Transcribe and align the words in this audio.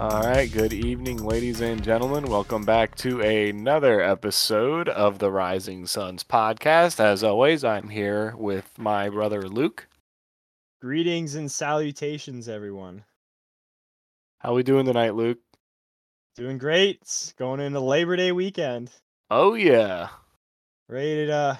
All 0.00 0.22
right, 0.22 0.50
good 0.50 0.72
evening, 0.72 1.22
ladies 1.22 1.60
and 1.60 1.84
gentlemen. 1.84 2.24
Welcome 2.24 2.64
back 2.64 2.96
to 2.96 3.20
another 3.20 4.00
episode 4.00 4.88
of 4.88 5.18
the 5.18 5.30
Rising 5.30 5.86
Suns 5.86 6.24
podcast. 6.24 7.00
As 7.00 7.22
always, 7.22 7.64
I'm 7.64 7.90
here 7.90 8.34
with 8.38 8.78
my 8.78 9.10
brother 9.10 9.46
Luke. 9.46 9.88
Greetings 10.80 11.34
and 11.34 11.52
salutations, 11.52 12.48
everyone. 12.48 13.04
How 14.38 14.54
we 14.54 14.62
doing 14.62 14.86
tonight, 14.86 15.16
Luke? 15.16 15.40
Doing 16.34 16.56
great. 16.56 17.34
Going 17.36 17.60
into 17.60 17.80
Labor 17.80 18.16
Day 18.16 18.32
weekend. 18.32 18.90
Oh 19.28 19.52
yeah. 19.52 20.08
Ready 20.88 21.26
to 21.26 21.34
uh, 21.34 21.56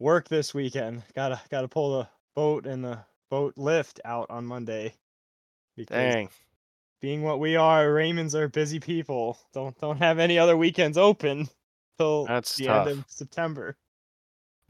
work 0.00 0.28
this 0.28 0.54
weekend. 0.54 1.04
Gotta 1.14 1.40
gotta 1.50 1.68
pull 1.68 1.98
the 1.98 2.08
boat 2.34 2.66
and 2.66 2.82
the 2.84 2.98
boat 3.30 3.54
lift 3.56 4.00
out 4.04 4.26
on 4.28 4.44
Monday. 4.44 4.94
Because 5.76 6.14
Dang. 6.14 6.28
Being 7.04 7.20
what 7.20 7.38
we 7.38 7.54
are, 7.54 7.88
Raymonds 7.88 8.34
are 8.34 8.48
busy 8.48 8.80
people. 8.80 9.38
Don't 9.52 9.78
don't 9.78 9.98
have 9.98 10.18
any 10.18 10.38
other 10.38 10.56
weekends 10.56 10.96
open 10.96 11.46
till 11.98 12.24
That's 12.24 12.56
the 12.56 12.64
tough. 12.64 12.88
end 12.88 12.98
of 13.00 13.04
September. 13.08 13.76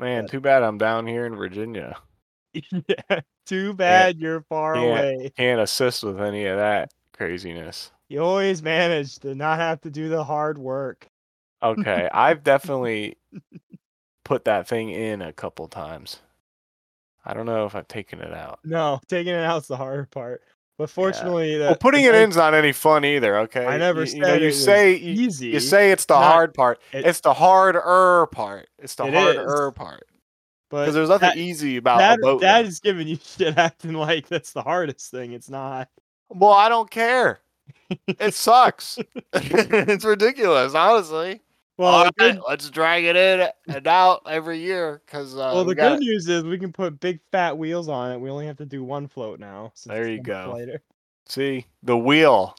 Man, 0.00 0.24
But- 0.24 0.32
too 0.32 0.40
bad 0.40 0.64
I'm 0.64 0.76
down 0.76 1.06
here 1.06 1.26
in 1.26 1.36
Virginia. 1.36 1.96
yeah. 2.52 3.20
Too 3.46 3.72
bad 3.74 4.18
you're 4.18 4.40
far 4.48 4.74
can't- 4.74 4.86
away. 5.20 5.30
Can't 5.36 5.60
assist 5.60 6.02
with 6.02 6.20
any 6.20 6.46
of 6.46 6.56
that 6.58 6.90
craziness. 7.16 7.92
You 8.08 8.24
always 8.24 8.64
manage 8.64 9.20
to 9.20 9.36
not 9.36 9.60
have 9.60 9.80
to 9.82 9.90
do 9.92 10.08
the 10.08 10.24
hard 10.24 10.58
work. 10.58 11.06
Okay, 11.62 12.08
I've 12.12 12.42
definitely 12.42 13.16
put 14.24 14.46
that 14.46 14.66
thing 14.66 14.90
in 14.90 15.22
a 15.22 15.32
couple 15.32 15.68
times. 15.68 16.18
I 17.24 17.32
don't 17.32 17.46
know 17.46 17.64
if 17.64 17.76
I've 17.76 17.86
taken 17.86 18.20
it 18.20 18.34
out. 18.34 18.58
No, 18.64 19.00
taking 19.06 19.34
it 19.34 19.44
out's 19.44 19.68
the 19.68 19.76
harder 19.76 20.06
part. 20.10 20.42
But 20.76 20.90
fortunately, 20.90 21.56
the, 21.56 21.64
Well, 21.66 21.76
putting 21.76 22.04
it 22.04 22.12
night- 22.12 22.22
in's 22.22 22.36
not 22.36 22.52
any 22.52 22.72
fun 22.72 23.04
either. 23.04 23.38
Okay, 23.40 23.64
I 23.64 23.76
never 23.78 24.02
you, 24.04 24.12
you 24.14 24.18
know, 24.20 24.26
said 24.26 24.40
you 24.40 24.46
was 24.46 24.64
say 24.64 24.94
you, 24.96 25.26
easy. 25.26 25.46
you 25.48 25.60
say 25.60 25.92
it's 25.92 26.04
the 26.06 26.18
not- 26.18 26.32
hard 26.32 26.54
part. 26.54 26.80
it- 26.92 27.06
it's 27.06 27.20
the 27.20 27.32
harder 27.32 28.26
part. 28.32 28.68
It's 28.80 28.94
the 28.96 29.04
It 29.06 29.14
harder 29.14 29.40
is. 29.42 29.60
Er 29.60 29.70
part. 29.70 30.06
but 30.70 30.80
Because 30.80 30.94
there's 30.94 31.08
nothing 31.10 31.28
that, 31.28 31.36
easy 31.36 31.76
about 31.76 31.98
that, 31.98 32.18
a 32.18 32.22
boat. 32.22 32.40
that 32.40 32.64
is 32.64 32.80
giving 32.80 33.06
you 33.06 33.18
shit 33.24 33.56
acting 33.56 33.92
like 33.92 34.26
that's 34.28 34.52
the 34.52 34.62
hardest 34.62 35.12
thing. 35.12 35.32
It's 35.32 35.48
not. 35.48 35.88
Well, 36.28 36.52
I 36.52 36.68
don't 36.68 36.90
care. 36.90 37.38
It 38.08 38.34
sucks. 38.34 38.98
it's 39.32 40.04
ridiculous, 40.04 40.74
honestly. 40.74 41.40
Well, 41.76 41.88
All 41.92 42.04
the 42.04 42.12
good, 42.16 42.40
let's 42.48 42.70
drag 42.70 43.04
it 43.04 43.16
in 43.16 43.48
and 43.74 43.86
out 43.88 44.22
every 44.28 44.60
year 44.60 45.02
because 45.04 45.34
uh, 45.34 45.50
well, 45.52 45.64
we 45.64 45.72
the 45.72 45.74
got 45.74 45.98
good 45.98 46.04
news 46.04 46.28
is 46.28 46.44
we 46.44 46.58
can 46.58 46.72
put 46.72 47.00
big 47.00 47.20
fat 47.32 47.58
wheels 47.58 47.88
on 47.88 48.12
it. 48.12 48.18
We 48.20 48.30
only 48.30 48.46
have 48.46 48.58
to 48.58 48.66
do 48.66 48.84
one 48.84 49.08
float 49.08 49.40
now. 49.40 49.72
There 49.84 50.08
you 50.08 50.22
go. 50.22 50.52
Lighter. 50.54 50.82
see 51.26 51.66
the 51.82 51.96
wheel. 51.98 52.56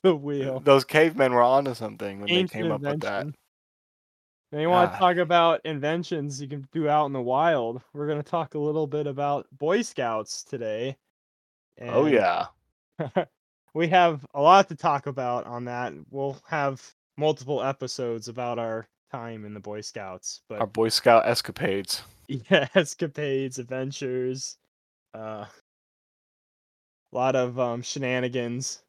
The 0.00 0.14
wheel. 0.16 0.60
Those 0.60 0.84
cavemen 0.84 1.32
were 1.34 1.42
onto 1.42 1.74
something 1.74 2.20
when 2.20 2.30
Ancient 2.30 2.52
they 2.52 2.58
came 2.62 2.72
up 2.72 2.80
with 2.80 3.00
that. 3.02 3.20
invention. 3.20 3.34
Now 4.50 4.58
you 4.60 4.68
want 4.70 4.90
Ah. 4.90 4.94
to 4.94 4.98
talk 4.98 5.16
about 5.18 5.60
inventions 5.66 6.40
you 6.40 6.48
can 6.48 6.66
do 6.72 6.88
out 6.88 7.06
in 7.06 7.12
the 7.12 7.20
wild? 7.20 7.82
We're 7.92 8.08
gonna 8.08 8.22
talk 8.22 8.54
a 8.54 8.58
little 8.58 8.86
bit 8.86 9.06
about 9.06 9.46
Boy 9.58 9.82
Scouts 9.82 10.42
today. 10.42 10.96
Oh 11.82 12.06
yeah. 12.06 12.46
we 13.74 13.88
have 13.88 14.24
a 14.34 14.40
lot 14.40 14.68
to 14.68 14.74
talk 14.74 15.06
about 15.06 15.46
on 15.46 15.66
that. 15.66 15.92
We'll 16.10 16.38
have 16.46 16.82
multiple 17.16 17.62
episodes 17.62 18.28
about 18.28 18.58
our 18.58 18.86
time 19.10 19.44
in 19.44 19.54
the 19.54 19.60
Boy 19.60 19.80
Scouts, 19.80 20.40
but 20.48 20.60
Our 20.60 20.66
Boy 20.66 20.88
Scout 20.88 21.26
escapades. 21.26 22.02
yeah, 22.28 22.68
escapades, 22.74 23.58
adventures, 23.58 24.56
uh, 25.14 25.44
a 25.46 25.48
lot 27.12 27.36
of 27.36 27.58
um, 27.58 27.82
shenanigans. 27.82 28.82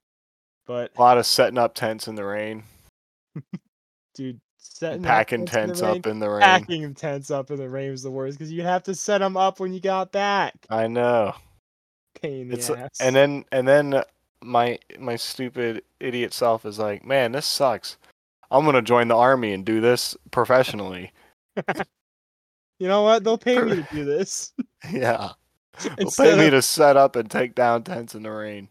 But 0.65 0.91
A 0.97 1.01
lot 1.01 1.17
of 1.17 1.25
setting 1.25 1.57
up 1.57 1.73
tents 1.75 2.07
in 2.07 2.15
the 2.15 2.23
rain, 2.23 2.63
dude, 4.15 4.39
setting 4.57 5.03
packing 5.03 5.45
tents 5.45 5.53
in 5.55 5.67
tents 5.67 5.81
rain- 5.81 5.97
up 5.99 6.07
in 6.07 6.19
the 6.19 6.29
rain. 6.29 6.39
packing 6.39 6.93
tents 6.93 7.29
up 7.31 7.51
in 7.51 7.57
the 7.57 7.67
rain 7.67 7.91
was 7.91 8.01
the 8.01 8.11
worst 8.11 8.37
because 8.37 8.51
you 8.51 8.61
have 8.63 8.83
to 8.83 8.95
set 8.95 9.17
them 9.17 9.35
up 9.35 9.59
when 9.59 9.73
you 9.73 9.81
got 9.81 10.13
back. 10.13 10.53
I 10.69 10.87
know. 10.87 11.33
Pain 12.21 12.49
in 12.49 12.59
the 12.59 12.77
ass. 12.77 13.01
and 13.01 13.13
then 13.13 13.43
and 13.51 13.67
then 13.67 14.03
my 14.41 14.79
my 14.97 15.17
stupid 15.17 15.83
idiot 15.99 16.33
self 16.33 16.65
is 16.65 16.79
like, 16.79 17.05
man, 17.05 17.33
this 17.33 17.45
sucks. 17.45 17.97
I'm 18.53 18.63
gonna 18.65 18.81
join 18.81 19.07
the 19.09 19.15
army 19.17 19.51
and 19.53 19.65
do 19.65 19.81
this 19.81 20.15
professionally. 20.31 21.11
you 22.79 22.87
know 22.87 23.01
what? 23.01 23.23
They'll 23.23 23.37
pay 23.37 23.59
me 23.59 23.75
to 23.77 23.87
do 23.93 24.05
this. 24.05 24.53
yeah, 24.91 25.31
they'll 25.83 25.95
pay 25.95 26.01
Instead 26.03 26.37
me 26.39 26.45
of- 26.45 26.51
to 26.53 26.61
set 26.61 26.95
up 26.95 27.15
and 27.15 27.29
take 27.29 27.55
down 27.55 27.83
tents 27.83 28.15
in 28.15 28.23
the 28.23 28.31
rain. 28.31 28.69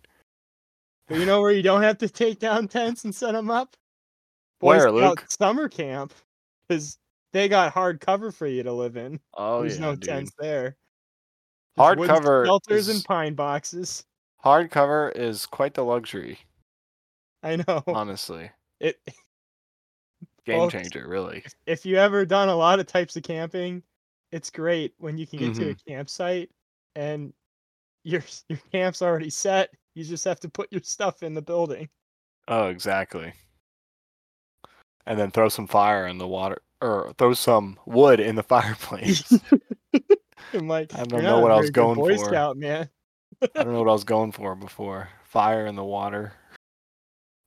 But 1.09 1.19
you 1.19 1.27
know 1.27 1.41
where 1.41 1.51
you 1.53 1.63
don't 1.63 1.83
have 1.83 1.99
to 1.99 2.09
take 2.09 2.39
down 2.39 2.69
tents 2.69 3.05
and 3.05 3.15
set 3.15 3.33
them 3.33 3.51
up? 3.51 3.77
Boy 4.61 4.69
Where, 4.77 4.81
Scout 4.83 4.95
Luke? 4.95 5.25
Summer 5.29 5.69
camp, 5.69 6.13
because 6.69 6.97
they 7.33 7.49
got 7.49 7.73
hard 7.73 8.01
cover 8.01 8.31
for 8.31 8.47
you 8.47 8.63
to 8.63 8.73
live 8.73 8.97
in. 8.97 9.19
Oh 9.35 9.61
There's 9.63 9.77
yeah, 9.79 9.81
no 9.87 9.93
dude. 9.97 10.03
tents 10.05 10.33
there. 10.39 10.77
Just 11.77 11.79
Hard 11.85 11.99
cover 12.07 12.45
shelters 12.47 12.89
is- 12.89 12.95
and 12.97 13.05
pine 13.05 13.35
boxes. 13.35 14.05
Hard 14.39 14.71
cover 14.71 15.11
is 15.11 15.47
quite 15.47 15.75
the 15.75 15.85
luxury, 15.85 16.39
I 17.45 17.57
know 17.57 17.83
honestly. 17.87 18.51
it. 18.81 18.99
Game 20.45 20.59
Folks, 20.59 20.73
changer, 20.73 21.07
really. 21.09 21.45
If 21.67 21.87
you 21.87 21.97
ever 21.97 22.25
done 22.25 22.49
a 22.49 22.57
lot 22.57 22.81
of 22.81 22.87
types 22.87 23.17
of 23.17 23.23
camping, 23.23 23.83
it's 24.33 24.51
great 24.51 24.95
when 24.99 25.17
you 25.19 25.27
can 25.27 25.39
get 25.39 25.55
to 25.55 25.63
a 25.71 25.75
Mm-hmm. 25.75 25.91
campsite 25.93 26.51
and 26.97 27.33
your 28.05 28.23
your 28.49 28.59
camp's 28.73 29.03
already 29.03 29.31
set. 29.31 29.71
You 29.95 30.05
just 30.05 30.25
have 30.25 30.41
to 30.41 30.49
put 30.49 30.73
your 30.73 30.83
stuff 30.83 31.23
in 31.23 31.35
the 31.35 31.43
building. 31.43 31.89
Oh, 32.49 32.69
exactly. 32.69 33.33
And 35.07 35.19
then 35.19 35.31
throw 35.31 35.49
some 35.49 35.67
fire 35.67 36.07
in 36.07 36.19
the 36.19 36.27
water, 36.29 36.63
or 36.81 37.13
throw 37.19 37.35
some 37.35 37.79
wood 37.87 38.21
in 38.21 38.35
the 38.35 38.43
fireplace. 38.55 39.33
I'm 40.55 40.69
like, 40.69 40.95
I 40.95 41.05
don't 41.05 41.23
know 41.23 41.41
what 41.41 41.51
I 41.53 41.57
was 41.59 41.71
going 41.71 41.99
Boy 41.99 42.17
for. 42.17 42.27
Scout 42.27 42.57
man. 42.57 42.89
I 43.43 43.63
don't 43.63 43.73
know 43.73 43.81
what 43.81 43.89
I 43.89 43.93
was 43.93 44.05
going 44.05 44.33
for 44.33 44.55
before. 44.55 45.09
Fire 45.25 45.67
in 45.67 45.77
the 45.77 45.85
water. 45.85 46.33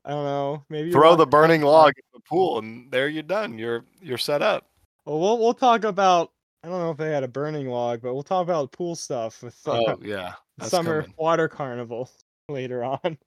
I 0.06 0.10
don't 0.12 0.24
know. 0.26 0.64
Maybe 0.70 0.92
Throw 0.92 1.16
the 1.16 1.26
burning 1.26 1.62
log 1.64 1.94
in 1.98 2.04
the 2.14 2.20
pool, 2.30 2.60
and 2.60 2.92
there 2.92 3.10
you're 3.10 3.24
done. 3.24 3.58
You're 3.58 3.86
you're 4.02 4.20
set 4.20 4.42
up. 4.42 4.70
Well, 5.06 5.20
we'll 5.20 5.40
we'll 5.40 5.54
talk 5.54 5.84
about. 5.84 6.32
I 6.64 6.68
don't 6.68 6.80
know 6.80 6.92
if 6.92 6.98
they 6.98 7.12
had 7.12 7.24
a 7.24 7.28
burning 7.28 7.68
log, 7.70 8.02
but 8.02 8.14
we'll 8.14 8.24
talk 8.24 8.44
about 8.44 8.72
pool 8.72 8.96
stuff 8.96 9.42
with 9.44 9.60
uh, 9.68 9.72
Oh 9.72 9.98
yeah, 10.02 10.34
summer 10.62 11.02
coming. 11.02 11.14
water 11.18 11.48
carnival 11.48 12.10
later 12.50 12.84
on. 12.84 13.18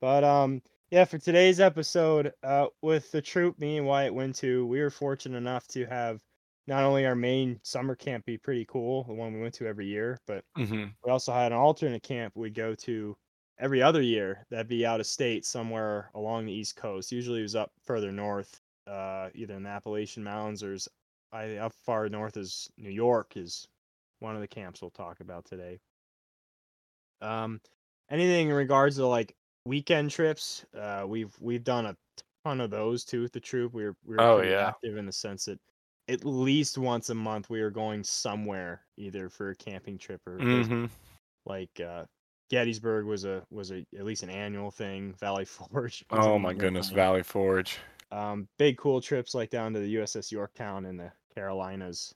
But 0.00 0.24
um, 0.24 0.62
yeah, 0.90 1.04
for 1.04 1.18
today's 1.18 1.60
episode, 1.60 2.32
uh, 2.42 2.66
with 2.82 3.10
the 3.12 3.20
troop 3.22 3.58
me 3.58 3.76
and 3.76 3.86
Wyatt 3.86 4.14
went 4.14 4.36
to, 4.36 4.66
we 4.66 4.80
were 4.80 4.90
fortunate 4.90 5.36
enough 5.36 5.66
to 5.68 5.84
have 5.86 6.20
not 6.66 6.84
only 6.84 7.04
our 7.06 7.14
main 7.14 7.60
summer 7.62 7.94
camp 7.94 8.24
be 8.24 8.38
pretty 8.38 8.64
cool, 8.66 9.04
the 9.04 9.14
one 9.14 9.32
we 9.34 9.40
went 9.40 9.54
to 9.54 9.66
every 9.66 9.86
year, 9.86 10.18
but 10.26 10.44
hmm 10.56 10.86
we 11.04 11.10
also 11.10 11.32
had 11.32 11.52
an 11.52 11.58
alternate 11.58 12.02
camp 12.02 12.34
we'd 12.36 12.54
go 12.54 12.74
to 12.74 13.16
every 13.60 13.82
other 13.82 14.02
year 14.02 14.46
that'd 14.50 14.68
be 14.68 14.84
out 14.86 15.00
of 15.00 15.06
state 15.06 15.44
somewhere 15.44 16.10
along 16.14 16.46
the 16.46 16.52
east 16.52 16.76
coast 16.76 17.12
usually 17.12 17.40
it 17.40 17.42
was 17.44 17.56
up 17.56 17.72
further 17.82 18.12
north 18.12 18.60
uh, 18.88 19.30
either 19.34 19.54
in 19.54 19.62
the 19.62 19.68
appalachian 19.70 20.24
mountains 20.24 20.62
or 20.64 20.72
as 20.72 20.88
I, 21.32 21.56
up 21.56 21.72
far 21.74 22.08
north 22.08 22.36
as 22.36 22.68
new 22.76 22.90
york 22.90 23.36
is 23.36 23.68
one 24.20 24.34
of 24.34 24.40
the 24.42 24.48
camps 24.48 24.82
we'll 24.82 24.90
talk 24.92 25.20
about 25.20 25.44
today. 25.46 25.80
Um, 27.20 27.60
anything 28.08 28.48
in 28.48 28.54
regards 28.54 28.96
to 28.96 29.06
like 29.06 29.36
weekend 29.64 30.10
trips? 30.10 30.64
Uh, 30.74 31.04
we've 31.06 31.38
we've 31.40 31.64
done 31.64 31.86
a 31.86 31.96
ton 32.44 32.60
of 32.60 32.70
those 32.70 33.04
too 33.04 33.22
with 33.22 33.32
the 33.32 33.40
troop. 33.40 33.72
We 33.74 33.84
were, 33.84 33.96
we 34.04 34.16
were 34.16 34.26
Oh, 34.26 34.40
yeah. 34.42 34.74
active 34.82 34.96
in 34.96 35.06
the 35.06 35.12
sense 35.12 35.44
that 35.46 35.60
at 36.08 36.24
least 36.24 36.78
once 36.78 37.10
a 37.10 37.14
month 37.14 37.50
we 37.50 37.60
were 37.62 37.70
going 37.70 38.02
somewhere 38.04 38.86
either 38.96 39.28
for 39.28 39.50
a 39.50 39.56
camping 39.56 39.98
trip 39.98 40.26
or 40.26 40.44
or 40.50 40.68
hmm 40.68 40.86
like 41.46 41.80
uh 41.80 42.06
Gettysburg 42.50 43.06
was 43.06 43.24
a 43.24 43.42
was 43.50 43.70
a 43.70 43.86
at 43.96 44.04
least 44.04 44.22
an 44.22 44.30
annual 44.30 44.70
thing. 44.70 45.14
Valley 45.20 45.44
Forge. 45.44 46.04
Oh 46.10 46.38
my 46.38 46.52
goodness, 46.52 46.88
thing. 46.88 46.96
Valley 46.96 47.22
Forge. 47.22 47.78
Um, 48.12 48.48
big 48.58 48.76
cool 48.76 49.00
trips 49.00 49.34
like 49.34 49.50
down 49.50 49.72
to 49.72 49.80
the 49.80 49.94
USS 49.94 50.32
Yorktown 50.32 50.84
in 50.84 50.96
the 50.96 51.12
Carolinas. 51.34 52.12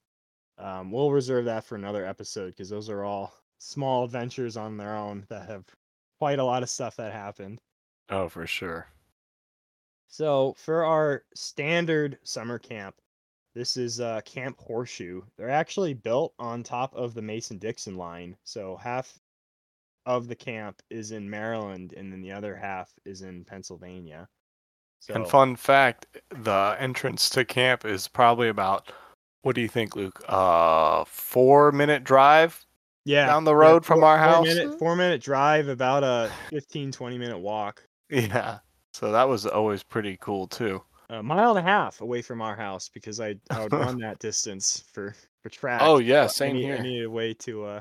Um, 0.58 0.90
we'll 0.90 1.12
reserve 1.12 1.44
that 1.46 1.64
for 1.64 1.76
another 1.76 2.04
episode 2.04 2.48
because 2.48 2.68
those 2.68 2.90
are 2.90 3.04
all 3.04 3.32
small 3.58 4.04
adventures 4.04 4.56
on 4.56 4.76
their 4.76 4.96
own 4.96 5.24
that 5.30 5.48
have 5.48 5.64
quite 6.18 6.38
a 6.40 6.44
lot 6.44 6.62
of 6.62 6.70
stuff 6.70 6.96
that 6.96 7.12
happened. 7.12 7.60
Oh, 8.10 8.28
for 8.28 8.46
sure. 8.46 8.86
So 10.08 10.54
for 10.58 10.84
our 10.84 11.24
standard 11.34 12.18
summer 12.24 12.58
camp, 12.58 12.96
this 13.54 13.76
is 13.76 14.00
uh, 14.00 14.20
Camp 14.24 14.58
Horseshoe. 14.58 15.22
They're 15.36 15.48
actually 15.48 15.94
built 15.94 16.34
on 16.38 16.62
top 16.62 16.94
of 16.94 17.14
the 17.14 17.22
Mason 17.22 17.58
Dixon 17.58 17.96
line. 17.96 18.36
So 18.42 18.76
half 18.76 19.20
of 20.06 20.28
the 20.28 20.34
camp 20.34 20.82
is 20.90 21.10
in 21.12 21.28
Maryland, 21.28 21.94
and 21.96 22.12
then 22.12 22.20
the 22.20 22.32
other 22.32 22.54
half 22.56 22.92
is 23.04 23.22
in 23.22 23.44
Pennsylvania. 23.44 24.28
So 25.00 25.14
And 25.14 25.26
fun 25.28 25.56
fact, 25.56 26.06
the 26.30 26.76
entrance 26.78 27.28
to 27.30 27.44
camp 27.44 27.84
is 27.84 28.08
probably 28.08 28.48
about 28.48 28.90
what 29.42 29.54
do 29.54 29.60
you 29.60 29.68
think, 29.68 29.94
Luke? 29.96 30.22
Uh, 30.26 31.04
four 31.04 31.70
minute 31.72 32.04
drive 32.04 32.64
Yeah. 33.04 33.26
down 33.26 33.44
the 33.44 33.52
yeah, 33.52 33.58
road 33.58 33.84
from 33.84 34.00
four- 34.00 34.08
our 34.08 34.18
house. 34.18 34.46
Four 34.46 34.54
minute, 34.54 34.78
four 34.78 34.96
minute 34.96 35.20
drive, 35.22 35.68
about 35.68 36.02
a 36.04 36.30
15, 36.50 36.90
20 36.92 37.18
minute 37.18 37.38
walk. 37.38 37.82
Yeah. 38.10 38.58
So 38.92 39.10
that 39.12 39.28
was 39.28 39.44
always 39.44 39.82
pretty 39.82 40.16
cool 40.20 40.46
too. 40.46 40.82
A 41.10 41.22
mile 41.22 41.50
and 41.50 41.58
a 41.58 41.62
half 41.70 42.00
away 42.00 42.22
from 42.22 42.40
our 42.40 42.54
house 42.56 42.88
because 42.88 43.20
I, 43.20 43.34
I 43.50 43.62
would 43.64 43.72
run 43.72 43.98
that 44.00 44.18
distance 44.20 44.84
for, 44.92 45.14
for 45.42 45.48
track. 45.50 45.80
Oh 45.82 45.98
yeah, 45.98 46.26
so 46.26 46.44
I 46.44 46.48
same 46.48 46.56
need- 46.56 46.62
here. 46.64 46.76
I 46.76 46.82
needed 46.82 47.04
a 47.06 47.10
way 47.10 47.34
to 47.34 47.64
uh, 47.64 47.80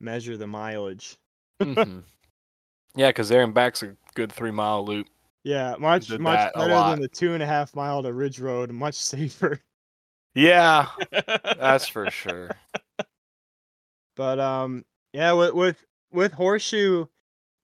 measure 0.00 0.36
the 0.38 0.46
mileage. 0.46 1.16
Mhm. 1.64 2.02
Yeah, 2.94 3.08
because 3.08 3.30
there 3.30 3.42
and 3.42 3.54
back's 3.54 3.82
a 3.82 3.96
good 4.14 4.30
three 4.30 4.50
mile 4.50 4.84
loop. 4.84 5.06
Yeah, 5.44 5.76
much 5.78 6.08
Did 6.08 6.20
much 6.20 6.52
better 6.54 6.68
than 6.68 7.00
the 7.00 7.08
two 7.08 7.32
and 7.32 7.42
a 7.42 7.46
half 7.46 7.74
mile 7.74 8.02
to 8.02 8.12
Ridge 8.12 8.38
Road. 8.38 8.70
Much 8.70 8.94
safer. 8.94 9.60
Yeah, 10.34 10.88
that's 11.58 11.86
for 11.88 12.10
sure. 12.10 12.50
but 14.16 14.38
um, 14.40 14.84
yeah, 15.12 15.32
with 15.32 15.52
with 15.54 15.84
with 16.10 16.32
horseshoe, 16.32 17.06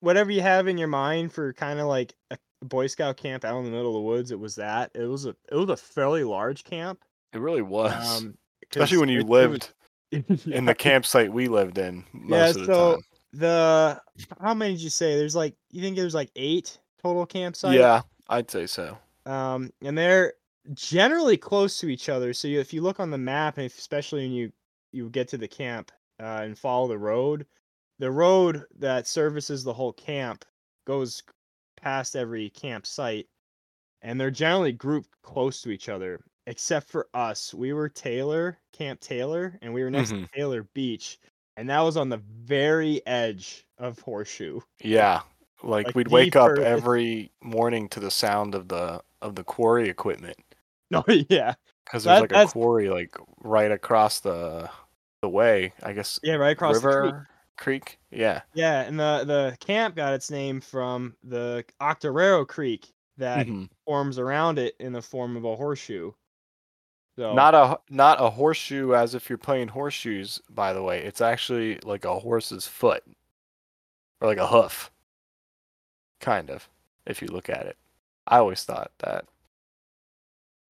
whatever 0.01 0.31
you 0.31 0.41
have 0.41 0.67
in 0.67 0.77
your 0.77 0.87
mind 0.87 1.31
for 1.33 1.53
kind 1.53 1.79
of 1.79 1.87
like 1.87 2.13
a 2.31 2.37
Boy 2.63 2.87
Scout 2.87 3.17
camp 3.17 3.45
out 3.45 3.57
in 3.57 3.65
the 3.65 3.71
middle 3.71 3.87
of 3.87 3.93
the 3.95 4.01
woods, 4.01 4.31
it 4.31 4.39
was 4.39 4.55
that. 4.55 4.91
It 4.93 5.05
was 5.05 5.25
a 5.25 5.29
it 5.51 5.55
was 5.55 5.69
a 5.69 5.77
fairly 5.77 6.23
large 6.23 6.63
camp. 6.63 7.03
It 7.33 7.39
really 7.39 7.61
was, 7.61 8.21
Um, 8.21 8.37
especially 8.71 8.97
when 8.99 9.09
you 9.09 9.19
it- 9.19 9.21
it 9.21 9.27
was- 9.27 9.39
lived 9.39 9.73
in 10.47 10.65
the 10.65 10.75
campsite 10.75 11.31
we 11.31 11.47
lived 11.47 11.77
in 11.77 12.03
most 12.13 12.29
Yeah, 12.31 12.47
of 12.49 12.53
the 12.55 12.65
so 12.65 12.91
time. 12.93 13.01
The 13.33 14.01
how 14.41 14.53
many 14.53 14.73
did 14.73 14.81
you 14.81 14.89
say? 14.89 15.15
There's 15.17 15.35
like 15.35 15.55
you 15.71 15.81
think 15.81 15.95
there's 15.95 16.15
like 16.15 16.31
eight 16.35 16.79
total 17.01 17.25
campsites. 17.27 17.75
Yeah, 17.75 18.01
I'd 18.27 18.49
say 18.49 18.65
so. 18.67 18.97
Um, 19.25 19.71
and 19.81 19.97
they're 19.97 20.33
generally 20.73 21.37
close 21.37 21.77
to 21.79 21.87
each 21.89 22.09
other. 22.09 22.33
So 22.33 22.47
you, 22.47 22.59
if 22.59 22.73
you 22.73 22.81
look 22.81 22.99
on 22.99 23.11
the 23.11 23.17
map, 23.17 23.57
and 23.57 23.65
especially 23.65 24.21
when 24.23 24.31
you 24.31 24.51
you 24.91 25.09
get 25.09 25.27
to 25.29 25.37
the 25.37 25.47
camp 25.47 25.91
uh, 26.19 26.41
and 26.43 26.57
follow 26.57 26.87
the 26.87 26.97
road, 26.97 27.45
the 27.99 28.11
road 28.11 28.65
that 28.77 29.07
services 29.07 29.63
the 29.63 29.73
whole 29.73 29.93
camp 29.93 30.45
goes 30.85 31.21
past 31.77 32.15
every 32.15 32.49
campsite, 32.49 33.27
and 34.01 34.19
they're 34.19 34.31
generally 34.31 34.71
grouped 34.71 35.09
close 35.21 35.61
to 35.61 35.69
each 35.71 35.89
other. 35.89 36.19
Except 36.47 36.89
for 36.89 37.09
us, 37.13 37.53
we 37.53 37.73
were 37.73 37.87
Taylor 37.89 38.57
Camp 38.73 38.99
Taylor, 39.01 39.59
and 39.61 39.71
we 39.71 39.83
were 39.83 39.91
next 39.91 40.11
Mhm. 40.11 40.25
to 40.25 40.27
Taylor 40.35 40.63
Beach, 40.73 41.19
and 41.59 41.69
that 41.69 41.81
was 41.81 41.97
on 41.97 42.09
the 42.09 42.21
very 42.43 43.01
edge 43.05 43.65
of 43.77 43.99
Horseshoe. 43.99 44.61
Yeah, 44.81 45.21
like, 45.63 45.87
Like, 45.87 45.95
we'd 45.95 46.07
wake 46.07 46.35
up 46.35 46.57
every 46.57 47.31
morning 47.43 47.89
to 47.89 47.99
the 47.99 48.11
sound 48.11 48.55
of 48.55 48.67
the 48.69 49.01
of 49.21 49.35
the 49.35 49.43
quarry 49.43 49.89
equipment 49.89 50.37
No, 50.89 51.03
yeah, 51.29 51.53
because 51.85 52.03
That- 52.05 52.11
there's 52.13 52.21
like 52.21 52.31
a 52.31 52.33
that's- 52.33 52.53
quarry 52.53 52.89
like 52.89 53.15
right 53.43 53.71
across 53.71 54.21
the 54.21 54.69
the 55.21 55.29
way. 55.29 55.73
I 55.83 55.91
guess 55.93 56.19
yeah, 56.23 56.35
right 56.35 56.51
across 56.51 56.75
the 56.79 56.81
creek. 56.89 56.95
river 56.95 57.27
creek. 57.57 57.99
Yeah. 58.09 58.41
Yeah, 58.53 58.81
and 58.83 58.97
the 58.97 59.23
the 59.25 59.57
camp 59.59 59.95
got 59.97 60.13
its 60.13 60.31
name 60.31 60.61
from 60.61 61.13
the 61.23 61.65
Octoraro 61.81 62.47
Creek 62.47 62.87
that 63.17 63.47
Mhm. 63.47 63.69
forms 63.85 64.17
around 64.17 64.57
it 64.59 64.75
in 64.79 64.93
the 64.93 65.01
form 65.01 65.35
of 65.35 65.43
a 65.43 65.55
horseshoe. 65.57 66.13
So 67.19 67.33
Not 67.33 67.53
a 67.53 67.77
not 67.89 68.21
a 68.21 68.29
horseshoe 68.29 68.93
as 68.93 69.13
if 69.13 69.27
you're 69.27 69.37
playing 69.37 69.67
horseshoes. 69.67 70.41
By 70.49 70.71
the 70.71 70.81
way, 70.81 71.03
it's 71.03 71.19
actually 71.19 71.77
like 71.83 72.05
a 72.05 72.17
horse's 72.17 72.65
foot 72.65 73.03
or 74.21 74.29
like 74.29 74.37
a 74.37 74.47
hoof, 74.47 74.89
kind 76.21 76.49
of. 76.49 76.69
If 77.05 77.21
you 77.21 77.27
look 77.27 77.49
at 77.49 77.65
it, 77.65 77.75
I 78.25 78.37
always 78.37 78.63
thought 78.63 78.91
that. 78.99 79.25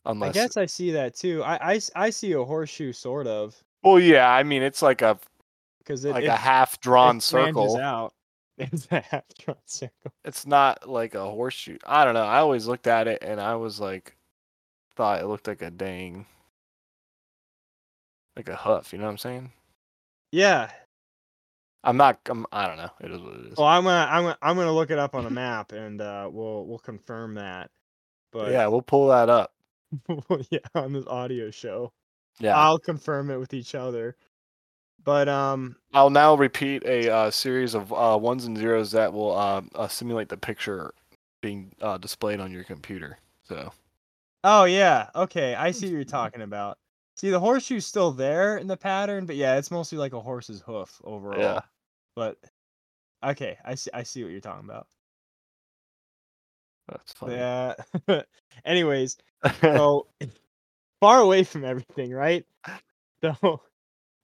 Unless 0.07 0.29
I 0.29 0.33
guess 0.33 0.57
I 0.57 0.65
see 0.65 0.89
that 0.93 1.13
too. 1.13 1.43
I 1.43 1.79
I 1.95 2.09
see 2.09 2.31
a 2.31 2.43
horseshoe 2.43 2.93
sort 2.93 3.27
of 3.27 3.55
well, 3.83 3.99
yeah. 3.99 4.27
I 4.27 4.41
mean, 4.41 4.63
it's 4.63 4.81
like 4.81 5.03
a 5.03 5.19
because 5.77 6.03
like 6.03 6.23
it, 6.23 6.29
a 6.29 6.35
half 6.35 6.81
drawn 6.81 7.21
circle. 7.21 7.77
out. 7.77 8.15
It's 8.57 8.87
a 8.91 9.01
half 9.01 9.23
drawn 9.37 9.55
circle. 9.65 10.11
It's 10.25 10.47
not 10.47 10.89
like 10.89 11.13
a 11.13 11.23
horseshoe. 11.29 11.77
I 11.85 12.05
don't 12.05 12.15
know. 12.15 12.25
I 12.25 12.39
always 12.39 12.65
looked 12.65 12.87
at 12.87 13.07
it 13.07 13.19
and 13.21 13.39
I 13.39 13.55
was 13.55 13.79
like, 13.79 14.17
thought 14.95 15.21
it 15.21 15.27
looked 15.27 15.47
like 15.47 15.61
a 15.61 15.71
dang, 15.71 16.25
like 18.39 18.49
a 18.49 18.55
huff. 18.55 18.93
You 18.93 18.99
know 18.99 19.05
what 19.05 19.11
I'm 19.11 19.17
saying? 19.17 19.51
Yeah. 20.31 20.71
I'm 21.83 21.97
not. 21.97 22.19
I'm, 22.27 22.45
I 22.51 22.67
don't 22.67 22.77
know. 22.77 22.89
It 23.01 23.11
is 23.11 23.21
what 23.21 23.33
it 23.33 23.45
is. 23.51 23.57
Well, 23.57 23.67
I'm 23.67 23.83
gonna 23.83 24.07
I'm 24.09 24.23
gonna 24.23 24.37
I'm 24.41 24.55
gonna 24.55 24.73
look 24.73 24.91
it 24.91 24.99
up 24.99 25.15
on 25.15 25.25
a 25.25 25.29
map 25.29 25.71
and 25.73 26.01
uh, 26.01 26.29
we'll 26.31 26.65
we'll 26.65 26.79
confirm 26.79 27.35
that. 27.35 27.69
But 28.31 28.51
yeah, 28.51 28.67
we'll 28.67 28.81
pull 28.81 29.09
that 29.09 29.29
up. 29.29 29.53
yeah, 30.49 30.59
on 30.75 30.93
this 30.93 31.05
audio 31.07 31.51
show, 31.51 31.91
Yeah. 32.39 32.55
I'll 32.55 32.79
confirm 32.79 33.31
it 33.31 33.37
with 33.37 33.53
each 33.53 33.75
other. 33.75 34.15
But 35.03 35.27
um, 35.29 35.77
I'll 35.93 36.09
now 36.09 36.35
repeat 36.35 36.83
a 36.85 37.09
uh, 37.09 37.31
series 37.31 37.73
of 37.73 37.91
uh, 37.93 38.17
ones 38.21 38.45
and 38.45 38.57
zeros 38.57 38.91
that 38.91 39.11
will 39.13 39.35
uh, 39.35 39.61
uh, 39.73 39.87
simulate 39.87 40.29
the 40.29 40.37
picture 40.37 40.93
being 41.41 41.71
uh, 41.81 41.97
displayed 41.97 42.39
on 42.39 42.51
your 42.51 42.65
computer. 42.65 43.17
So 43.47 43.71
Oh 44.43 44.65
yeah, 44.65 45.09
okay, 45.15 45.55
I 45.55 45.71
see 45.71 45.87
what 45.87 45.93
you're 45.93 46.03
talking 46.03 46.41
about. 46.41 46.77
See, 47.19 47.29
the 47.31 47.39
horseshoe's 47.41 47.85
still 47.85 48.13
there 48.13 48.57
in 48.57 48.67
the 48.67 48.77
pattern, 48.77 49.25
but 49.25 49.35
yeah, 49.35 49.57
it's 49.57 49.71
mostly 49.71 49.97
like 49.97 50.13
a 50.13 50.21
horse's 50.21 50.61
hoof 50.61 51.01
overall. 51.03 51.41
Yeah. 51.41 51.59
But 52.15 52.37
okay, 53.23 53.57
I 53.65 53.75
see. 53.75 53.91
I 53.93 54.03
see 54.03 54.23
what 54.23 54.31
you're 54.31 54.41
talking 54.41 54.69
about. 54.69 54.87
that's 56.87 57.13
funny. 57.13 57.35
Yeah. 57.35 57.75
Anyways, 58.65 59.17
so 59.61 60.07
far 61.01 61.19
away 61.21 61.43
from 61.43 61.65
everything, 61.65 62.11
right? 62.11 62.45
So 63.23 63.61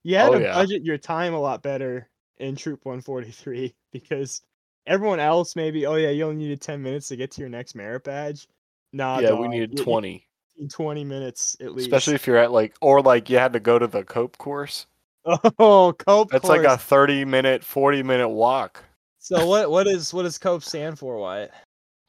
you 0.04 0.16
had 0.16 0.30
Oh, 0.30 0.34
to 0.34 0.40
yeah. 0.40 0.54
budget 0.54 0.84
your 0.84 0.98
time 0.98 1.34
a 1.34 1.40
lot 1.40 1.62
better 1.62 2.08
in 2.38 2.56
Troop 2.56 2.84
143 2.84 3.74
because 3.92 4.42
everyone 4.86 5.20
else 5.20 5.56
maybe, 5.56 5.86
oh 5.86 5.96
yeah, 5.96 6.10
you 6.10 6.24
only 6.24 6.36
needed 6.36 6.60
10 6.62 6.82
minutes 6.82 7.08
to 7.08 7.16
get 7.16 7.30
to 7.32 7.40
your 7.40 7.50
next 7.50 7.74
merit 7.74 8.04
badge. 8.04 8.48
Nah, 8.92 9.20
yeah, 9.20 9.32
we 9.32 9.48
needed 9.48 9.74
you- 9.74 9.84
you 9.84 9.84
20, 9.84 10.25
need 10.58 10.70
20 10.70 11.04
minutes 11.04 11.56
at 11.60 11.72
least. 11.74 11.86
especially 11.88 12.14
if 12.14 12.26
you're 12.26 12.36
at 12.36 12.52
like, 12.52 12.74
or 12.80 13.02
like 13.02 13.28
you 13.30 13.38
had 13.38 13.52
to 13.52 13.60
go 13.60 13.78
to 13.78 13.86
the 13.86 14.04
cope 14.04 14.38
course. 14.38 14.86
oh, 15.58 15.92
cope. 15.98 16.30
That's 16.30 16.48
like 16.48 16.64
a 16.64 16.78
30 16.78 17.24
minute, 17.24 17.64
40 17.64 18.02
minute 18.02 18.28
walk. 18.28 18.84
So 19.18 19.46
what 19.46 19.70
what 19.70 19.86
is 19.88 20.14
what 20.14 20.22
does 20.22 20.38
cope 20.38 20.62
stand 20.62 20.98
for? 20.98 21.16
Wyatt? 21.18 21.50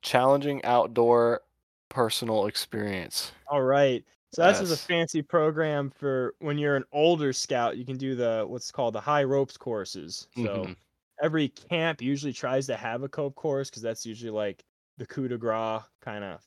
Challenging 0.03 0.63
outdoor 0.63 1.41
personal 1.89 2.45
experience. 2.45 3.31
All 3.49 3.63
right. 3.63 4.03
So 4.33 4.43
that's 4.43 4.59
just 4.59 4.73
a 4.73 4.77
fancy 4.77 5.21
program 5.21 5.89
for 5.89 6.35
when 6.39 6.57
you're 6.59 6.75
an 6.75 6.83
older 6.91 7.33
scout. 7.33 7.77
You 7.77 7.85
can 7.85 7.97
do 7.97 8.13
the 8.13 8.45
what's 8.47 8.71
called 8.71 8.93
the 8.93 9.01
high 9.01 9.23
ropes 9.23 9.57
courses. 9.57 10.27
So 10.35 10.43
Mhm. 10.43 10.75
every 11.23 11.49
camp 11.49 12.01
usually 12.01 12.33
tries 12.33 12.67
to 12.67 12.75
have 12.75 13.01
a 13.03 13.09
cope 13.09 13.35
course 13.35 13.69
because 13.69 13.81
that's 13.81 14.05
usually 14.05 14.31
like 14.31 14.63
the 14.97 15.07
coup 15.07 15.27
de 15.27 15.37
grace 15.37 15.81
kind 16.01 16.23
of 16.23 16.43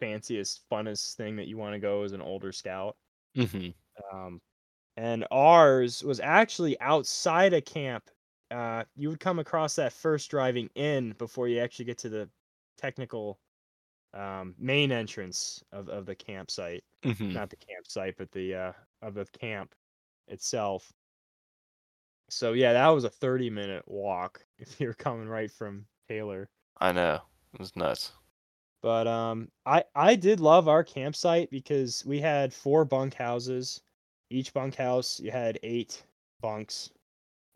fanciest, 0.00 0.68
funnest 0.70 1.14
thing 1.16 1.36
that 1.36 1.48
you 1.48 1.56
want 1.56 1.74
to 1.74 1.78
go 1.80 2.02
as 2.02 2.12
an 2.12 2.20
older 2.22 2.52
scout. 2.52 2.96
Mhm. 3.34 3.74
Um, 4.12 4.40
and 4.96 5.26
ours 5.30 6.04
was 6.04 6.20
actually 6.20 6.78
outside 6.80 7.54
a 7.54 7.62
camp. 7.62 8.10
Uh, 8.50 8.84
you 8.96 9.10
would 9.10 9.20
come 9.20 9.38
across 9.38 9.76
that 9.76 9.92
first 9.94 10.30
driving 10.30 10.70
in 10.76 11.12
before 11.14 11.48
you 11.48 11.60
actually 11.60 11.86
get 11.86 11.98
to 11.98 12.08
the 12.08 12.30
technical 12.78 13.40
um, 14.14 14.54
main 14.58 14.92
entrance 14.92 15.64
of, 15.72 15.88
of 15.88 16.06
the 16.06 16.16
campsite. 16.16 16.84
Mhm. 17.04 17.32
Not 17.32 17.50
the 17.50 17.56
campsite, 17.56 18.16
but 18.18 18.32
the 18.32 18.54
uh, 18.54 18.72
of 19.02 19.14
the 19.14 19.26
camp 19.26 19.74
itself. 20.28 20.92
So 22.28 22.52
yeah, 22.52 22.72
that 22.72 22.88
was 22.88 23.04
a 23.04 23.10
30 23.10 23.50
minute 23.50 23.86
walk 23.88 24.46
if 24.58 24.80
you're 24.80 24.94
coming 24.94 25.28
right 25.28 25.50
from 25.50 25.86
Taylor. 26.08 26.50
I 26.78 26.92
know. 26.92 27.20
It 27.52 27.60
was 27.60 27.76
nuts. 27.76 28.12
But 28.86 29.08
um, 29.08 29.50
I 29.66 29.84
I 29.96 30.14
did 30.14 30.38
love 30.40 30.68
our 30.68 30.84
campsite 30.84 31.50
because 31.50 32.06
we 32.06 32.20
had 32.20 32.54
four 32.54 32.84
bunk 32.84 33.14
houses. 33.14 33.82
Each 34.30 34.52
bunkhouse 34.54 35.18
you 35.20 35.32
had 35.32 35.58
eight 35.64 36.06
bunks. 36.40 36.90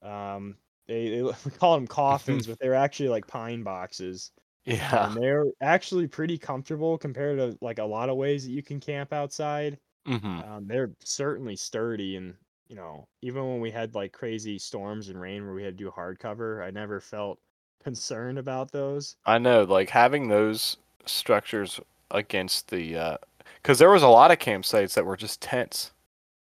Um, 0.02 0.58
they, 0.88 1.10
they 1.10 1.22
we 1.46 1.50
call 1.52 1.74
them 1.76 1.86
coffins, 1.88 2.46
but 2.46 2.58
they're 2.60 2.74
actually 2.74 3.10
like 3.10 3.26
pine 3.28 3.62
boxes, 3.64 4.32
Yeah. 4.64 5.06
and 5.06 5.16
they're 5.16 5.46
actually 5.62 6.08
pretty 6.08 6.38
comfortable 6.38 6.98
compared 6.98 7.38
to 7.38 7.58
like 7.62 7.78
a 7.78 7.84
lot 7.84 8.08
of 8.10 8.16
ways 8.18 8.44
that 8.46 8.52
you 8.52 8.62
can 8.62 8.80
camp 8.80 9.12
outside. 9.12 9.80
hmm 10.06 10.40
Um, 10.40 10.66
they're 10.68 10.94
certainly 11.04 11.56
sturdy, 11.56 12.16
and 12.16 12.38
you 12.68 12.76
know 12.76 13.06
even 13.22 13.46
when 13.48 13.60
we 13.60 13.70
had 13.72 13.94
like 13.94 14.12
crazy 14.12 14.58
storms 14.58 15.08
and 15.10 15.20
rain 15.20 15.44
where 15.46 15.54
we 15.54 15.64
had 15.64 15.78
to 15.78 15.84
do 15.84 15.90
hardcover, 15.92 16.64
I 16.64 16.70
never 16.72 17.00
felt 17.00 17.40
concerned 17.84 18.38
about 18.38 18.72
those. 18.72 19.16
I 19.24 19.38
know, 19.38 19.64
like 19.64 19.88
having 19.90 20.28
those 20.28 20.76
structures 21.06 21.80
against 22.10 22.68
the, 22.68 23.18
because 23.62 23.78
there 23.78 23.90
was 23.90 24.02
a 24.02 24.08
lot 24.08 24.30
of 24.30 24.38
campsites 24.38 24.94
that 24.94 25.04
were 25.04 25.16
just 25.16 25.40
tents. 25.40 25.92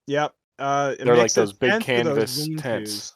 Yep. 0.06 0.34
Uh, 0.58 0.94
They're 0.98 1.16
like 1.16 1.32
those 1.34 1.52
big 1.52 1.82
tents 1.82 1.86
those 2.08 2.46
canvas 2.46 2.62
tents. 2.62 3.14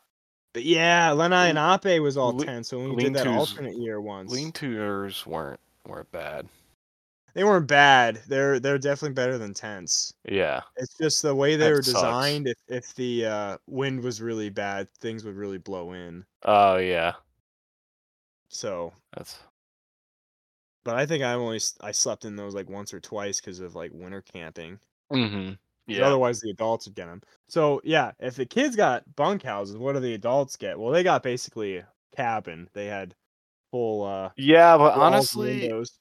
But 0.52 0.64
yeah, 0.64 1.08
Lenai 1.10 1.48
and 1.48 1.58
Ape 1.58 2.00
was 2.02 2.16
all 2.16 2.36
Le- 2.36 2.44
tents, 2.44 2.68
so 2.68 2.78
when 2.78 2.94
we 2.94 3.04
did 3.04 3.14
that 3.14 3.26
alternate 3.26 3.76
year 3.76 4.00
once. 4.00 4.30
Lean 4.30 4.52
to's 4.52 5.26
weren't 5.26 5.58
weren't 5.88 6.12
bad. 6.12 6.46
they 7.34 7.42
weren't 7.42 7.66
bad. 7.66 8.20
They're 8.28 8.60
they're 8.60 8.76
definitely 8.78 9.14
better 9.14 9.38
than 9.38 9.54
tents. 9.54 10.12
Yeah. 10.28 10.60
It's 10.76 10.94
just 10.98 11.22
the 11.22 11.34
way 11.34 11.56
they 11.56 11.64
That 11.68 11.72
were 11.76 11.82
sucks. 11.82 11.94
designed. 12.02 12.48
If 12.48 12.58
if 12.68 12.94
the 12.94 13.24
uh, 13.26 13.56
wind 13.66 14.02
was 14.04 14.20
really 14.20 14.50
bad, 14.50 14.92
things 15.00 15.24
would 15.24 15.36
really 15.36 15.58
blow 15.58 15.94
in. 15.94 16.24
Oh 16.44 16.76
yeah. 16.76 17.14
So, 18.50 18.92
That's 19.16 19.38
but 20.84 20.96
I 20.96 21.06
think 21.06 21.22
I 21.24 21.32
only 21.34 21.56
s- 21.56 21.76
I 21.80 21.92
slept 21.92 22.24
in 22.24 22.36
those 22.36 22.54
like 22.54 22.68
once 22.68 22.92
or 22.94 23.00
twice 23.00 23.40
because 23.40 23.60
of 23.60 23.74
like 23.74 23.90
winter 23.94 24.22
camping. 24.22 24.78
mm-hmm. 25.12 25.48
'Cause 25.50 25.56
Yeah. 25.98 26.06
Otherwise, 26.06 26.40
the 26.40 26.50
adults 26.50 26.86
would 26.86 26.94
get 26.94 27.06
them. 27.06 27.22
So 27.48 27.80
yeah, 27.84 28.12
if 28.20 28.36
the 28.36 28.46
kids 28.46 28.76
got 28.76 29.04
bunkhouses, 29.16 29.76
what 29.76 29.94
do 29.94 30.00
the 30.00 30.14
adults 30.14 30.56
get? 30.56 30.78
Well, 30.78 30.92
they 30.92 31.02
got 31.02 31.22
basically 31.22 31.78
a 31.78 31.88
cabin. 32.16 32.68
They 32.72 32.86
had 32.86 33.14
full 33.70 34.04
uh 34.04 34.30
Yeah, 34.36 34.76
but 34.76 34.96
walls 34.96 35.12
honestly, 35.12 35.60
windows. 35.60 35.98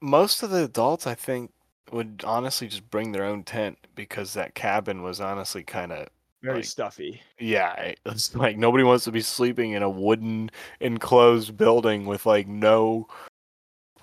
most 0.00 0.42
of 0.42 0.50
the 0.50 0.64
adults 0.64 1.06
I 1.06 1.14
think 1.14 1.52
would 1.92 2.22
honestly 2.26 2.66
just 2.68 2.90
bring 2.90 3.12
their 3.12 3.24
own 3.24 3.44
tent 3.44 3.78
because 3.94 4.34
that 4.34 4.54
cabin 4.56 5.02
was 5.02 5.20
honestly 5.20 5.62
kind 5.62 5.92
of 5.92 6.08
very 6.42 6.56
like- 6.56 6.64
stuffy. 6.64 7.22
yeah, 7.38 7.74
it- 7.80 8.00
it's 8.06 8.34
like 8.34 8.56
nobody 8.58 8.82
wants 8.84 9.04
to 9.04 9.12
be 9.12 9.20
sleeping 9.20 9.72
in 9.72 9.82
a 9.84 9.90
wooden 9.90 10.50
enclosed 10.80 11.56
building 11.56 12.06
with 12.06 12.26
like 12.26 12.48
no 12.48 13.06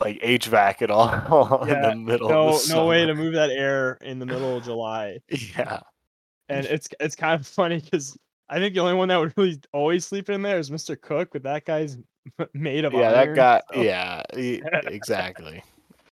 like 0.01 0.19
HVAC 0.21 0.81
at 0.81 0.91
all 0.91 1.63
in 1.67 1.81
the 1.81 1.95
middle 1.95 2.29
No, 2.29 2.49
of 2.55 2.67
the 2.67 2.73
no 2.73 2.85
way 2.87 3.05
to 3.05 3.13
move 3.15 3.33
that 3.33 3.49
air 3.49 3.97
in 4.01 4.19
the 4.19 4.25
middle 4.25 4.57
of 4.57 4.63
July. 4.63 5.19
Yeah. 5.57 5.79
And 6.49 6.65
it's 6.65 6.87
it's 6.99 7.15
kind 7.15 7.39
of 7.39 7.47
funny 7.59 7.79
because 7.79 8.17
I 8.49 8.59
think 8.59 8.73
the 8.73 8.81
only 8.81 8.95
one 8.95 9.07
that 9.07 9.17
would 9.19 9.33
really 9.37 9.59
always 9.71 10.05
sleep 10.05 10.29
in 10.29 10.41
there 10.41 10.59
is 10.59 10.69
Mr. 10.69 10.99
Cook, 10.99 11.29
but 11.31 11.43
that 11.43 11.65
guy's 11.65 11.97
made 12.53 12.85
of 12.85 12.93
Yeah, 12.93 13.11
iron. 13.11 13.33
that 13.33 13.35
guy 13.35 13.61
so- 13.73 13.81
yeah, 13.81 14.21
exactly. 14.87 15.63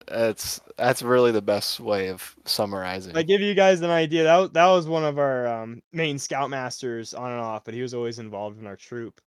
That's 0.07 0.59
that's 0.77 1.01
really 1.01 1.31
the 1.31 1.41
best 1.41 1.79
way 1.79 2.09
of 2.09 2.35
summarizing. 2.45 3.15
I 3.17 3.23
give 3.23 3.39
you 3.41 3.53
guys 3.53 3.79
an 3.81 3.89
idea. 3.89 4.23
That 4.23 4.37
was, 4.37 4.49
that 4.51 4.67
was 4.67 4.85
one 4.87 5.05
of 5.05 5.17
our 5.17 5.47
um, 5.47 5.81
main 5.93 6.17
scoutmasters 6.17 7.17
on 7.17 7.31
and 7.31 7.39
off, 7.39 7.63
but 7.63 7.73
he 7.73 7.81
was 7.81 7.93
always 7.93 8.19
involved 8.19 8.59
in 8.59 8.67
our 8.67 8.75
troop. 8.75 9.21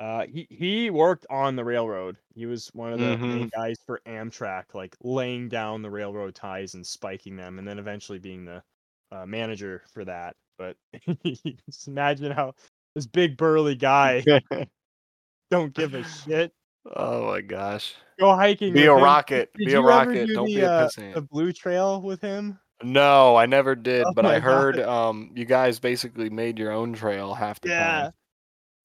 Uh, 0.00 0.26
he 0.26 0.46
he 0.50 0.88
worked 0.90 1.26
on 1.28 1.56
the 1.56 1.64
railroad. 1.64 2.16
He 2.34 2.46
was 2.46 2.68
one 2.72 2.92
of 2.94 3.00
the 3.00 3.18
main 3.28 3.50
guys 3.54 3.76
for 3.86 4.00
Amtrak, 4.06 4.74
like 4.74 4.96
laying 5.02 5.50
down 5.50 5.82
the 5.82 5.90
railroad 5.90 6.34
ties 6.34 6.72
and 6.74 6.86
spiking 6.86 7.36
them, 7.36 7.58
and 7.58 7.68
then 7.68 7.78
eventually 7.78 8.18
being 8.18 8.46
the 8.46 8.62
uh, 9.12 9.26
manager 9.26 9.82
for 9.92 10.06
that. 10.06 10.36
But 10.58 10.76
just 11.26 11.86
imagine 11.86 12.32
how 12.32 12.54
this 12.94 13.06
big 13.06 13.36
burly 13.36 13.74
guy 13.76 14.24
don't 15.50 15.74
give 15.74 15.94
a 15.94 16.02
shit. 16.02 16.52
oh 16.96 17.26
my 17.26 17.42
gosh. 17.42 17.94
Go 18.18 18.34
hiking. 18.34 18.72
Be 18.72 18.86
a 18.86 18.92
him. 18.92 19.02
rocket. 19.02 19.52
Did 19.58 19.66
Be 19.66 19.74
a 19.74 19.82
rocket. 19.82 20.26
do 20.26 20.34
Don't 20.34 20.46
the, 20.46 20.54
be 20.54 20.62
a 20.62 20.68
uh, 20.68 20.88
pissant. 20.88 21.14
The 21.14 21.22
blue 21.22 21.52
trail 21.52 22.00
with 22.00 22.22
him. 22.22 22.58
No, 22.82 23.36
I 23.36 23.44
never 23.46 23.74
did, 23.74 24.06
Oh 24.06 24.12
but 24.14 24.24
I 24.24 24.38
heard 24.40 24.76
God. 24.76 24.88
um 24.88 25.30
you 25.34 25.44
guys 25.44 25.78
basically 25.78 26.30
made 26.30 26.58
your 26.58 26.72
own 26.72 26.94
trail 26.94 27.34
half 27.34 27.60
the 27.60 27.68
Yeah. 27.68 28.02
time. 28.02 28.12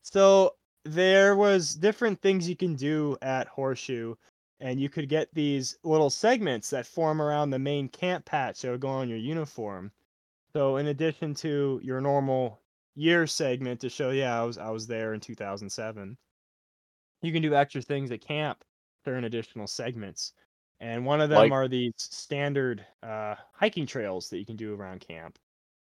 So 0.04 0.56
there 0.86 1.36
was 1.36 1.76
different 1.76 2.22
things 2.22 2.50
you 2.50 2.56
can 2.56 2.76
do 2.76 3.18
at 3.22 3.48
Horseshoe, 3.48 4.16
and 4.60 4.80
you 4.80 4.90
could 4.90 5.10
get 5.10 5.34
these 5.34 5.78
little 5.84 6.10
segments 6.10 6.70
that 6.72 6.88
form 6.88 7.22
around 7.22 7.50
the 7.50 7.60
main 7.60 7.90
camp 7.90 8.26
patch 8.26 8.62
that 8.62 8.72
would 8.72 8.82
go 8.82 8.90
on 8.90 9.10
your 9.10 9.18
uniform. 9.18 9.92
So 10.56 10.78
in 10.78 10.88
addition 10.88 11.34
to 11.36 11.80
your 11.84 12.02
normal 12.02 12.64
year 12.96 13.28
segment 13.28 13.82
to 13.82 13.90
show, 13.90 14.12
yeah, 14.12 14.42
I 14.42 14.46
was 14.46 14.58
I 14.58 14.70
was 14.72 14.88
there 14.88 15.14
in 15.14 15.20
2007, 15.22 16.18
you 17.22 17.32
can 17.34 17.42
do 17.42 17.56
extra 17.56 17.82
things 17.82 18.12
at 18.12 18.22
camp 18.22 18.64
during 19.06 19.24
additional 19.26 19.68
segments. 19.68 20.34
And 20.80 21.06
one 21.06 21.22
of 21.22 21.30
them 21.30 21.50
Like- 21.50 21.52
are 21.52 21.68
these 21.68 21.94
standard 21.98 22.86
uh, 23.04 23.36
hiking 23.54 23.86
trails 23.88 24.30
that 24.30 24.40
you 24.40 24.46
can 24.46 24.58
do 24.58 24.76
around 24.76 25.02
camp. 25.02 25.40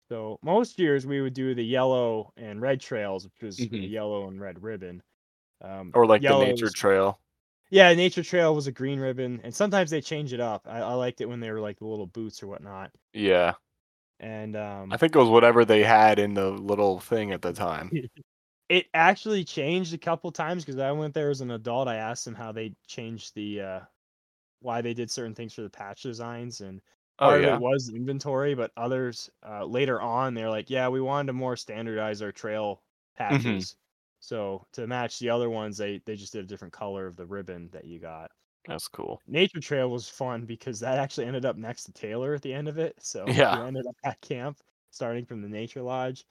So 0.08 0.38
most 0.42 0.78
years 0.78 1.06
we 1.06 1.20
would 1.20 1.34
do 1.34 1.54
the 1.54 1.64
yellow 1.64 2.32
and 2.36 2.60
red 2.60 2.80
trails, 2.80 3.24
which 3.24 3.42
was 3.42 3.56
the 3.56 3.68
Mhm. 3.68 3.90
yellow 3.90 4.28
and 4.28 4.40
red 4.40 4.62
ribbon. 4.62 5.02
Um, 5.60 5.90
Or 5.94 6.06
like 6.06 6.22
the 6.22 6.38
nature 6.38 6.66
was- 6.66 6.74
trail. 6.74 7.20
Yeah, 7.70 7.92
nature 7.94 8.22
trail 8.22 8.54
was 8.54 8.68
a 8.68 8.72
green 8.72 9.00
ribbon, 9.00 9.40
and 9.42 9.52
sometimes 9.52 9.90
they 9.90 10.00
change 10.00 10.32
it 10.32 10.38
up. 10.38 10.68
I, 10.68 10.78
I 10.78 10.94
liked 10.94 11.20
it 11.20 11.26
when 11.26 11.40
they 11.40 11.50
were 11.50 11.60
like 11.60 11.78
the 11.80 11.86
little 11.86 12.06
boots 12.06 12.40
or 12.42 12.46
whatnot. 12.46 12.92
Yeah. 13.12 13.54
And 14.20 14.56
um, 14.56 14.92
I 14.92 14.96
think 14.96 15.14
it 15.16 15.18
was 15.18 15.28
whatever 15.28 15.64
they 15.64 15.82
had 15.82 16.18
in 16.20 16.34
the 16.34 16.50
little 16.50 17.00
thing 17.00 17.32
at 17.32 17.42
the 17.42 17.52
time. 17.52 17.90
it 18.68 18.86
actually 18.94 19.44
changed 19.44 19.92
a 19.94 19.98
couple 19.98 20.30
times 20.30 20.64
because 20.64 20.78
I 20.80 20.92
went 20.92 21.12
there 21.14 21.30
as 21.30 21.40
an 21.40 21.50
adult. 21.50 21.88
I 21.88 21.96
asked 21.96 22.24
them 22.24 22.34
how 22.36 22.52
they 22.52 22.74
changed 22.86 23.34
the 23.34 23.60
uh, 23.60 23.80
why 24.60 24.80
they 24.80 24.94
did 24.94 25.10
certain 25.10 25.34
things 25.34 25.52
for 25.52 25.62
the 25.62 25.70
patch 25.70 26.02
designs, 26.02 26.60
and 26.60 26.80
Oh 27.18 27.28
part 27.28 27.44
of 27.44 27.46
yeah. 27.46 27.54
it 27.54 27.60
was 27.60 27.90
inventory, 27.94 28.54
but 28.54 28.72
others 28.76 29.30
uh, 29.46 29.64
later 29.64 30.00
on 30.00 30.34
they're 30.34 30.50
like, 30.50 30.70
yeah, 30.70 30.88
we 30.88 31.00
wanted 31.00 31.28
to 31.28 31.32
more 31.34 31.56
standardize 31.56 32.22
our 32.22 32.32
trail 32.32 32.82
Mm-hmm. 33.30 33.58
patches. 33.58 33.76
So 34.20 34.66
to 34.72 34.86
match 34.86 35.18
the 35.18 35.30
other 35.30 35.48
ones, 35.50 35.76
they 35.78 36.00
they 36.04 36.16
just 36.16 36.32
did 36.32 36.44
a 36.44 36.48
different 36.48 36.72
color 36.74 37.06
of 37.06 37.16
the 37.16 37.26
ribbon 37.26 37.68
that 37.72 37.84
you 37.86 37.98
got. 38.00 38.30
That's 38.66 38.88
cool. 38.88 39.22
Nature 39.28 39.60
Trail 39.60 39.88
was 39.90 40.08
fun 40.08 40.44
because 40.44 40.80
that 40.80 40.98
actually 40.98 41.26
ended 41.26 41.44
up 41.46 41.56
next 41.56 41.84
to 41.84 41.92
Taylor 41.92 42.34
at 42.34 42.42
the 42.42 42.52
end 42.52 42.68
of 42.68 42.78
it. 42.78 42.96
So 43.00 43.24
Yeah. 43.28 43.60
we 43.62 43.66
ended 43.68 43.86
up 43.86 43.94
at 44.04 44.20
camp, 44.20 44.58
starting 44.90 45.24
from 45.24 45.40
the 45.40 45.48
Nature 45.48 45.82
Lodge. 45.82 46.26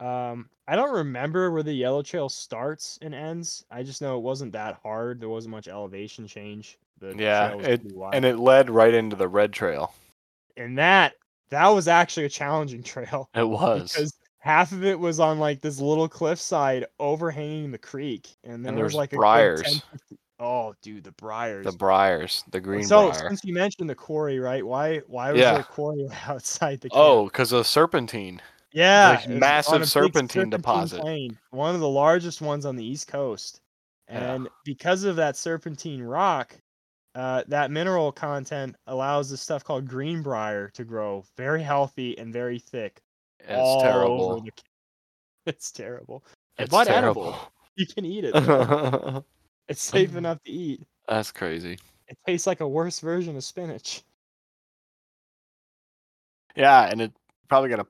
Um, 0.00 0.50
I 0.68 0.76
don't 0.76 0.94
remember 0.94 1.50
where 1.50 1.62
the 1.62 1.72
Yellow 1.74 2.02
Trail 2.02 2.28
starts 2.28 2.98
and 3.02 3.14
ends. 3.14 3.64
I 3.70 3.82
just 3.82 4.02
know 4.02 4.16
it 4.16 4.22
wasn't 4.22 4.52
that 4.52 4.78
hard. 4.82 5.20
There 5.20 5.28
wasn't 5.28 5.52
much 5.52 5.68
elevation 5.68 6.26
change. 6.26 6.78
The 6.98 7.14
Yeah, 7.16 7.54
it- 7.60 7.82
And 8.12 8.24
it 8.24 8.38
led 8.38 8.70
right 8.70 8.94
into 8.94 9.16
the 9.16 9.28
red 9.28 9.52
trail. 9.52 9.94
And 10.56 10.78
that 10.78 11.14
that 11.50 11.68
was 11.68 11.88
actually 11.88 12.26
a 12.26 12.28
challenging 12.28 12.82
trail 12.82 13.28
It 13.34 13.48
was. 13.48 13.92
because 13.92 14.12
half 14.38 14.72
of 14.72 14.84
it 14.84 14.98
was 14.98 15.20
on 15.20 15.38
like 15.38 15.60
this 15.60 15.80
little 15.80 16.08
cliffside 16.08 16.86
overhanging 16.98 17.70
the 17.72 17.78
creek, 17.78 18.28
and 18.44 18.64
then 18.64 18.70
And 18.70 18.76
there 18.78 18.84
was 18.84 18.92
there's 18.92 18.98
like 18.98 19.12
a 19.12 19.16
briars. 19.16 19.62
10, 19.62 20.18
Oh, 20.38 20.74
dude, 20.82 21.02
the 21.04 21.12
briars. 21.12 21.64
The 21.64 21.72
briars, 21.72 22.44
the 22.50 22.60
green 22.60 22.84
so 22.84 23.08
briar. 23.10 23.28
since 23.30 23.42
you 23.42 23.54
mentioned 23.54 23.88
the 23.88 23.94
quarry, 23.94 24.38
right? 24.38 24.64
Why 24.66 24.98
why 25.06 25.32
was 25.32 25.40
Yeah. 25.40 25.52
there 25.52 25.60
a 25.60 25.64
quarry 25.64 26.06
outside 26.26 26.80
the 26.82 26.88
oh, 26.92 26.94
camp? 26.94 27.04
Oh, 27.06 27.24
because 27.24 27.52
of 27.52 27.66
serpentine. 27.66 28.42
yeah, 28.72 29.16
like 29.26 29.28
massive 29.30 29.80
big 29.80 29.88
serpentine 29.88 30.50
deposit. 30.50 31.00
plain, 31.00 31.38
one 31.50 31.74
of 31.74 31.80
the 31.80 31.88
largest 31.88 32.42
ones 32.42 32.66
on 32.66 32.76
the 32.76 32.84
East 32.84 33.08
Coast. 33.08 33.60
Yeah. 34.10 34.34
And 34.34 34.48
because 34.66 35.04
of 35.04 35.16
that 35.16 35.36
serpentine 35.38 36.02
rock, 36.02 36.54
uh, 37.16 37.42
that 37.48 37.70
mineral 37.70 38.12
content 38.12 38.76
allows 38.86 39.30
this 39.30 39.40
stuff 39.40 39.64
called 39.64 39.88
greenbrier 39.88 40.70
to 40.74 40.84
grow 40.84 41.24
very 41.36 41.62
healthy 41.62 42.16
and 42.18 42.30
very 42.30 42.58
thick. 42.58 43.00
It's 43.40 43.82
terrible. 43.82 44.42
the 44.42 44.50
It's 45.46 45.70
terrible. 45.70 46.24
It's 46.58 46.70
but 46.70 46.84
terrible. 46.84 47.28
edible. 47.28 47.52
You 47.76 47.86
can 47.86 48.04
eat 48.04 48.24
it. 48.24 48.34
it's 49.68 49.82
safe 49.82 50.14
enough 50.14 50.42
to 50.44 50.50
eat. 50.50 50.82
That's 51.08 51.32
crazy. 51.32 51.78
It 52.08 52.18
tastes 52.26 52.46
like 52.46 52.60
a 52.60 52.68
worse 52.68 53.00
version 53.00 53.34
of 53.36 53.44
spinach. 53.44 54.02
Yeah, 56.54 56.82
and 56.90 57.00
it 57.00 57.12
probably 57.48 57.70
gotta 57.70 57.86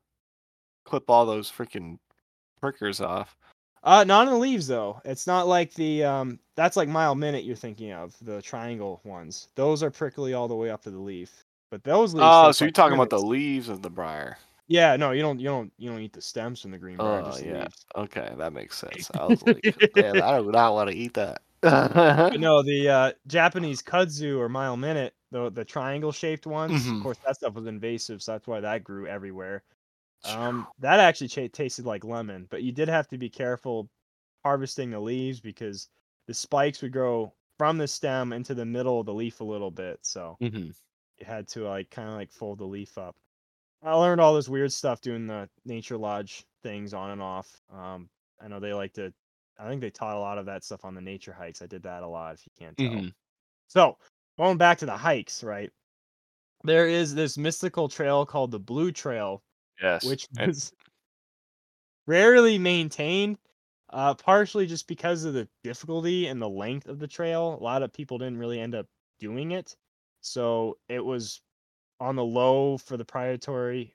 clip 0.85 1.11
all 1.11 1.27
those 1.27 1.51
freaking 1.51 1.99
prickers 2.61 3.01
off. 3.01 3.37
Uh, 3.83 4.05
not 4.05 4.27
in 4.27 4.35
the 4.35 4.39
leaves 4.39 4.67
though. 4.69 5.01
It's 5.05 5.27
not 5.27 5.49
like 5.49 5.75
the 5.75 6.05
um. 6.05 6.39
That's 6.57 6.77
like 6.77 6.89
mile 6.89 7.15
minute 7.15 7.45
you're 7.45 7.57
thinking 7.57 7.93
of 7.93 8.15
the 8.23 8.41
triangle 8.43 9.01
ones. 9.05 9.49
Those 9.55 9.83
are 9.83 9.91
prickly 9.91 10.35
all 10.35 10.49
the 10.49 10.55
way 10.55 10.71
up 10.71 10.83
to 10.85 10.91
the 10.91 10.99
leaf. 10.99 11.45
But 11.71 11.85
those 11.85 12.15
leaves. 12.15 12.25
Oh, 12.27 12.53
so 12.53 12.65
you're 12.65 12.69
like 12.69 12.75
talking 12.75 12.95
about 12.95 13.11
the 13.11 13.21
leaves 13.21 13.69
of 13.69 13.83
the 13.83 13.91
briar. 13.91 14.39
Yeah, 14.69 14.97
no, 14.97 15.13
you 15.13 15.23
don't. 15.23 15.39
You 15.39 15.49
don't. 15.49 15.73
You 15.79 15.91
don't 15.91 16.01
eat 16.01 16.13
the 16.13 16.23
stems 16.23 16.61
from 16.61 16.71
the 16.71 16.79
green 16.79 16.97
briar. 16.97 17.23
Oh 17.23 17.27
just 17.27 17.45
yeah. 17.45 17.61
leaves. 17.63 17.87
Okay, 17.95 18.33
that 18.37 18.53
makes 18.53 18.79
sense. 18.79 19.11
I 19.15 19.27
was 19.27 19.43
like, 19.47 19.63
damn, 19.95 20.23
I 20.23 20.39
do 20.39 20.51
not 20.51 20.75
want 20.75 20.91
to 20.91 20.97
eat 20.97 21.15
that. 21.15 21.43
No, 22.39 22.63
the 22.63 22.89
uh, 22.89 23.13
Japanese 23.27 23.83
kudzu 23.83 24.39
or 24.39 24.49
mile 24.49 24.77
minute, 24.77 25.15
the 25.33 25.51
the 25.51 25.65
triangle 25.65 26.13
shaped 26.13 26.47
ones. 26.47 26.87
Mhm. 26.87 26.97
Of 26.99 27.03
course, 27.03 27.19
that 27.27 27.37
stuff 27.37 27.55
was 27.55 27.67
invasive, 27.67 28.23
so 28.23 28.33
that's 28.33 28.47
why 28.47 28.61
that 28.61 28.85
grew 28.85 29.07
everywhere. 29.07 29.63
Um, 30.25 30.67
that 30.79 31.01
actually 31.01 31.29
cha- 31.29 31.49
tasted 31.53 31.85
like 31.85 32.05
lemon, 32.05 32.47
but 32.51 32.63
you 32.63 32.73
did 32.73 32.89
have 32.89 33.09
to 33.09 33.19
be 33.19 33.29
careful 33.29 33.89
harvesting 34.45 34.91
the 34.91 35.01
leaves 35.01 35.41
because 35.41 35.89
the 36.27 36.35
spikes 36.35 36.83
would 36.83 36.93
grow 36.93 37.35
from 37.59 37.79
the 37.79 37.89
stem 37.89 38.33
into 38.33 38.55
the 38.55 38.65
middle 38.67 39.01
of 39.01 39.07
the 39.07 39.15
leaf 39.15 39.41
a 39.41 39.45
little 39.45 39.71
bit. 39.71 40.05
So 40.05 40.39
Mhm. 40.41 40.73
you 41.19 41.27
had 41.27 41.49
to 41.49 41.65
like 41.69 41.91
kind 41.91 42.09
of 42.09 42.15
like 42.17 42.33
fold 42.33 42.59
the 42.59 42.67
leaf 42.67 42.99
up. 42.99 43.17
I 43.83 43.95
learned 43.95 44.21
all 44.21 44.35
this 44.35 44.49
weird 44.49 44.73
stuff 44.73 45.01
doing 45.01 45.27
the 45.27 45.51
nature 45.65 45.99
lodge 45.99 46.47
things 46.63 46.95
on 46.95 47.11
and 47.13 47.23
off. 47.23 47.63
Um, 47.71 48.11
I 48.41 48.49
know 48.49 48.61
they 48.61 48.75
like 48.75 48.95
to. 48.95 49.15
I 49.59 49.69
think 49.69 49.81
they 49.83 49.91
taught 49.91 50.17
a 50.17 50.21
lot 50.21 50.39
of 50.39 50.47
that 50.47 50.65
stuff 50.65 50.85
on 50.85 50.95
the 50.95 51.01
nature 51.03 51.33
hikes. 51.33 51.63
I 51.63 51.67
did 51.67 51.83
that 51.85 52.03
a 52.03 52.09
lot. 52.09 52.35
If 52.35 52.47
you 52.47 52.53
can't 52.59 52.79
tell. 52.79 53.07
Mhm. 53.07 53.15
So 53.69 53.99
going 54.39 54.59
back 54.59 54.79
to 54.79 54.87
the 54.87 54.97
hikes, 54.97 55.45
right? 55.45 55.73
There 56.65 56.87
is 56.87 57.15
this 57.15 57.39
mystical 57.39 57.89
trail 57.89 58.27
called 58.27 58.51
the 58.51 58.61
Blue 58.61 58.93
Trail, 58.93 59.43
Yes. 59.81 60.17
which 60.17 60.29
is 60.47 60.73
rarely 62.07 62.59
maintained, 62.59 63.39
uh, 63.91 64.15
partially 64.15 64.67
just 64.67 64.87
because 64.89 65.25
of 65.25 65.35
the 65.35 65.49
difficulty 65.65 66.27
and 66.29 66.41
the 66.41 66.49
length 66.49 66.87
of 66.89 66.99
the 66.99 67.07
trail. 67.09 67.55
A 67.61 67.63
lot 67.63 67.83
of 67.83 67.93
people 67.93 68.19
didn't 68.19 68.39
really 68.39 68.61
end 68.61 68.75
up 68.75 68.87
doing 69.19 69.53
it. 69.53 69.77
so 70.21 70.79
it 70.89 71.05
was 71.05 71.41
on 72.01 72.17
the 72.17 72.25
low 72.25 72.79
for 72.79 72.97
the 72.97 73.05
priority 73.05 73.95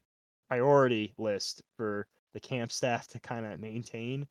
priority 0.50 1.14
list 1.18 1.62
for 1.78 2.08
the 2.34 2.40
camp 2.40 2.72
staff 2.72 3.08
to 3.10 3.20
kind 3.20 3.46
of 3.46 3.60
maintain, 3.60 4.28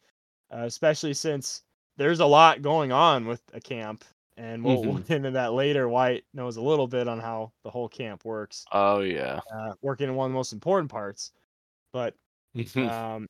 uh, 0.54 0.64
especially 0.64 1.14
since 1.14 1.64
there's 1.96 2.20
a 2.20 2.26
lot 2.26 2.62
going 2.62 2.92
on 2.92 3.26
with 3.26 3.42
a 3.54 3.60
camp, 3.60 4.04
and 4.36 4.64
we'll, 4.64 4.84
we'll 4.84 4.98
Mhm. 4.98 5.04
get 5.08 5.18
into 5.18 5.30
that 5.32 5.52
later. 5.54 5.88
Wyatt 5.88 6.24
knows 6.34 6.56
a 6.56 6.62
little 6.62 6.88
bit 6.88 7.08
on 7.08 7.20
how 7.20 7.52
the 7.64 7.70
whole 7.70 7.88
camp 7.88 8.24
works, 8.24 8.68
Oh 8.72 9.00
yeah. 9.00 9.40
uh, 9.52 9.74
working 9.82 10.08
in 10.08 10.14
one 10.14 10.26
of 10.26 10.32
the 10.32 10.36
most 10.36 10.52
important 10.52 10.90
parts, 10.90 11.32
but 11.92 12.14
um, 12.80 13.26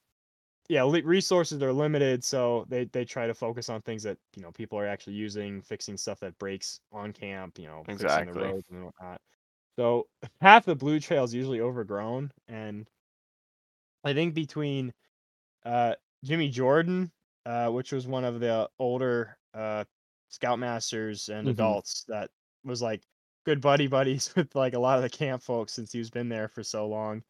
yeah, 0.71 0.89
resources 1.05 1.62
are 1.62 1.73
limited, 1.73 2.25
so 2.25 2.65
they 2.69 2.85
they 2.87 3.05
try 3.05 3.27
to 3.27 3.35
focus 3.35 3.69
on 3.69 3.83
things 3.83 4.05
that 4.05 4.19
you 4.37 4.43
know 4.43 4.53
people 4.53 4.79
are 4.79 4.87
actually 4.87 5.15
using, 5.15 5.62
fixing 5.62 5.97
stuff 5.99 6.21
that 6.21 6.39
breaks 6.39 6.81
on 6.93 7.12
camp, 7.12 7.59
you 7.59 7.67
know, 7.67 7.89
fixing 7.97 8.25
the 8.27 8.35
roads 8.35 8.65
and 8.71 8.85
whatnot. 8.87 9.21
So 9.79 10.09
half 10.43 10.65
the 10.67 10.77
blue 10.77 11.00
trail 11.00 11.25
is 11.25 11.35
usually 11.35 11.61
overgrown, 11.61 12.33
and 12.49 12.89
I 14.05 14.15
think 14.15 14.35
between 14.35 14.93
uh, 15.65 15.95
Jimmy 16.25 16.49
Jordan, 16.50 17.11
uh, 17.47 17.69
which 17.71 17.93
was 17.93 18.07
one 18.07 18.25
of 18.25 18.41
the 18.41 18.69
older 18.79 19.37
uh, 19.55 19.85
scoutmasters 20.31 21.29
and 21.29 21.49
Mhm. 21.49 21.50
adults 21.50 22.05
that 22.09 22.31
was 22.65 22.83
like 22.83 23.03
good 23.47 23.61
buddy 23.61 23.87
buddies 23.89 24.33
with 24.37 24.55
like 24.55 24.75
a 24.75 24.79
lot 24.81 24.99
of 24.99 25.03
the 25.03 25.11
camp 25.11 25.43
folks 25.43 25.73
since 25.75 25.93
he's 25.93 26.11
been 26.11 26.29
there 26.29 26.49
for 26.49 26.62
so 26.62 26.89
long. 26.89 27.23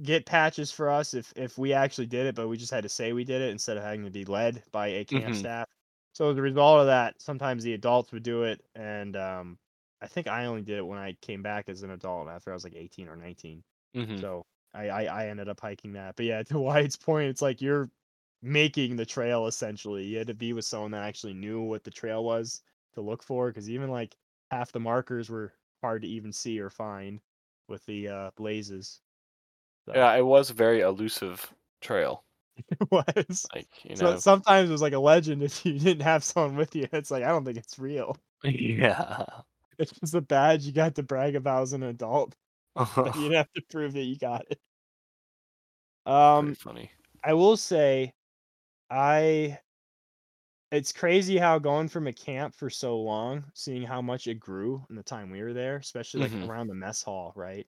get 0.03 0.25
patches 0.25 0.71
for 0.71 0.89
us 0.89 1.13
if 1.13 1.33
if 1.35 1.57
we 1.57 1.73
actually 1.73 2.05
did 2.07 2.27
it, 2.27 2.35
but 2.35 2.47
we 2.47 2.57
just 2.57 2.71
had 2.71 2.83
to 2.83 2.89
say 2.89 3.13
we 3.13 3.23
did 3.23 3.41
it 3.41 3.49
instead 3.51 3.77
of 3.77 3.83
having 3.83 4.03
to 4.05 4.11
be 4.11 4.25
led 4.25 4.63
by 4.71 4.87
a 4.87 5.05
camp 5.05 5.35
Mhm. 5.35 5.35
staff. 5.35 5.67
So 6.13 6.29
as 6.31 6.37
a 6.37 6.41
result 6.41 6.81
of 6.81 6.87
that, 6.87 7.21
sometimes 7.21 7.63
the 7.63 7.73
adults 7.73 8.11
would 8.11 8.23
do 8.23 8.43
it, 8.43 8.61
and 8.75 9.15
um, 9.15 9.59
I 10.01 10.07
think 10.07 10.27
I 10.27 10.45
only 10.45 10.61
did 10.63 10.77
it 10.77 10.85
when 10.85 10.99
I 10.99 11.13
came 11.21 11.41
back 11.43 11.69
as 11.69 11.83
an 11.83 11.91
adult 11.91 12.27
after 12.29 12.51
I 12.51 12.53
was 12.53 12.63
like 12.63 12.75
18 12.75 13.07
or 13.09 13.15
19. 13.15 13.63
Mhm. 13.93 14.27
So 14.27 14.45
I, 14.73 14.89
I 14.89 15.03
I 15.05 15.27
ended 15.29 15.49
up 15.49 15.59
hiking 15.59 15.93
that. 15.93 16.15
But 16.15 16.25
yeah, 16.25 16.43
to 16.45 16.59
Wyatt's 16.59 16.97
point, 16.97 17.29
it's 17.29 17.41
like 17.41 17.61
you're 17.61 17.89
making 18.41 18.95
the 18.97 19.05
trail 19.05 19.47
essentially. 19.47 20.05
You 20.05 20.17
had 20.19 20.27
to 20.27 20.33
be 20.35 20.53
with 20.53 20.65
someone 20.65 20.91
that 20.91 21.03
actually 21.03 21.33
knew 21.33 21.61
what 21.61 21.83
the 21.83 21.91
trail 21.91 22.23
was 22.23 22.61
to 22.93 23.01
look 23.01 23.23
for, 23.23 23.49
because 23.49 23.69
even 23.69 23.89
like 23.91 24.15
half 24.51 24.71
the 24.71 24.79
markers 24.79 25.29
were 25.29 25.53
hard 25.81 26.01
to 26.03 26.07
even 26.07 26.31
see 26.31 26.59
or 26.59 26.69
find 26.69 27.19
with 27.67 27.85
the 27.85 28.07
uh, 28.07 28.31
blazes. 28.35 29.01
So, 29.85 29.93
Yeah, 29.95 30.13
it 30.13 30.25
was 30.25 30.49
a 30.49 30.53
very 30.53 30.81
elusive 30.81 31.53
trail. 31.81 32.23
it 32.69 32.91
was. 32.91 33.45
Like 33.53 33.67
you 33.83 33.95
So 33.95 34.17
sometimes 34.17 34.69
it 34.69 34.71
was 34.71 34.81
like 34.81 34.93
a 34.93 34.99
legend 34.99 35.43
if 35.43 35.65
you 35.65 35.79
didn't 35.79 36.03
have 36.03 36.23
someone 36.23 36.55
with 36.55 36.75
you. 36.75 36.87
It's 36.91 37.11
like 37.11 37.23
I 37.23 37.29
don't 37.29 37.45
think 37.45 37.57
it's 37.57 37.79
real. 37.79 38.17
yeah. 38.43 39.25
It's 39.77 39.91
just 39.91 40.15
a 40.15 40.21
badge 40.21 40.63
you 40.63 40.71
got 40.71 40.95
to 40.95 41.03
brag 41.03 41.35
about 41.35 41.63
as 41.63 41.73
an 41.73 41.83
adult. 41.83 42.35
But 42.75 43.15
you'd 43.15 43.31
have 43.33 43.51
to 43.53 43.61
prove 43.69 43.93
that 43.93 44.03
you 44.03 44.17
got 44.17 44.45
it. 44.49 44.59
Um, 46.05 46.47
Pretty 46.47 46.59
funny. 46.61 46.91
I 47.23 47.33
will 47.33 47.57
say, 47.57 48.13
I. 48.89 49.59
It's 50.71 50.91
crazy 50.93 51.37
how 51.37 51.59
going 51.59 51.87
from 51.87 52.07
a 52.07 52.13
camp 52.13 52.53
for 52.55 52.69
so 52.69 52.99
long, 52.99 53.49
seeing 53.53 53.83
how 53.83 54.01
much 54.01 54.27
it 54.27 54.35
grew 54.39 54.85
in 54.89 54.95
the 54.95 55.03
time 55.03 55.29
we 55.29 55.41
were 55.41 55.53
there, 55.53 55.77
especially 55.77 56.19
like 56.21 56.33
Mhm. 56.33 56.43
around 56.43 56.67
the 56.67 56.75
mess 56.75 57.01
hall, 57.03 57.31
right? 57.35 57.67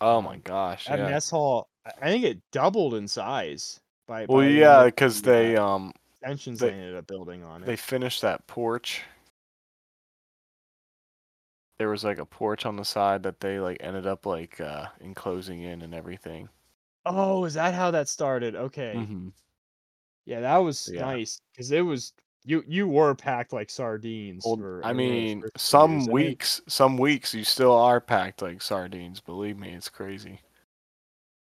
Oh 0.00 0.22
my 0.22 0.36
um, 0.36 0.44
gosh. 0.44 0.88
That 0.88 1.00
Yeah. 1.00 1.00
mess 1.00 1.30
hall, 1.30 1.70
I 1.86 2.08
think 2.10 2.24
it 2.24 2.42
doubled 2.52 2.94
in 2.94 3.08
size 3.08 3.80
by. 4.06 4.26
Well, 4.26 4.42
by 4.42 4.48
yeah, 4.48 4.86
because 4.86 5.22
the, 5.22 5.32
uh, 5.32 5.52
they 5.52 5.56
um 5.56 5.92
extensions 6.22 6.60
they- 6.60 6.70
they 6.70 6.72
ended 6.72 6.96
up 6.96 7.06
building 7.08 7.42
on 7.44 7.64
it. 7.64 7.72
they 7.72 7.76
finished 7.76 8.22
that 8.22 8.46
porch. 8.46 9.04
There 11.78 11.88
was 11.88 12.02
like 12.02 12.18
a 12.18 12.26
porch 12.26 12.66
on 12.66 12.74
the 12.74 12.84
side 12.84 13.22
that 13.22 13.38
they 13.38 13.60
like 13.60 13.76
ended 13.78 14.08
up 14.08 14.26
like 14.26 14.60
uh 14.60 14.88
enclosing 14.98 15.60
in 15.60 15.82
and 15.82 15.94
everything. 15.94 16.48
Oh, 17.06 17.46
is 17.46 17.54
that 17.54 17.72
how 17.72 17.90
that 17.92 18.08
started? 18.10 18.54
Okay. 18.54 19.06
Mm-hmm. 19.06 19.28
Yeah, 20.26 20.40
that 20.40 20.56
was 20.58 20.88
Yeah. 20.92 21.02
nice 21.02 21.40
because 21.52 21.70
it 21.70 21.82
was 21.82 22.12
you 22.44 22.62
you 22.66 22.86
were 22.88 23.14
packed 23.14 23.52
like 23.52 23.70
sardines. 23.70 24.44
Well, 24.46 24.56
for 24.56 24.80
I 24.84 24.88
one 24.88 24.90
of 24.90 24.96
those 24.96 25.06
mean, 25.08 25.44
some 25.56 25.92
years, 26.00 26.08
weeks, 26.08 26.60
some 26.68 26.96
weeks 26.98 27.34
you 27.34 27.44
still 27.44 27.72
are 27.72 28.00
packed 28.00 28.42
like 28.42 28.60
sardines. 28.62 29.20
Believe 29.20 29.58
me, 29.58 29.70
it's 29.74 29.88
crazy. 29.88 30.40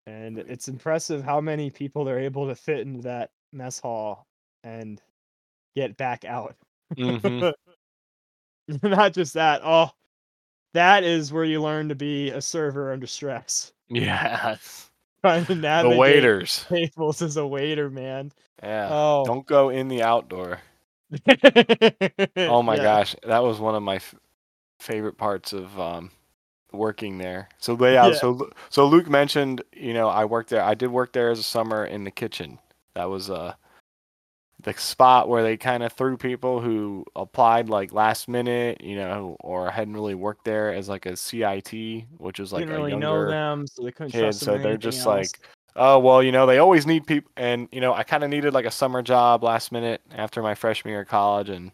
and 0.06 0.38
it's 0.38 0.68
impressive 0.68 1.22
how 1.22 1.38
many 1.40 1.70
people 1.70 2.02
they're 2.04 2.18
able 2.18 2.48
to 2.48 2.54
fit 2.54 2.80
into 2.80 3.02
that 3.02 3.30
mess 3.52 3.78
hall 3.78 4.26
and 4.64 5.02
get 5.76 5.96
back 5.98 6.24
out. 6.24 6.56
Mhm. 6.96 7.52
Not 8.82 9.12
just 9.12 9.34
that. 9.34 9.60
Oh, 9.64 9.90
that 10.74 11.04
is 11.04 11.32
where 11.32 11.44
you 11.44 11.60
learn 11.62 11.88
to 11.90 11.94
be 11.94 12.30
a 12.30 12.40
server 12.40 12.92
under 12.92 13.06
stress. 13.06 13.72
Yeah, 13.88 14.56
Trying 15.22 15.46
to 15.46 15.54
the 15.78 15.90
navigate 15.94 16.30
waiters. 16.30 16.66
tables 16.70 17.22
as 17.22 17.36
a 17.36 17.46
waiter, 17.46 17.90
man. 17.90 18.32
Yeah, 18.62 18.94
Oh, 18.94 19.24
don't 19.24 19.46
go 19.46 19.68
in 19.70 19.88
the 19.88 20.02
outdoor. 20.02 20.60
Oh 22.46 22.62
my 22.62 22.78
Yeah. 22.78 22.80
gosh, 22.80 23.14
that 23.24 23.42
was 23.42 23.60
one 23.60 23.74
of 23.74 23.82
my 23.82 23.96
f- 23.96 24.14
favorite 24.80 25.16
parts 25.18 25.52
of 25.52 25.78
um, 25.78 26.10
working 26.72 27.18
there. 27.18 27.48
So 27.58 27.76
yeah, 27.86 28.10
Yeah. 28.10 28.12
so 28.12 28.50
so 28.70 28.86
Luke 28.86 29.08
mentioned, 29.08 29.62
you 29.72 29.92
know, 29.94 30.08
I 30.08 30.24
worked 30.24 30.50
there. 30.50 30.62
I 30.62 30.74
did 30.74 30.88
work 30.90 31.12
there 31.12 31.30
as 31.30 31.38
a 31.38 31.44
summer 31.44 31.84
in 31.84 32.04
the 32.04 32.10
kitchen. 32.10 32.58
That 32.94 33.10
was 33.10 33.30
uh 33.30 33.54
the 34.62 34.72
spot 34.74 35.28
where 35.28 35.42
they 35.42 35.56
kind 35.56 35.82
of 35.82 35.92
threw 35.92 36.16
people 36.16 36.60
who 36.60 37.04
applied 37.16 37.68
like 37.68 37.92
last 37.92 38.28
minute, 38.28 38.80
you 38.82 38.96
know, 38.96 39.36
or 39.40 39.70
hadn't 39.70 39.94
really 39.94 40.14
worked 40.14 40.44
there 40.44 40.72
as 40.74 40.88
like 40.88 41.06
a 41.06 41.16
CIT, 41.16 41.72
which 42.18 42.40
is 42.40 42.52
like 42.52 42.60
Didn't 42.62 42.70
a 42.70 42.80
really 42.80 42.90
younger 42.90 42.98
know 43.00 43.24
them, 43.24 43.66
so 43.66 43.82
they 43.84 43.92
couldn't 43.92 44.12
kid. 44.12 44.20
trust 44.20 44.40
them 44.40 44.46
So 44.46 44.58
they're 44.58 44.76
just 44.76 45.06
else. 45.06 45.06
like, 45.06 45.40
oh 45.76 45.98
well, 45.98 46.22
you 46.22 46.32
know, 46.32 46.46
they 46.46 46.58
always 46.58 46.86
need 46.86 47.06
people, 47.06 47.30
and 47.36 47.68
you 47.72 47.80
know, 47.80 47.94
I 47.94 48.02
kind 48.04 48.24
of 48.24 48.30
needed 48.30 48.54
like 48.54 48.66
a 48.66 48.70
summer 48.70 49.02
job 49.02 49.42
last 49.44 49.72
minute 49.72 50.02
after 50.12 50.42
my 50.42 50.54
freshman 50.54 50.92
year 50.92 51.02
of 51.02 51.08
college, 51.08 51.48
and 51.50 51.72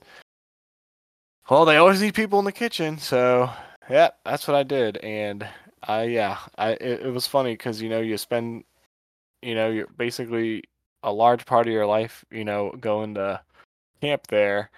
well, 1.51 1.65
they 1.65 1.77
always 1.77 2.01
need 2.01 2.15
people 2.15 2.39
in 2.39 2.45
the 2.45 2.53
kitchen, 2.53 2.99
so 2.99 3.51
yeah, 3.91 4.11
that's 4.25 4.47
what 4.49 4.57
I 4.57 4.63
did, 4.63 4.97
and 4.99 5.47
I 5.83 6.05
yeah, 6.05 6.39
I 6.57 6.71
it, 6.73 7.07
it 7.07 7.13
was 7.13 7.27
funny 7.27 7.53
because 7.55 7.83
you 7.83 7.89
know 7.89 8.01
you 8.01 8.17
spend, 8.19 8.65
you 9.43 9.55
know, 9.55 9.71
you're 9.71 9.87
basically 9.89 10.65
a 11.05 11.13
large 11.13 11.47
part 11.47 11.67
of 11.69 11.73
your 11.73 11.87
life, 11.87 12.25
you 12.31 12.45
know, 12.45 12.73
going 12.81 13.15
to 13.15 13.41
camp 14.01 14.27
there, 14.29 14.71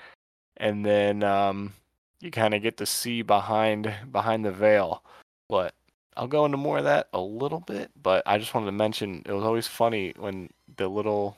and 0.58 0.84
then 0.84 1.22
um, 1.22 1.72
you 2.20 2.30
kind 2.30 2.52
of 2.52 2.62
get 2.62 2.76
to 2.78 2.86
see 2.86 3.22
behind 3.22 3.94
behind 4.12 4.44
the 4.44 4.52
veil, 4.52 5.02
but 5.48 5.72
I'll 6.16 6.26
go 6.26 6.44
into 6.44 6.56
more 6.56 6.78
of 6.78 6.84
that 6.84 7.08
a 7.12 7.20
little 7.20 7.60
bit, 7.60 7.90
but 8.02 8.22
I 8.26 8.38
just 8.38 8.52
wanted 8.54 8.66
to 8.66 8.72
mention 8.72 9.22
it 9.24 9.32
was 9.32 9.44
always 9.44 9.66
funny 9.66 10.14
when 10.18 10.50
the 10.76 10.88
little 10.88 11.36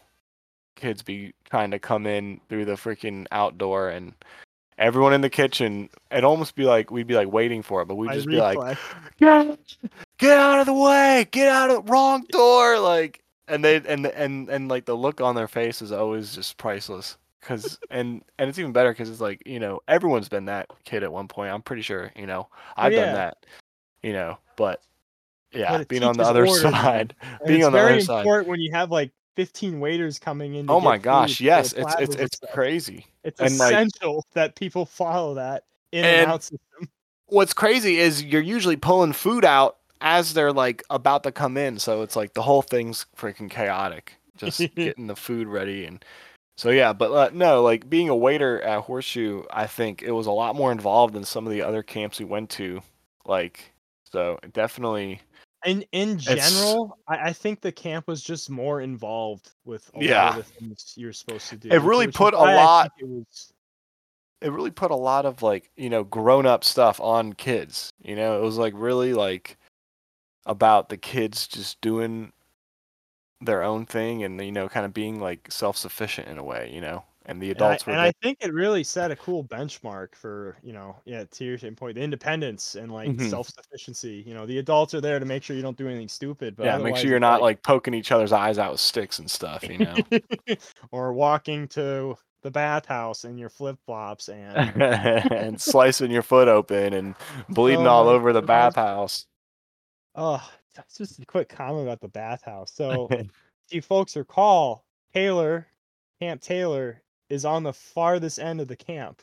kids 0.76 1.02
be 1.02 1.34
trying 1.50 1.70
to 1.72 1.78
come 1.78 2.06
in 2.06 2.40
through 2.48 2.64
the 2.64 2.74
freaking 2.74 3.26
outdoor 3.32 3.88
and 3.88 4.14
everyone 4.78 5.12
in 5.12 5.20
the 5.20 5.28
kitchen 5.28 5.88
it'd 6.12 6.22
almost 6.22 6.54
be 6.54 6.62
like 6.62 6.88
we'd 6.92 7.08
be 7.08 7.16
like 7.16 7.30
waiting 7.30 7.62
for 7.62 7.82
it, 7.82 7.86
but 7.86 7.96
we'd 7.96 8.12
just 8.12 8.28
be 8.28 8.36
like. 8.36 8.78
Get 9.18 9.58
get 10.18 10.38
out 10.38 10.60
of 10.60 10.66
the 10.66 10.74
way, 10.74 11.26
get 11.30 11.48
out 11.48 11.70
of 11.70 11.84
the 11.84 11.92
wrong 11.92 12.24
door 12.30 12.78
like 12.78 13.20
and 13.48 13.64
they 13.64 13.76
and 13.76 14.06
and 14.06 14.48
and 14.48 14.68
like 14.68 14.84
the 14.84 14.94
look 14.96 15.20
on 15.20 15.34
their 15.34 15.48
face 15.48 15.82
is 15.82 15.92
always 15.92 16.34
just 16.34 16.56
priceless 16.56 17.16
cuz 17.40 17.78
and 17.90 18.22
and 18.38 18.48
it's 18.48 18.58
even 18.58 18.72
better 18.72 18.92
cuz 18.94 19.08
it's 19.10 19.20
like, 19.20 19.42
you 19.46 19.58
know, 19.58 19.80
everyone's 19.88 20.28
been 20.28 20.46
that 20.46 20.68
kid 20.84 21.02
at 21.02 21.12
one 21.12 21.28
point. 21.28 21.52
I'm 21.52 21.62
pretty 21.62 21.82
sure, 21.82 22.12
you 22.16 22.26
know. 22.26 22.48
Oh, 22.50 22.72
I've 22.76 22.92
yeah. 22.92 23.04
done 23.06 23.14
that. 23.14 23.46
You 24.02 24.12
know, 24.12 24.38
but 24.56 24.82
yeah, 25.52 25.78
But 25.78 25.88
being 25.88 26.04
on 26.04 26.16
the 26.16 26.24
other 26.24 26.46
order, 26.46 26.60
side. 26.60 27.14
Being 27.46 27.64
on 27.64 27.72
the 27.72 27.78
other 27.78 28.00
side. 28.00 28.06
very 28.06 28.18
important 28.20 28.48
when 28.48 28.60
you 28.60 28.70
have 28.72 28.90
like 28.90 29.10
15 29.36 29.80
waiters 29.80 30.18
coming 30.18 30.54
in. 30.56 30.68
Oh 30.68 30.80
my 30.80 30.98
gosh, 30.98 31.40
yes, 31.40 31.72
it's 31.72 31.94
it's 31.98 32.14
it's 32.16 32.40
crazy. 32.52 33.06
It's 33.24 33.40
and, 33.40 33.56
like- 33.58 33.72
essential 33.72 34.24
that 34.34 34.54
people 34.56 34.84
follow 34.84 35.34
that 35.34 35.64
in 35.92 36.04
And- 36.04 36.16
and 36.22 36.30
out 36.32 36.42
system. 36.42 36.88
What's 37.26 37.52
crazy 37.52 37.98
is 37.98 38.22
you're 38.24 38.40
usually 38.42 38.76
pulling 38.76 39.12
food 39.12 39.44
out 39.44 39.76
as 40.00 40.34
they're 40.34 40.52
like 40.52 40.82
about 40.90 41.22
to 41.24 41.32
come 41.32 41.56
in, 41.56 41.78
so 41.78 42.02
it's 42.02 42.16
like 42.16 42.34
the 42.34 42.42
whole 42.42 42.62
thing's 42.62 43.06
freaking 43.16 43.50
chaotic. 43.50 44.14
Just 44.36 44.58
getting 44.76 45.06
the 45.08 45.16
food 45.16 45.48
ready 45.48 45.84
and 45.84 46.04
so 46.56 46.70
yeah, 46.70 46.92
but 46.92 47.12
uh, 47.12 47.30
no, 47.32 47.62
like 47.62 47.88
being 47.88 48.08
a 48.08 48.16
waiter 48.16 48.60
at 48.62 48.80
Horseshoe, 48.80 49.44
I 49.52 49.66
think 49.68 50.02
it 50.02 50.10
was 50.10 50.26
a 50.26 50.32
lot 50.32 50.56
more 50.56 50.72
involved 50.72 51.14
than 51.14 51.24
some 51.24 51.46
of 51.46 51.52
the 51.52 51.62
other 51.62 51.84
camps 51.84 52.18
we 52.18 52.24
went 52.24 52.50
to. 52.50 52.80
Like, 53.24 53.72
so 54.10 54.40
definitely, 54.52 55.20
In 55.64 55.84
in 55.92 56.18
general, 56.18 56.98
I, 57.06 57.28
I 57.28 57.32
think 57.32 57.60
the 57.60 57.70
camp 57.70 58.08
was 58.08 58.24
just 58.24 58.50
more 58.50 58.80
involved 58.80 59.50
with 59.64 59.88
a 59.94 59.98
lot 59.98 60.04
Yeah. 60.04 60.36
the 60.36 60.42
things 60.42 60.94
you're 60.96 61.12
supposed 61.12 61.48
to 61.50 61.56
do. 61.56 61.68
It 61.70 61.80
really 61.82 62.08
put 62.08 62.34
a 62.34 62.38
why 62.38 62.44
I 62.44 62.56
think 62.56 62.66
lot- 62.66 62.92
It 62.98 63.08
was 63.08 63.52
it 64.40 64.52
really 64.52 64.70
put 64.70 64.90
a 64.90 64.96
lot 64.96 65.26
of 65.26 65.42
like 65.42 65.70
you 65.76 65.90
know 65.90 66.02
grown 66.02 66.44
up 66.46 66.64
stuff 66.64 67.00
on 67.00 67.34
kids. 67.34 67.90
You 68.02 68.16
know, 68.16 68.36
it 68.36 68.42
was 68.42 68.58
like 68.58 68.72
really 68.76 69.14
like 69.14 69.56
about 70.48 70.90
the 70.90 70.98
kids 70.98 71.48
just 71.48 71.80
doing 71.82 72.32
their 73.40 73.62
own 73.62 73.86
thing 73.86 74.22
and 74.24 74.40
you 74.44 74.50
know 74.52 74.68
kind 74.68 74.84
of 74.86 74.92
being 74.94 75.20
like 75.20 75.50
self 75.50 75.76
sufficient 75.76 76.28
in 76.28 76.38
a 76.38 76.44
way. 76.44 76.70
You 76.72 76.80
know, 76.80 77.04
and 77.24 77.40
the 77.42 77.50
And 77.54 77.64
I, 77.64 77.78
adults 77.78 77.86
were 77.86 77.96
and 77.96 78.00
there. 78.00 78.10
I 78.10 78.12
think 78.22 78.38
it 78.40 78.52
really 78.52 78.84
set 78.84 79.10
a 79.10 79.16
cool 79.16 79.42
benchmark 79.44 80.14
for 80.14 80.58
you 80.62 80.72
know 80.72 81.00
yeah 81.06 81.24
to 81.24 81.44
your 81.44 81.58
same 81.58 81.74
point 81.76 81.94
the 81.96 82.02
independence 82.02 82.74
and 82.76 82.92
like 82.92 83.20
Mhm. 83.20 83.20
self 83.20 83.48
sufficiency. 83.48 84.22
You 84.26 84.34
know 84.34 84.46
the 84.46 84.58
adults 84.58 84.94
are 84.94 85.00
there 85.00 85.18
to 85.18 85.24
make 85.26 85.42
sure 85.42 85.56
you 85.56 85.62
don't 85.62 85.76
do 85.76 85.88
anything 85.88 86.08
stupid. 86.08 86.56
But 86.56 86.72
yeah, 86.72 86.78
make 86.78 86.96
sure 86.96 87.10
you're 87.10 87.20
not 87.20 87.40
like 87.40 87.62
poking 87.62 87.94
each 87.94 88.10
other's 88.12 88.32
eyes 88.32 88.58
out 88.58 88.72
with 88.72 88.80
sticks 88.80 89.18
and 89.18 89.30
stuff, 89.30 89.68
you 89.68 89.78
know. 89.78 90.08
or 90.92 91.12
walking 91.12 91.68
to 91.68 92.16
the 92.42 92.50
bathhouse 92.50 93.24
in 93.24 93.38
your 93.38 93.48
flip 93.50 93.78
flops 93.86 94.28
and 94.28 94.84
and 95.34 95.60
slicing 95.60 96.10
your 96.10 96.22
foot 96.22 96.48
open 96.48 96.92
and 96.94 97.16
bleeding 97.48 97.86
Oh 97.86 97.86
all 97.86 98.08
over 98.08 98.32
the 98.32 98.42
bathhouse. 98.42 99.26
Oh 100.18 100.50
that's 100.74 100.96
just 100.96 101.18
a 101.18 101.26
quick 101.26 101.48
comment 101.48 101.84
about 101.84 102.00
the 102.00 102.08
bathhouse. 102.08 102.72
So 102.76 103.08
if 103.10 103.26
you 103.70 103.82
folks 103.82 104.16
recall, 104.16 104.84
Taylor, 105.12 105.66
Camp 106.20 106.40
Taylor, 106.40 107.02
is 107.28 107.44
on 107.44 107.62
the 107.62 107.72
farthest 107.72 108.38
end 108.38 108.60
of 108.60 108.68
the 108.68 108.76
camp. 108.76 109.22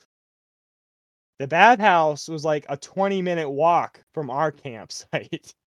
The 1.40 1.48
bathhouse 1.48 2.28
was 2.28 2.46
like 2.46 2.66
a 2.70 2.78
20 2.78 3.22
minute 3.22 3.50
walk 3.50 4.02
from 4.14 4.30
our 4.30 4.52
campsite. 4.52 5.54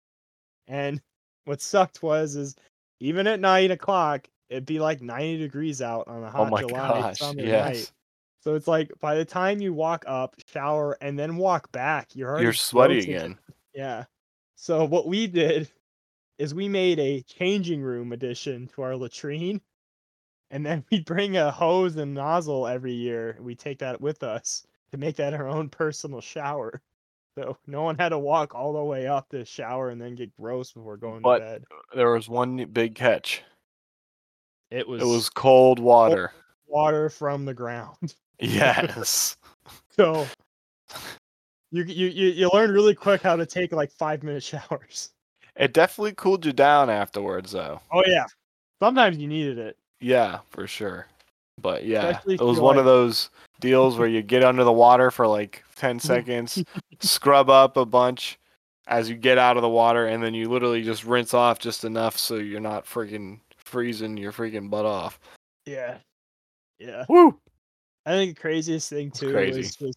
And 0.68 1.02
what 1.44 1.60
sucked 1.60 2.04
was 2.04 2.36
is 2.36 2.54
even 3.00 3.26
at 3.26 3.40
nine 3.40 3.72
o'clock, 3.72 4.28
it'd 4.48 4.64
be 4.64 4.78
like 4.78 5.02
90 5.02 5.38
degrees 5.38 5.82
out 5.82 6.06
on 6.06 6.22
a 6.22 6.28
oh 6.28 6.30
hot 6.30 6.50
my 6.50 6.60
July 6.60 7.00
gosh, 7.00 7.18
summer 7.18 7.42
yes. 7.42 7.66
night. 7.66 7.92
So 8.42 8.54
it's 8.54 8.68
like 8.68 8.90
by 9.00 9.16
the 9.16 9.24
time 9.24 9.60
you 9.60 9.74
walk 9.74 10.04
up, 10.06 10.36
shower, 10.46 10.96
and 11.00 11.18
then 11.18 11.36
walk 11.36 11.70
back, 11.72 12.14
you're 12.14 12.30
already 12.30 12.44
You're 12.44 12.52
sweaty 12.52 13.00
again. 13.00 13.36
Yeah. 13.74 14.04
So 14.62 14.84
what 14.84 15.08
we 15.08 15.26
did 15.26 15.68
is 16.38 16.54
we 16.54 16.68
made 16.68 17.00
a 17.00 17.22
changing 17.22 17.82
room 17.82 18.12
addition 18.12 18.68
to 18.68 18.82
our 18.82 18.94
latrine. 18.94 19.60
And 20.52 20.64
then 20.64 20.84
we 20.92 21.00
bring 21.00 21.36
a 21.36 21.50
hose 21.50 21.96
and 21.96 22.14
nozzle 22.14 22.68
every 22.68 22.92
year. 22.92 23.36
We 23.40 23.56
take 23.56 23.80
that 23.80 24.00
with 24.00 24.22
us 24.22 24.64
to 24.92 24.98
make 24.98 25.16
that 25.16 25.34
our 25.34 25.48
own 25.48 25.68
personal 25.68 26.20
shower. 26.20 26.80
So 27.36 27.56
no 27.66 27.82
one 27.82 27.98
had 27.98 28.10
to 28.10 28.20
walk 28.20 28.54
all 28.54 28.72
the 28.72 28.84
way 28.84 29.08
up 29.08 29.30
to 29.30 29.44
shower 29.44 29.90
and 29.90 30.00
then 30.00 30.14
get 30.14 30.36
gross 30.36 30.70
before 30.70 30.96
going 30.96 31.22
But 31.22 31.38
to 31.40 31.44
bed. 31.44 31.64
There 31.96 32.12
was 32.12 32.28
one 32.28 32.64
big 32.66 32.94
catch. 32.94 33.42
It 34.70 34.86
was, 34.86 35.02
It 35.02 35.06
was 35.06 35.28
cold 35.28 35.80
water. 35.80 36.30
water 36.68 37.08
from 37.10 37.46
the 37.46 37.54
ground. 37.54 38.14
Yes. 38.38 39.36
So 39.96 40.26
you 41.72 41.84
you 41.84 42.06
you, 42.08 42.28
you 42.28 42.50
learn 42.52 42.70
really 42.70 42.94
quick 42.94 43.22
how 43.22 43.34
to 43.34 43.46
take 43.46 43.72
like 43.72 43.90
five 43.90 44.22
minute 44.22 44.42
showers. 44.42 45.10
It 45.56 45.72
definitely 45.72 46.14
cooled 46.14 46.46
you 46.46 46.52
down 46.52 46.88
afterwards, 46.88 47.52
though. 47.52 47.80
Oh 47.90 48.02
yeah. 48.06 48.26
Sometimes 48.80 49.18
you 49.18 49.28
needed 49.28 49.58
it. 49.58 49.76
Yeah, 50.00 50.40
for 50.50 50.66
sure. 50.66 51.06
But 51.60 51.84
yeah, 51.84 52.08
Especially 52.08 52.34
it 52.34 52.40
was 52.40 52.60
one 52.60 52.78
of 52.78 52.84
those 52.84 53.30
deals 53.60 53.98
where 53.98 54.08
you 54.08 54.22
get 54.22 54.42
under 54.42 54.64
the 54.64 54.72
water 54.72 55.10
for 55.10 55.26
like 55.26 55.62
10 55.76 56.00
seconds, 56.00 56.62
scrub 57.00 57.50
up 57.50 57.76
a 57.76 57.84
bunch 57.86 58.38
as 58.88 59.08
you 59.08 59.14
get 59.14 59.38
out 59.38 59.56
of 59.56 59.62
the 59.62 59.68
water, 59.68 60.06
and 60.06 60.22
then 60.22 60.34
you 60.34 60.48
literally 60.48 60.82
just 60.82 61.04
rinse 61.04 61.34
off 61.34 61.58
just 61.58 61.84
enough 61.84 62.18
so 62.18 62.36
you're 62.36 62.60
not 62.60 62.84
freaking 62.84 63.38
freezing 63.56 64.16
your 64.16 64.32
freaking 64.32 64.68
butt 64.68 64.84
off. 64.84 65.20
Yeah. 65.66 65.98
Yeah. 66.78 67.04
Woo! 67.08 67.38
I 68.04 68.10
think 68.12 68.34
the 68.34 68.40
craziest 68.40 68.90
thing 68.90 69.12
too 69.12 69.32
was 69.32 69.76
just 69.76 69.82
if 69.82 69.94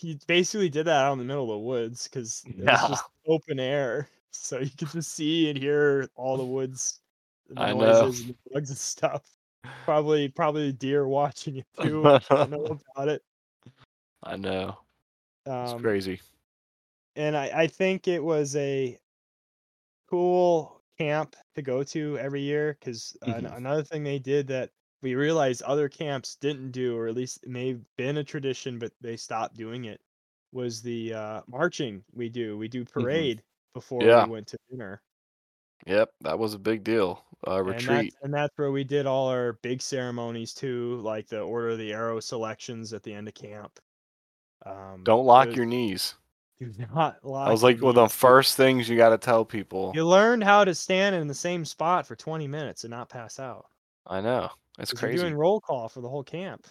you 0.00 0.18
basically 0.26 0.68
did 0.68 0.86
that 0.86 1.04
out 1.04 1.12
in 1.12 1.18
the 1.18 1.24
middle 1.24 1.44
of 1.44 1.50
the 1.50 1.58
woods 1.58 2.08
because 2.08 2.46
it 2.60 2.64
Yeah. 2.64 2.70
was 2.70 2.84
just 2.84 3.10
open 3.26 3.58
air, 3.60 4.08
so 4.30 4.58
you 4.60 4.70
could 4.70 4.88
just 4.90 5.12
see 5.12 5.48
and 5.50 5.58
hear 5.58 6.08
all 6.16 6.36
the 6.36 6.46
woods, 6.46 7.00
the 7.48 7.54
I 7.56 7.72
know. 7.72 8.10
and 8.20 8.30
the 8.30 8.36
bugs 8.52 8.70
and 8.70 8.78
stuff. 8.78 9.28
Probably, 9.86 10.28
probably 10.30 10.72
deer 10.72 11.06
watching 11.08 11.56
you 11.56 11.64
too. 11.82 12.14
I 12.34 12.46
know 12.46 12.64
about 12.96 13.08
it. 13.08 13.22
I 14.24 14.36
know. 14.36 14.78
It's 15.62 15.74
Um, 15.74 15.74
crazy. 15.74 16.20
and 17.16 17.36
I, 17.36 17.62
I 17.62 17.66
think 17.66 18.08
it 18.08 18.22
was 18.22 18.54
a 18.56 18.98
cool 20.08 20.82
camp 20.98 21.36
to 21.54 21.62
go 21.62 21.82
to 21.82 22.18
every 22.18 22.42
year 22.42 22.76
because 22.78 23.16
Mhm. 23.26 23.54
another 23.56 23.82
thing 23.82 24.02
they 24.02 24.18
did 24.18 24.46
that 24.48 24.70
we 25.04 25.14
realized 25.14 25.62
other 25.62 25.88
camps 25.88 26.34
didn't 26.36 26.72
do, 26.72 26.96
or 26.96 27.06
at 27.06 27.14
least 27.14 27.44
it 27.44 27.48
may 27.50 27.68
have 27.68 27.80
been 27.96 28.16
a 28.16 28.24
tradition, 28.24 28.78
but 28.80 28.90
they 29.00 29.16
stopped 29.16 29.54
doing 29.56 29.84
it, 29.84 30.00
was 30.52 30.80
the 30.82 31.12
uh, 31.14 31.40
marching 31.46 32.02
we 32.12 32.28
do. 32.28 32.56
We 32.58 32.66
do 32.68 32.84
parade 32.84 33.42
before 33.74 34.00
Mm-hmm. 34.00 34.08
Yeah. 34.08 34.24
we 34.24 34.30
went 34.32 34.46
to 34.48 34.58
dinner. 34.70 35.02
Yep, 35.86 36.10
that 36.22 36.38
was 36.38 36.54
a 36.54 36.58
big 36.58 36.82
deal. 36.84 37.22
Uh, 37.46 37.58
And 37.58 37.68
that's, 37.68 37.86
retreat. 37.86 38.14
and 38.22 38.32
that's 38.32 38.52
where 38.56 38.70
we 38.72 38.82
did 38.84 39.04
all 39.04 39.28
our 39.28 39.52
big 39.60 39.82
ceremonies 39.82 40.54
too, 40.54 40.96
like 41.02 41.28
the 41.28 41.40
Order 41.42 41.70
of 41.70 41.78
the 41.78 41.92
Arrow 41.92 42.18
selections 42.20 42.94
at 42.94 43.02
the 43.02 43.12
end 43.12 43.28
of 43.28 43.34
camp. 43.34 43.78
Um, 44.64 45.02
Don't 45.04 45.26
lock 45.26 45.48
was- 45.48 45.56
your 45.56 45.66
knees. 45.66 46.14
do 46.58 46.72
not 46.94 47.22
lock 47.22 47.46
That 47.48 47.52
was 47.52 47.62
like 47.62 47.82
one 47.82 47.90
of 47.90 47.94
the 47.96 48.08
first 48.08 48.56
things 48.56 48.88
you 48.88 48.96
got 48.96 49.10
to 49.10 49.18
tell 49.18 49.44
people. 49.44 49.92
You 49.94 50.06
learned 50.06 50.44
how 50.44 50.64
to 50.64 50.74
stand 50.74 51.14
in 51.14 51.26
the 51.28 51.34
same 51.34 51.66
spot 51.66 52.06
for 52.06 52.16
20 52.16 52.48
minutes 52.48 52.84
and 52.84 52.90
not 52.90 53.10
pass 53.10 53.38
out. 53.38 53.66
I 54.06 54.22
know. 54.22 54.48
You're 54.78 54.86
crazy. 54.98 55.18
doing 55.22 55.34
roll 55.34 55.60
call 55.60 55.88
for 55.88 56.00
the 56.00 56.08
whole 56.08 56.24
camp. 56.24 56.66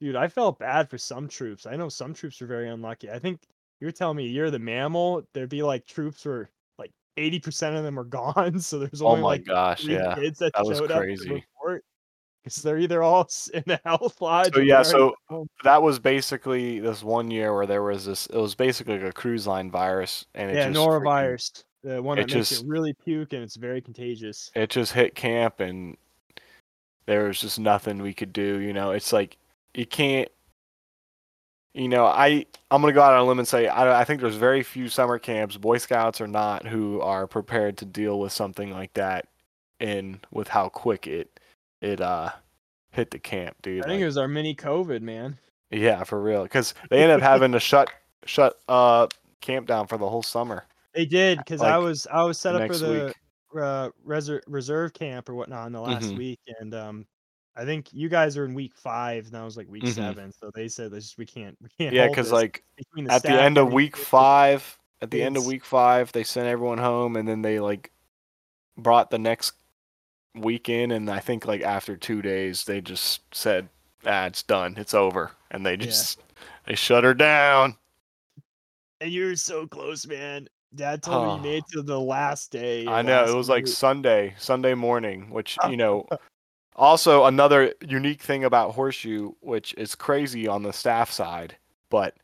Dude, 0.00 0.16
I 0.16 0.28
felt 0.28 0.58
bad 0.58 0.90
for 0.90 0.98
some 0.98 1.28
troops. 1.28 1.66
I 1.66 1.76
know 1.76 1.88
some 1.88 2.12
troops 2.14 2.40
were 2.40 2.46
very 2.46 2.68
unlucky. 2.68 3.10
I 3.10 3.18
think 3.18 3.40
you 3.80 3.86
were 3.86 3.92
telling 3.92 4.16
me 4.16 4.26
you're 4.26 4.50
the 4.50 4.58
mammal. 4.58 5.22
There'd 5.34 5.48
be 5.48 5.62
like 5.62 5.86
troops 5.86 6.24
where 6.26 6.50
like 6.78 6.90
80% 7.16 7.76
of 7.76 7.84
them 7.84 7.98
are 7.98 8.04
gone. 8.04 8.58
So 8.60 8.78
there's 8.80 9.00
Oh 9.02 9.06
only 9.08 9.22
my 9.22 9.28
like 9.28 9.44
gosh, 9.46 9.82
three 9.84 9.94
yeah. 9.94 10.14
kids 10.14 10.38
that, 10.40 10.52
that 10.54 10.66
showed 10.66 10.90
up 10.90 11.02
to 11.02 11.34
report. 11.34 11.84
Because 12.42 12.60
they're 12.62 12.76
either 12.78 13.02
all 13.02 13.26
in 13.54 13.62
the 13.66 13.80
health 13.86 14.20
lodge. 14.20 14.52
So 14.52 14.60
or 14.60 14.62
yeah, 14.64 14.82
so 14.82 15.14
that 15.62 15.80
was 15.82 15.98
basically 15.98 16.78
this 16.78 17.02
one 17.02 17.30
year 17.30 17.54
where 17.54 17.66
there 17.66 17.82
was 17.82 18.04
this. 18.04 18.26
It 18.26 18.36
was 18.36 18.54
basically 18.54 18.98
like 18.98 19.08
a 19.08 19.12
cruise 19.12 19.46
line 19.46 19.70
virus, 19.70 20.26
and 20.34 20.50
it 20.50 20.56
yeah, 20.56 20.68
just 20.68 20.78
freaking- 20.78 21.02
norovirus, 21.02 21.64
the 21.82 22.02
one 22.02 22.18
it 22.18 22.28
that 22.28 22.34
makes 22.36 22.50
just- 22.50 22.62
you 22.64 22.68
really 22.68 22.92
puke 22.92 23.32
and 23.32 23.42
it's 23.42 23.56
very 23.56 23.80
contagious. 23.80 24.50
it 24.54 24.68
just 24.68 24.92
hit 24.92 25.14
camp, 25.14 25.60
and 25.60 25.96
there 27.06 27.24
was 27.24 27.40
just 27.40 27.58
nothing 27.58 28.02
we 28.02 28.14
could 28.14 28.32
do. 28.32 28.58
You 28.60 28.72
know, 28.72 28.90
it's 28.90 29.12
like 29.12 29.36
you 29.74 29.86
can't. 29.86 30.28
You 31.74 31.88
know, 31.88 32.06
I 32.06 32.46
I'm 32.70 32.80
gonna 32.80 32.92
go 32.92 33.02
out 33.02 33.14
on 33.14 33.20
a 33.20 33.24
limb 33.24 33.40
and 33.40 33.48
say 33.48 33.66
I, 33.66 34.00
I 34.00 34.04
think 34.04 34.20
there's 34.20 34.36
very 34.36 34.62
few 34.62 34.88
summer 34.88 35.18
camps, 35.18 35.56
Boy 35.56 35.78
Scouts 35.78 36.20
or 36.20 36.28
not, 36.28 36.66
who 36.66 37.00
are 37.00 37.26
prepared 37.26 37.78
to 37.78 37.84
deal 37.84 38.20
with 38.20 38.32
something 38.32 38.70
like 38.70 38.94
that, 38.94 39.26
and 39.80 40.24
with 40.30 40.48
how 40.48 40.68
quick 40.68 41.06
it 41.08 41.40
it 41.80 42.00
uh 42.00 42.30
hit 42.92 43.10
the 43.10 43.18
camp, 43.18 43.56
dude. 43.62 43.84
I 43.84 43.88
think 43.88 44.02
it 44.02 44.06
was 44.06 44.16
our 44.16 44.28
mini 44.28 44.54
COVID, 44.54 45.02
man. 45.02 45.36
Yeah, 45.70 46.04
for 46.04 46.22
real. 46.22 46.44
Because 46.44 46.74
they 46.90 47.02
ended 47.02 47.16
up 47.16 47.22
having 47.22 47.52
to 47.52 47.60
shut 47.60 47.90
shut 48.24 48.58
uh 48.68 49.08
camp 49.40 49.66
down 49.66 49.86
for 49.88 49.98
the 49.98 50.08
whole 50.08 50.22
summer. 50.22 50.64
They 50.94 51.04
did 51.04 51.38
because 51.38 51.60
I 51.60 51.76
was 51.78 52.06
I 52.06 52.22
was 52.22 52.38
set 52.38 52.54
up 52.54 52.68
for 52.68 52.76
the 52.76 53.06
week. 53.06 53.16
Uh, 53.62 53.90
reser- 54.06 54.42
reserve 54.46 54.92
camp 54.92 55.28
or 55.28 55.34
whatnot 55.34 55.66
in 55.66 55.72
the 55.72 55.80
last 55.80 56.06
Mhm. 56.06 56.18
week, 56.18 56.40
and 56.60 56.74
um, 56.74 57.06
I 57.56 57.64
think 57.64 57.92
you 57.92 58.08
guys 58.08 58.36
are 58.36 58.44
in 58.44 58.54
week 58.54 58.74
five, 58.76 59.26
and 59.26 59.36
I 59.36 59.44
was 59.44 59.56
like 59.56 59.68
week 59.68 59.84
Mhm. 59.84 59.94
seven. 59.94 60.32
So 60.32 60.50
they 60.54 60.68
said 60.68 60.92
"Let's 60.92 61.04
just 61.06 61.18
we 61.18 61.26
can't 61.26 61.56
we 61.60 61.68
can't. 61.78 61.94
Yeah, 61.94 62.08
because 62.08 62.32
like 62.32 62.64
between 62.76 63.10
at 63.10 63.22
the 63.22 63.30
end 63.30 63.58
of 63.58 63.72
week 63.72 63.96
five, 63.96 64.78
at 65.00 65.10
the 65.10 65.22
end 65.22 65.36
of 65.36 65.46
week 65.46 65.64
five, 65.64 66.10
they 66.12 66.24
sent 66.24 66.46
everyone 66.48 66.78
home, 66.78 67.16
and 67.16 67.28
then 67.28 67.42
they 67.42 67.60
like 67.60 67.92
brought 68.76 69.10
the 69.10 69.18
next 69.18 69.52
weekend, 70.34 70.90
and 70.92 71.08
I 71.10 71.20
think 71.20 71.46
like 71.46 71.62
after 71.62 71.96
two 71.96 72.20
days, 72.22 72.64
they 72.64 72.80
just 72.80 73.20
said, 73.32 73.68
"Ah, 74.04 74.26
it's 74.26 74.42
done, 74.42 74.74
it's 74.76 74.94
over," 74.94 75.30
and 75.52 75.64
they 75.64 75.72
Yeah. 75.72 75.76
just 75.76 76.20
they 76.66 76.74
shut 76.74 77.04
her 77.04 77.14
down. 77.14 77.76
and 79.00 79.12
you're 79.12 79.36
so 79.36 79.66
close, 79.66 80.06
man. 80.06 80.48
Dad 80.74 81.02
told 81.02 81.24
me 81.24 81.34
you 81.36 81.42
made 81.42 81.58
it 81.58 81.68
to 81.72 81.82
the 81.82 82.00
last 82.00 82.50
day. 82.50 82.86
I 82.86 83.02
know 83.02 83.24
it 83.24 83.34
was 83.34 83.48
like 83.48 83.64
week. 83.64 83.74
Sunday, 83.74 84.34
Sunday 84.38 84.74
morning, 84.74 85.30
which 85.30 85.56
you 85.70 85.76
know. 85.76 86.06
Also, 86.76 87.24
another 87.26 87.72
unique 87.86 88.20
thing 88.20 88.42
about 88.42 88.72
Horseshoe, 88.74 89.30
which 89.40 89.74
is 89.74 89.94
crazy 89.94 90.48
on 90.48 90.64
the 90.64 90.72
staff 90.72 91.08
side, 91.08 91.56
but 91.88 92.16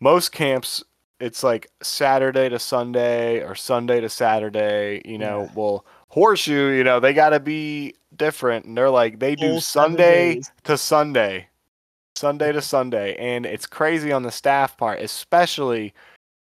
most 0.00 0.32
camps, 0.32 0.82
it's 1.20 1.42
like 1.42 1.70
Saturday 1.82 2.48
to 2.48 2.58
Sunday 2.58 3.42
or 3.42 3.54
Sunday 3.54 4.00
to 4.00 4.08
Saturday. 4.08 5.02
You 5.04 5.18
know, 5.18 5.42
Yeah. 5.42 5.52
well, 5.54 5.84
Horseshoe, 6.08 6.70
you 6.70 6.84
know, 6.84 7.00
they 7.00 7.12
got 7.12 7.30
to 7.30 7.40
be 7.40 7.94
different, 8.16 8.64
and 8.64 8.76
they're 8.76 8.88
like 8.88 9.18
they 9.18 9.36
do 9.36 9.60
Sunday 9.60 10.40
to 10.64 10.78
Sunday, 10.78 11.48
Sunday 12.16 12.50
to 12.52 12.62
Sunday, 12.62 13.14
and 13.16 13.44
it's 13.44 13.66
crazy 13.66 14.10
on 14.10 14.22
the 14.22 14.32
staff 14.32 14.76
part, 14.78 15.00
especially, 15.00 15.92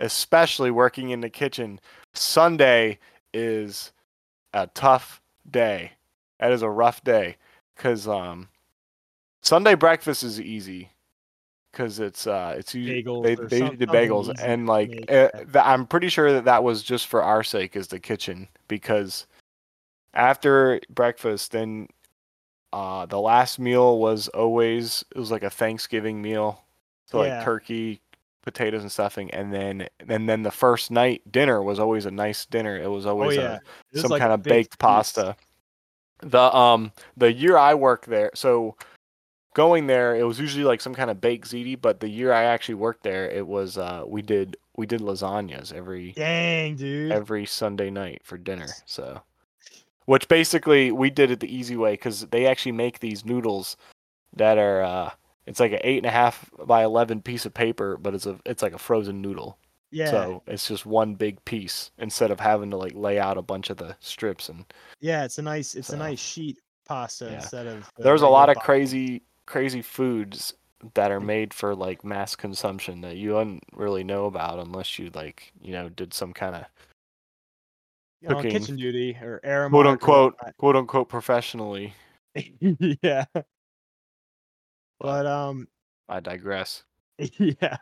especially 0.01 0.71
working 0.71 1.11
in 1.11 1.21
the 1.21 1.31
kitchen. 1.31 1.81
Sunday 2.15 2.99
is 3.33 3.93
a 4.55 4.67
tough 4.69 5.21
day. 5.51 5.93
That 6.41 6.53
is 6.53 6.63
a 6.63 6.71
rough 6.71 7.03
day 7.05 7.37
because 7.77 8.07
um, 8.09 8.49
Sunday 9.43 9.75
breakfast 9.75 10.23
is 10.23 10.41
easy 10.41 10.91
because 11.73 12.01
it's 12.01 12.27
uh 12.27 12.55
it's 12.57 12.75
usually 12.75 13.03
Bagels 13.03 13.23
they, 13.23 13.35
they 13.35 13.57
usually 13.59 13.77
do 13.77 13.87
bagels 13.87 14.33
and 14.39 14.67
like 14.67 15.05
uh, 15.11 15.29
th- 15.39 15.57
I'm 15.57 15.87
pretty 15.87 16.09
sure 16.09 16.33
that 16.33 16.45
that 16.47 16.65
was 16.65 16.83
just 16.83 17.07
for 17.09 17.23
our 17.23 17.43
sake 17.43 17.77
as 17.77 17.89
the 17.89 18.01
kitchen 18.01 18.49
because 18.69 19.27
after 20.15 20.81
breakfast 20.91 21.53
then 21.53 21.89
Uh, 22.73 23.07
the 23.07 23.19
last 23.21 23.59
meal 23.59 23.99
was 23.99 24.29
always 24.29 25.05
it 25.15 25.19
was 25.19 25.31
like 25.31 25.43
a 25.43 25.51
Thanksgiving 25.51 26.21
meal, 26.21 26.65
so 27.07 27.19
like 27.19 27.33
turkey, 27.45 28.01
potatoes, 28.51 28.83
and 28.83 28.91
stuffing, 28.91 29.31
and 29.33 29.53
then 29.53 29.89
and 30.09 30.29
then 30.29 30.43
the 30.43 30.51
first 30.51 30.91
night 30.91 31.21
dinner 31.31 31.63
was 31.63 31.79
always 31.79 32.07
a 32.07 32.11
nice 32.11 32.47
dinner. 32.47 32.77
It 32.77 32.89
was 32.89 33.07
Oh 33.07 33.11
always 33.11 33.37
yeah. 33.37 33.59
a, 33.95 33.99
some 33.99 34.11
like 34.11 34.21
kind 34.21 34.33
of 34.33 34.43
baked 34.43 34.79
pasta. 34.79 35.37
The 36.21 36.57
um 36.57 36.93
the 37.17 37.33
year 37.33 37.57
I 37.57 37.75
worked 37.75 38.09
there, 38.09 38.31
so 38.35 38.77
going 39.55 39.87
there, 39.87 40.17
it 40.17 40.23
was 40.23 40.41
usually 40.41 40.65
like 40.65 40.81
some 40.81 40.95
kind 40.95 41.11
of 41.11 41.21
baked 41.21 41.49
ziti. 41.49 41.81
But 41.81 42.01
the 42.01 42.09
year 42.09 42.33
I 42.33 42.45
actually 42.45 42.77
worked 42.77 43.03
there, 43.03 43.29
it 43.29 43.47
was 43.47 43.77
uh 43.77 44.05
we 44.07 44.23
did 44.23 44.57
we 44.77 44.87
did 44.87 45.01
lasagnas 45.01 45.73
every 45.73 46.13
Dang, 46.13 46.77
dude. 46.77 47.13
every 47.13 47.45
Sunday 47.45 47.91
night 47.91 48.23
for 48.25 48.39
dinner. 48.39 48.69
So, 48.87 49.21
which 50.07 50.29
basically 50.29 50.93
we 50.93 51.11
did 51.11 51.31
it 51.31 51.41
the 51.41 51.55
easy 51.55 51.77
way 51.77 51.93
because 51.95 52.27
they 52.27 52.47
actually 52.47 52.73
make 52.73 53.01
these 53.01 53.25
noodles 53.25 53.77
that 54.35 54.59
are 54.59 54.83
uh 54.83 55.11
it's 55.49 55.61
like 55.61 55.73
an 55.73 55.81
eight 55.83 55.97
and 55.97 56.07
a 56.07 56.11
half 56.11 56.51
by 56.67 56.85
eleven 56.85 57.23
piece 57.23 57.47
of 57.47 57.55
paper, 57.55 57.97
but 57.97 58.15
it's 58.15 58.27
a 58.27 58.39
it's 58.45 58.63
like 58.63 58.75
a 58.75 58.79
frozen 58.79 59.23
noodle. 59.23 59.59
yeah. 59.91 60.11
So 60.11 60.43
it's 60.47 60.69
just 60.69 60.85
one 60.87 61.15
big 61.15 61.43
piece 61.47 61.91
instead 61.99 62.31
of 62.31 62.39
having 62.39 62.71
to 62.71 62.77
like 62.77 62.93
lay 62.95 63.19
out 63.19 63.39
a 63.39 63.43
bunch 63.43 63.71
of 63.71 63.79
the 63.79 63.97
strips 64.01 64.49
and 64.51 64.65
yeah, 65.01 65.25
it's 65.25 65.39
a 65.39 65.43
nice 65.43 65.75
it's 65.75 65.89
So, 65.89 65.95
a 65.95 65.97
nice 65.97 66.21
sheet 66.21 66.59
pasta 66.87 67.27
yeah. 67.27 67.37
instead 67.37 67.67
of 67.67 67.91
the 67.97 68.03
there's 68.03 68.23
a 68.23 68.29
lot 68.29 68.51
of 68.51 68.57
pasta. 68.57 68.67
crazy 68.67 69.23
crazy 69.47 69.83
foods 69.83 70.55
that 70.95 71.11
are 71.11 71.21
made 71.21 71.53
for 71.55 71.75
like 71.75 72.05
mass 72.05 72.37
consumption 72.37 73.01
that 73.01 73.17
you 73.17 73.33
wouldn't 73.35 73.65
really 73.73 74.05
know 74.05 74.27
about 74.27 74.59
unless 74.59 74.99
you 74.99 75.11
like 75.15 75.53
you 75.63 75.73
know 75.73 75.89
did 75.89 76.13
some 76.15 76.33
kind 76.33 76.55
of 76.57 76.65
you 78.21 78.29
know, 78.29 78.41
kitchen 78.43 78.77
duty 78.77 79.17
or 79.23 79.41
air 79.45 79.69
quote 79.71 79.87
unquote 79.87 80.35
quote 80.59 80.77
unquote 80.77 81.09
professionally 81.09 81.95
yeah. 83.03 83.25
But- 85.01 85.27
um 85.27 85.69
i 86.09 86.21
digress 86.21 86.85
yeah. 87.39 87.77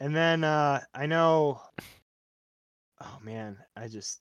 And 0.00 0.14
then 0.14 0.44
uh 0.44 0.80
I 0.94 1.06
know 1.06 1.60
oh 3.00 3.18
man, 3.22 3.56
I 3.76 3.88
just 3.88 4.20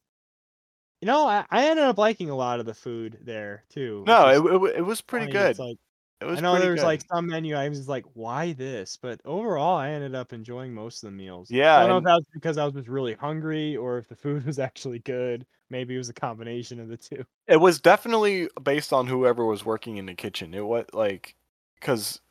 you 1.02 1.08
know, 1.08 1.26
I, 1.28 1.46
I 1.50 1.68
ended 1.68 1.86
up 1.86 1.98
liking 1.98 2.30
a 2.30 2.36
lot 2.36 2.60
of 2.60 2.68
the 2.68 2.76
food 2.76 3.18
there 3.24 3.64
too. 3.70 4.04
no 4.06 4.28
it, 4.28 4.54
it, 4.54 4.76
it 4.78 4.82
was 4.82 5.02
pretty 5.02 5.26
funny. 5.26 5.32
good 5.34 5.50
It's 5.52 5.60
like 5.60 5.78
it 6.22 6.26
was 6.26 6.38
I 6.38 6.42
know 6.42 6.52
pretty 6.52 6.66
there 6.66 6.72
was 6.74 6.84
like 6.84 7.02
some 7.12 7.26
menu 7.28 7.58
items 7.58 7.90
like, 7.90 8.06
why 8.14 8.54
this? 8.54 8.98
But 9.02 9.20
overall 9.26 9.78
I 9.78 9.90
ended 9.90 10.14
up 10.14 10.34
enjoying 10.34 10.72
most 10.74 11.04
of 11.04 11.10
the 11.10 11.18
meals. 11.18 11.50
Yeah, 11.50 11.78
I 11.78 11.88
don't 11.88 11.90
know 11.90 11.98
if 11.98 12.04
that 12.04 12.14
was 12.16 12.28
because 12.32 12.58
I 12.60 12.66
was 12.66 12.76
just 12.76 12.88
really 12.88 13.16
hungry 13.16 13.76
or 13.76 13.98
if 13.98 14.08
the 14.08 14.16
food 14.16 14.46
was 14.46 14.60
actually 14.60 15.00
good. 15.00 15.46
Maybe 15.72 15.96
it 15.96 15.98
was 15.98 16.10
a 16.10 16.14
combination 16.14 16.80
of 16.80 16.90
the 16.90 16.98
two. 16.98 17.26
it 17.48 17.58
was 17.58 17.82
definitely 17.82 18.50
based 18.62 18.94
on 18.94 19.08
whoever 19.08 19.46
was 19.46 19.66
working 19.66 19.98
in 19.98 20.06
the 20.06 20.14
kitchen 20.14 20.54
it 20.54 20.66
was 20.66 20.86
like 20.94 21.36
because 21.82 22.22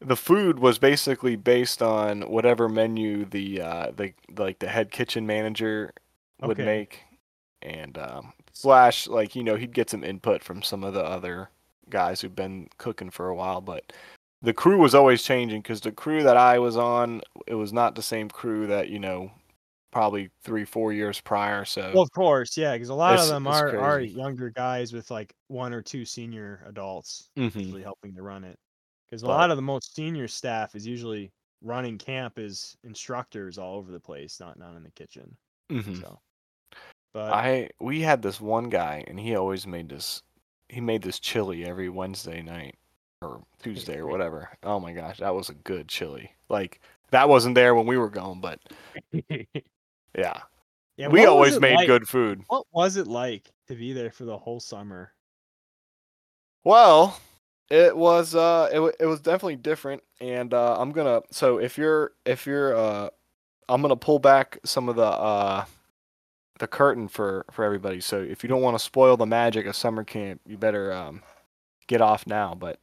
the 0.00 0.16
food 0.16 0.58
was 0.60 0.78
basically 0.78 1.36
based 1.36 1.82
on 1.82 2.22
whatever 2.22 2.68
menu 2.68 3.24
the 3.24 3.60
uh 3.60 3.90
the 3.96 4.12
like 4.36 4.58
the 4.60 4.68
head 4.68 4.90
kitchen 4.92 5.26
manager 5.26 5.92
would 6.42 6.58
Okay. 6.58 6.64
make 6.64 7.00
and 7.62 7.96
um 7.98 8.32
slash 8.52 9.06
like 9.08 9.34
you 9.34 9.42
know 9.44 9.56
he'd 9.56 9.72
get 9.74 9.90
some 9.90 10.04
input 10.04 10.42
from 10.44 10.62
some 10.62 10.84
of 10.84 10.94
the 10.94 11.04
other 11.04 11.50
guys 11.90 12.20
who've 12.20 12.36
been 12.36 12.68
cooking 12.78 13.10
for 13.10 13.28
a 13.28 13.34
while 13.34 13.60
but 13.60 13.92
the 14.42 14.52
crew 14.52 14.78
was 14.78 14.94
always 14.94 15.22
changing 15.22 15.62
because 15.62 15.80
the 15.80 15.92
crew 15.92 16.22
that 16.22 16.36
i 16.36 16.58
was 16.58 16.76
on 16.76 17.22
it 17.46 17.54
was 17.54 17.72
not 17.72 17.94
the 17.94 18.02
same 18.02 18.28
crew 18.28 18.66
that 18.66 18.88
you 18.90 18.98
know 18.98 19.30
probably 19.94 20.28
three 20.42 20.64
four 20.64 20.92
years 20.92 21.20
prior 21.20 21.64
so 21.64 21.90
Well, 21.94 22.02
of 22.02 22.10
course, 22.10 22.56
yeah, 22.56 22.72
because 22.74 22.88
a 22.88 22.94
lot 22.94 23.14
It's- 23.14 23.28
of 23.28 23.34
them 23.34 23.46
are 23.46 23.78
are 23.78 24.00
younger 24.00 24.50
guys 24.50 24.92
with 24.92 25.10
like 25.10 25.32
one 25.46 25.72
or 25.72 25.80
two 25.82 26.04
senior 26.04 26.62
adults 26.66 27.30
Mhm. 27.36 27.54
usually 27.54 27.82
helping 27.82 28.12
to 28.16 28.22
run 28.22 28.42
it. 28.44 28.58
Because 29.06 29.22
a 29.22 29.26
But- 29.26 29.32
lot 29.36 29.50
of 29.50 29.56
the 29.56 29.62
most 29.62 29.94
senior 29.94 30.26
staff 30.28 30.74
is 30.74 30.84
usually 30.86 31.30
running 31.62 31.96
camp 31.96 32.38
as 32.38 32.76
instructors 32.82 33.56
all 33.56 33.76
over 33.76 33.92
the 33.92 34.00
place, 34.00 34.40
not 34.40 34.58
not 34.58 34.74
in 34.76 34.82
the 34.82 34.90
kitchen. 34.90 35.36
Mhm. 35.70 36.00
So, 36.00 36.18
but 37.12 37.32
I 37.32 37.70
we 37.80 38.00
had 38.00 38.20
this 38.20 38.40
one 38.40 38.68
guy 38.70 39.04
and 39.06 39.18
he 39.20 39.36
always 39.36 39.64
made 39.66 39.88
this 39.88 40.22
he 40.68 40.80
made 40.80 41.02
this 41.02 41.20
chili 41.20 41.64
every 41.64 41.88
Wednesday 41.88 42.42
night 42.42 42.76
or 43.22 43.44
Tuesday 43.62 43.98
or 43.98 44.08
whatever. 44.08 44.50
Oh 44.64 44.80
my 44.80 44.92
gosh, 44.92 45.18
that 45.18 45.34
was 45.34 45.48
a 45.50 45.54
good 45.54 45.86
chili. 45.88 46.32
Like 46.48 46.80
that 47.10 47.28
wasn't 47.28 47.54
there 47.54 47.76
when 47.76 47.86
we 47.86 47.96
were 47.96 48.10
going, 48.10 48.40
but 48.40 48.58
yeah. 50.16 50.40
yeah, 50.96 51.08
we 51.08 51.26
always 51.26 51.60
made 51.60 51.76
like- 51.76 51.86
good 51.86 52.08
food. 52.08 52.42
What 52.48 52.66
was 52.72 52.96
it 52.96 53.06
like 53.06 53.50
to 53.68 53.74
be 53.74 53.92
there 53.92 54.10
for 54.10 54.24
the 54.24 54.38
whole 54.38 54.60
summer? 54.60 55.12
Well, 56.64 57.18
it 57.70 57.96
was 57.96 58.34
uh 58.34 58.68
it, 58.72 58.96
it 59.00 59.06
was 59.06 59.20
definitely 59.20 59.56
different 59.56 60.02
and 60.20 60.52
uh 60.52 60.76
I'm 60.78 60.92
going 60.92 61.06
to 61.06 61.26
so 61.34 61.58
if 61.58 61.78
you're 61.78 62.12
if 62.24 62.46
you're 62.46 62.76
uh 62.76 63.08
I'm 63.68 63.80
going 63.80 63.90
to 63.90 63.96
pull 63.96 64.18
back 64.18 64.58
some 64.64 64.88
of 64.88 64.96
the 64.96 65.02
uh 65.02 65.64
the 66.58 66.66
curtain 66.66 67.08
for 67.08 67.44
for 67.50 67.64
everybody. 67.64 68.00
So 68.00 68.20
if 68.20 68.42
you 68.42 68.48
don't 68.48 68.62
want 68.62 68.78
to 68.78 68.84
spoil 68.84 69.16
the 69.16 69.26
magic 69.26 69.66
of 69.66 69.76
summer 69.76 70.04
camp, 70.04 70.40
you 70.46 70.56
better 70.56 70.92
um 70.92 71.22
get 71.86 72.00
off 72.00 72.26
now, 72.26 72.54
but 72.54 72.78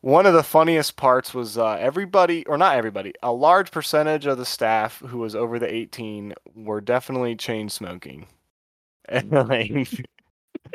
one 0.00 0.26
of 0.26 0.34
the 0.34 0.42
funniest 0.42 0.96
parts 0.96 1.34
was 1.34 1.58
uh, 1.58 1.72
everybody, 1.72 2.46
or 2.46 2.56
not 2.56 2.76
everybody, 2.76 3.12
a 3.22 3.32
large 3.32 3.70
percentage 3.70 4.26
of 4.26 4.38
the 4.38 4.44
staff 4.44 5.00
who 5.00 5.18
was 5.18 5.34
over 5.34 5.58
the 5.58 5.72
18 5.72 6.34
were 6.54 6.80
definitely 6.80 7.36
chain 7.36 7.68
smoking. 7.68 8.26
And 9.10 9.30
like, 9.32 9.88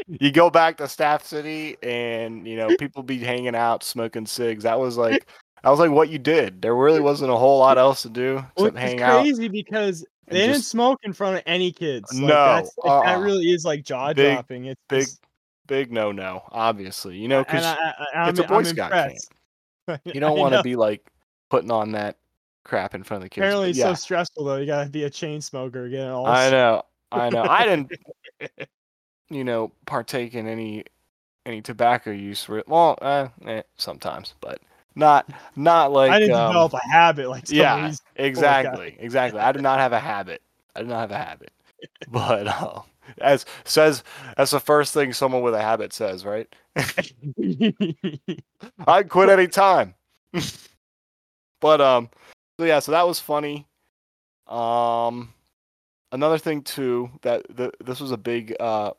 you 0.08 0.32
go 0.32 0.50
back 0.50 0.78
to 0.78 0.88
Staff 0.88 1.24
City, 1.24 1.78
and 1.84 2.48
you 2.48 2.56
know 2.56 2.76
people 2.78 3.04
be 3.04 3.20
hanging 3.20 3.56
out 3.56 3.84
smoking 3.84 4.26
cigs. 4.26 4.64
That 4.64 4.80
was 4.80 4.98
like 4.98 5.28
I 5.64 5.70
was 5.70 5.80
like 5.80 5.92
what 5.92 6.10
you 6.10 6.18
did. 6.18 6.62
There 6.62 6.76
really 6.76 7.00
wasn't 7.00 7.32
a 7.32 7.36
whole 7.36 7.60
lot 7.60 7.78
else 7.78 8.02
to 8.02 8.10
do 8.10 8.44
except 8.58 8.76
hang 8.78 9.02
out. 9.04 9.22
crazy 9.22 9.48
because 9.50 10.04
they 10.28 10.48
didn't 10.48 10.64
smoke 10.64 11.00
in 11.04 11.14
front 11.14 11.38
of 11.38 11.44
any 11.46 11.72
kids. 11.72 12.12
Like, 12.14 12.22
No, 12.22 12.28
that's, 12.56 12.72
like, 12.84 13.04
that 13.06 13.16
uh-uh. 13.18 13.22
really 13.22 13.52
is 13.52 13.66
like 13.66 13.84
jaw 13.84 14.14
dropping. 14.14 14.66
It's 14.66 14.82
big 14.90 15.02
just- 15.02 15.22
Big 15.68 15.92
no 15.92 16.12
no, 16.12 16.44
obviously. 16.52 17.18
You 17.18 17.28
know, 17.28 17.44
because 17.44 17.76
it's 18.28 18.40
a 18.40 18.44
Boy 18.44 18.58
I'm 18.58 18.66
Scout 18.66 18.92
camp. 18.92 20.02
you 20.06 20.20
don't 20.20 20.38
want 20.38 20.54
to 20.54 20.64
be 20.64 20.76
like 20.76 21.10
putting 21.50 21.72
on 21.72 21.92
that 21.94 22.18
crap 22.64 22.96
in 22.96 23.04
front 23.04 23.24
of 23.24 23.26
the 23.26 23.30
kids. 23.30 23.44
Apparently, 23.44 23.70
it's 23.70 23.80
yeah. 23.80 23.90
so 23.90 23.94
stressful 23.94 24.46
though. 24.46 24.58
You 24.58 24.66
gotta 24.66 24.90
be 24.90 25.04
a 25.04 25.10
chain 25.10 25.42
smoker, 25.42 25.88
it 25.88 26.00
all. 26.00 26.26
I 26.26 26.50
know, 26.50 26.84
I 27.12 27.30
know. 27.30 27.44
I 27.44 27.66
didn't, 27.66 27.92
you 29.30 29.44
know, 29.44 29.72
partake 29.86 30.36
in 30.36 30.48
any 30.48 30.86
any 31.46 31.62
tobacco 31.62 32.12
use. 32.12 32.44
For, 32.44 32.64
well, 32.68 32.98
uh, 33.02 33.28
eh, 33.46 33.62
sometimes, 33.78 34.36
but 34.42 34.60
not 34.96 35.30
not 35.56 35.92
like. 35.92 36.12
I 36.12 36.20
didn't 36.20 36.36
um, 36.36 36.50
develop 36.50 36.74
a 36.74 36.90
habit 36.90 37.30
like 37.30 37.50
yeah, 37.50 37.94
exactly, 38.16 38.96
exactly. 39.00 39.40
I 39.40 39.52
did 39.52 39.62
not 39.62 39.80
have 39.80 39.94
a 39.94 40.00
habit. 40.00 40.42
I 40.76 40.80
did 40.80 40.90
not 40.90 41.00
have 41.00 41.12
a 41.12 41.18
habit. 41.18 41.52
But 42.08 42.48
uh, 42.48 42.82
as 43.20 43.46
says, 43.64 44.04
that's 44.38 44.52
the 44.52 44.60
first 44.60 44.94
thing 44.94 45.14
someone 45.14 45.42
with 45.42 45.54
a 45.54 45.62
habit 45.62 45.94
says, 45.94 46.26
right? 46.26 46.54
I'd 48.88 49.10
quit 49.10 49.30
any 49.30 49.48
time. 49.48 49.94
but 51.62 51.82
um, 51.82 52.10
so 52.60 52.66
yeah, 52.66 52.80
so 52.80 52.92
that 52.92 53.08
was 53.08 53.20
funny. 53.20 53.68
Um, 54.48 55.34
another 56.12 56.38
thing 56.38 56.62
too 56.62 57.10
that 57.22 57.46
the, 57.50 57.72
this 57.84 58.00
was 58.00 58.12
a 58.12 58.18
big 58.18 58.56
uh 58.60 58.92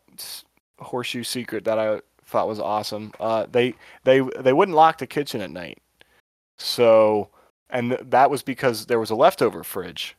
horseshoe 0.78 1.22
secret 1.22 1.64
that 1.64 1.78
I 1.78 2.00
thought 2.26 2.48
was 2.48 2.60
awesome. 2.60 3.12
Uh, 3.20 3.46
they 3.50 3.74
they 4.04 4.20
they 4.40 4.52
wouldn't 4.52 4.76
lock 4.76 4.98
the 4.98 5.06
kitchen 5.06 5.40
at 5.40 5.50
night, 5.50 5.78
so 6.58 7.28
and 7.70 7.90
th- 7.90 8.02
that 8.06 8.30
was 8.30 8.42
because 8.42 8.86
there 8.86 9.00
was 9.00 9.10
a 9.10 9.14
leftover 9.14 9.64
fridge. 9.64 10.16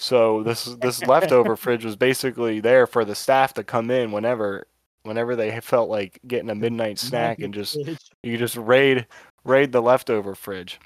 So 0.00 0.42
this 0.42 0.64
this 0.80 1.02
leftover 1.02 1.56
fridge 1.58 1.84
was 1.84 1.96
basically 1.96 2.60
there 2.60 2.86
for 2.86 3.04
the 3.04 3.14
staff 3.14 3.54
to 3.54 3.64
come 3.64 3.90
in 3.90 4.12
whenever 4.12 4.66
whenever 5.02 5.36
they 5.36 5.58
felt 5.60 5.88
like 5.90 6.20
getting 6.26 6.50
a 6.50 6.54
midnight 6.54 6.98
snack 6.98 7.40
and 7.40 7.52
just 7.54 7.76
you 8.22 8.36
just 8.38 8.56
raid 8.56 9.06
raid 9.44 9.72
the 9.72 9.82
leftover 9.82 10.34
fridge. 10.34 10.80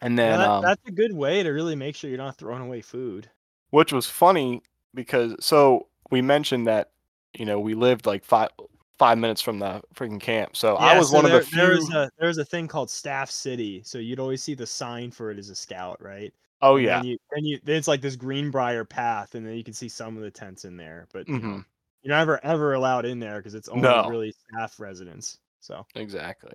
And 0.00 0.18
Yeah, 0.18 0.36
then 0.36 0.40
that- 0.40 0.48
um, 0.50 0.62
that's 0.62 0.82
a 0.86 0.92
good 0.92 1.14
way 1.14 1.42
to 1.42 1.50
really 1.50 1.76
make 1.76 1.96
sure 1.96 2.10
you're 2.10 2.18
not 2.18 2.36
throwing 2.36 2.62
away 2.62 2.82
food. 2.82 3.30
which 3.70 3.92
was 3.92 4.06
funny 4.06 4.62
because 4.94 5.34
so 5.40 5.86
we 6.10 6.22
mentioned 6.22 6.66
that 6.66 6.90
you 7.34 7.44
know 7.46 7.58
we 7.58 7.74
lived 7.74 8.06
like 8.06 8.24
five 8.24 8.50
five 8.98 9.18
minutes 9.18 9.40
from 9.42 9.58
the 9.58 9.82
freaking 9.94 10.20
camp. 10.20 10.56
So 10.56 10.76
I 10.76 10.98
was 10.98 11.08
so 11.08 11.16
one 11.16 11.24
there, 11.24 11.36
of 11.36 11.40
the 11.44 11.46
few. 11.46 11.58
There 11.58 11.70
was 11.70 11.90
a 11.90 12.10
there 12.18 12.28
was 12.28 12.38
a 12.38 12.44
thing 12.44 12.68
called 12.68 12.90
Staff 12.90 13.30
City, 13.30 13.82
so 13.84 13.98
you'd 13.98 14.20
always 14.20 14.42
see 14.42 14.54
the 14.54 14.66
sign 14.66 15.10
for 15.10 15.30
it 15.30 15.38
as 15.38 15.48
a 15.50 15.54
scout, 15.54 16.02
right? 16.02 16.32
Oh 16.62 16.76
yeah, 16.76 16.96
Then 16.96 17.04
you, 17.06 17.18
then 17.32 17.44
you 17.44 17.60
it's 17.66 17.88
like 17.88 18.00
this 18.00 18.16
Greenbrier 18.16 18.84
path, 18.84 19.34
and 19.34 19.46
then 19.46 19.54
you 19.56 19.64
can 19.64 19.74
see 19.74 19.88
some 19.88 20.16
of 20.16 20.22
the 20.22 20.30
tents 20.30 20.64
in 20.64 20.76
there, 20.76 21.06
but 21.12 21.28
you 21.28 21.38
know, 21.38 21.48
Mhm. 21.48 21.64
you're 22.02 22.16
never 22.16 22.44
ever 22.44 22.74
allowed 22.74 23.04
in 23.04 23.18
there 23.18 23.38
because 23.38 23.54
it's 23.54 23.68
only 23.68 23.82
No. 23.82 24.08
really 24.08 24.32
staff 24.32 24.78
residents. 24.80 25.38
So 25.60 25.84
exactly. 25.94 26.52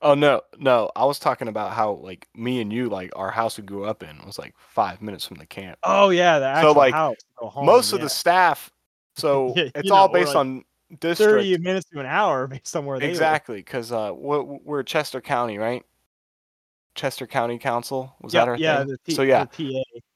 Oh 0.00 0.14
no, 0.14 0.42
no, 0.58 0.90
I 0.94 1.04
was 1.04 1.18
talking 1.18 1.48
about 1.48 1.72
how 1.72 1.92
like 1.94 2.28
me 2.34 2.60
and 2.60 2.72
you 2.72 2.88
like 2.88 3.10
our 3.16 3.30
house 3.32 3.58
we 3.58 3.64
grew 3.64 3.84
up 3.84 4.02
in 4.04 4.24
was 4.24 4.38
like 4.38 4.54
five 4.56 5.02
minutes 5.02 5.26
from 5.26 5.38
the 5.38 5.46
camp. 5.46 5.78
oh 5.82 6.10
yeah, 6.10 6.38
the 6.38 6.54
So, 6.54 6.58
actual 6.68 6.74
like, 6.74 6.94
house. 6.94 7.16
Home, 7.36 7.66
Most 7.66 7.92
of 7.92 8.00
the 8.00 8.08
staff, 8.08 8.70
so 9.16 9.52
Yeah, 9.56 9.70
it's 9.74 9.90
all 9.90 10.06
know, 10.08 10.12
based 10.14 10.28
like- 10.28 10.36
on 10.36 10.64
district. 11.00 11.18
thirty 11.32 11.58
minutes 11.58 11.88
to 11.90 11.98
an 12.00 12.06
hour 12.06 12.46
based 12.48 12.74
on 12.76 12.86
where 12.86 12.98
they. 13.00 13.08
Exactly, 13.10 13.56
because 13.56 13.90
uh, 13.92 14.12
we're, 14.14 14.42
we're 14.42 14.82
Chester 14.84 15.20
County, 15.20 15.58
right? 15.58 15.84
Chester 16.98 17.26
County 17.26 17.58
Council 17.58 18.14
was 18.20 18.34
Yeah, 18.34 18.40
that 18.40 18.48
our 18.48 18.56
yeah. 18.56 18.84
thing? 18.84 18.96
P- 19.04 19.14
so 19.14 19.22
yeah, 19.22 19.46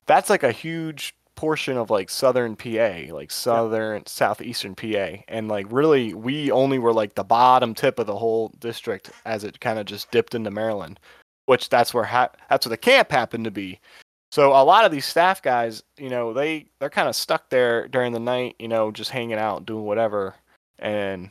that's 0.07 0.29
like 0.29 0.42
a 0.42 0.53
huge 0.53 1.14
portion 1.35 1.77
of 1.77 1.90
like 1.90 2.11
southern 2.11 2.57
PA, 2.57 3.12
like 3.12 3.31
southern 3.31 4.05
southeastern 4.07 4.75
PA, 4.75 5.23
and 5.29 5.49
like 5.49 5.66
really 5.71 6.12
we 6.12 6.51
only 6.51 6.79
were 6.79 6.92
like 6.92 7.14
the 7.14 7.25
bottom 7.25 7.75
tip 7.75 7.99
of 7.99 8.07
the 8.07 8.16
whole 8.18 8.49
district 8.59 9.11
as 9.25 9.45
it 9.45 9.61
kind 9.61 9.79
of 9.79 9.87
just 9.87 10.11
dipped 10.11 10.35
into 10.35 10.51
Maryland, 10.51 11.01
which 11.47 11.68
that's 11.68 11.95
where 11.95 12.05
ha- 12.05 12.31
that's 12.51 12.66
where 12.66 12.71
the 12.71 12.77
camp 12.77 13.11
happened 13.11 13.45
to 13.45 13.51
be. 13.51 13.81
So 14.33 14.51
a 14.53 14.64
lot 14.64 14.85
of 14.85 14.92
these 14.92 15.05
staff 15.05 15.42
guys, 15.42 15.83
you 15.99 16.09
know, 16.11 16.33
they 16.33 16.66
they're 16.81 16.90
kind 16.90 17.09
of 17.09 17.14
stuck 17.16 17.49
there 17.51 17.87
during 17.88 18.12
the 18.12 18.21
night, 18.21 18.57
you 18.59 18.68
know, 18.68 18.90
just 18.90 19.11
hanging 19.11 19.38
out, 19.38 19.66
doing 19.66 19.85
whatever, 19.85 20.35
and 20.79 21.31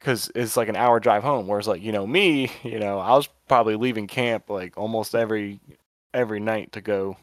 because 0.00 0.32
it's 0.34 0.56
like 0.56 0.68
an 0.68 0.76
hour 0.76 0.98
drive 0.98 1.22
home. 1.22 1.46
Whereas 1.46 1.68
like 1.68 1.82
you 1.82 1.92
know 1.92 2.06
me, 2.06 2.50
you 2.62 2.80
know, 2.80 2.98
I 2.98 3.14
was 3.14 3.28
probably 3.46 3.76
leaving 3.76 4.06
camp 4.06 4.50
like 4.50 4.76
almost 4.76 5.14
every 5.14 5.60
every 6.12 6.40
night 6.40 6.72
to 6.72 6.80
go 6.80 7.16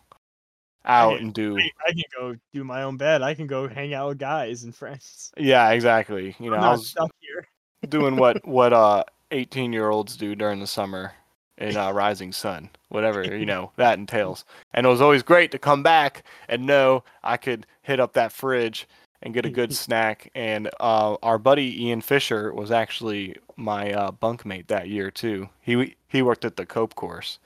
out 0.85 1.17
can- 1.17 1.25
and 1.25 1.33
do. 1.33 1.57
I, 1.57 1.91
can 1.91 2.03
go 2.17 2.35
do 2.53 2.63
my 2.63 2.83
own 2.83 2.97
bed. 2.97 3.21
I 3.21 3.33
can 3.33 3.47
go 3.47 3.67
hang 3.67 3.93
out 3.93 4.09
with 4.09 4.19
guys 4.19 4.63
and 4.63 4.73
friends. 4.73 5.31
Yeah, 5.37 5.69
exactly. 5.71 6.35
You 6.39 6.51
know, 6.51 6.57
I 6.57 6.71
was 6.71 6.87
stuck 6.87 7.11
here. 7.19 7.47
doing 7.89 8.15
what 8.15 8.45
what 8.47 8.73
uh 8.73 9.03
18 9.31 9.73
year 9.73 9.89
olds 9.89 10.15
do 10.15 10.35
during 10.35 10.59
the 10.59 10.67
summer 10.67 11.11
in 11.57 11.75
uh, 11.75 11.91
Rising 11.91 12.31
Sun, 12.31 12.69
whatever 12.89 13.23
you 13.23 13.45
know 13.45 13.71
that 13.77 13.97
entails. 13.97 14.45
And 14.73 14.85
it 14.85 14.89
was 14.89 15.01
always 15.01 15.23
great 15.23 15.51
to 15.51 15.59
come 15.59 15.83
back 15.83 16.23
and 16.47 16.65
know 16.65 17.03
I 17.23 17.37
could 17.37 17.65
hit 17.81 17.99
up 17.99 18.13
that 18.13 18.31
fridge 18.31 18.87
and 19.21 19.33
get 19.33 19.45
a 19.45 19.49
good 19.49 19.73
snack. 19.75 20.29
And 20.35 20.69
uh, 20.79 21.17
our 21.23 21.37
buddy 21.37 21.85
Ian 21.85 22.01
Fisher 22.01 22.53
was 22.53 22.71
actually 22.71 23.35
my 23.55 23.91
uh, 23.93 24.11
bunkmate 24.11 24.67
that 24.67 24.89
year 24.89 25.11
too. 25.11 25.49
He 25.61 25.95
he 26.07 26.21
worked 26.21 26.45
at 26.45 26.55
the 26.55 26.65
Cope 26.65 26.95
course, 26.95 27.39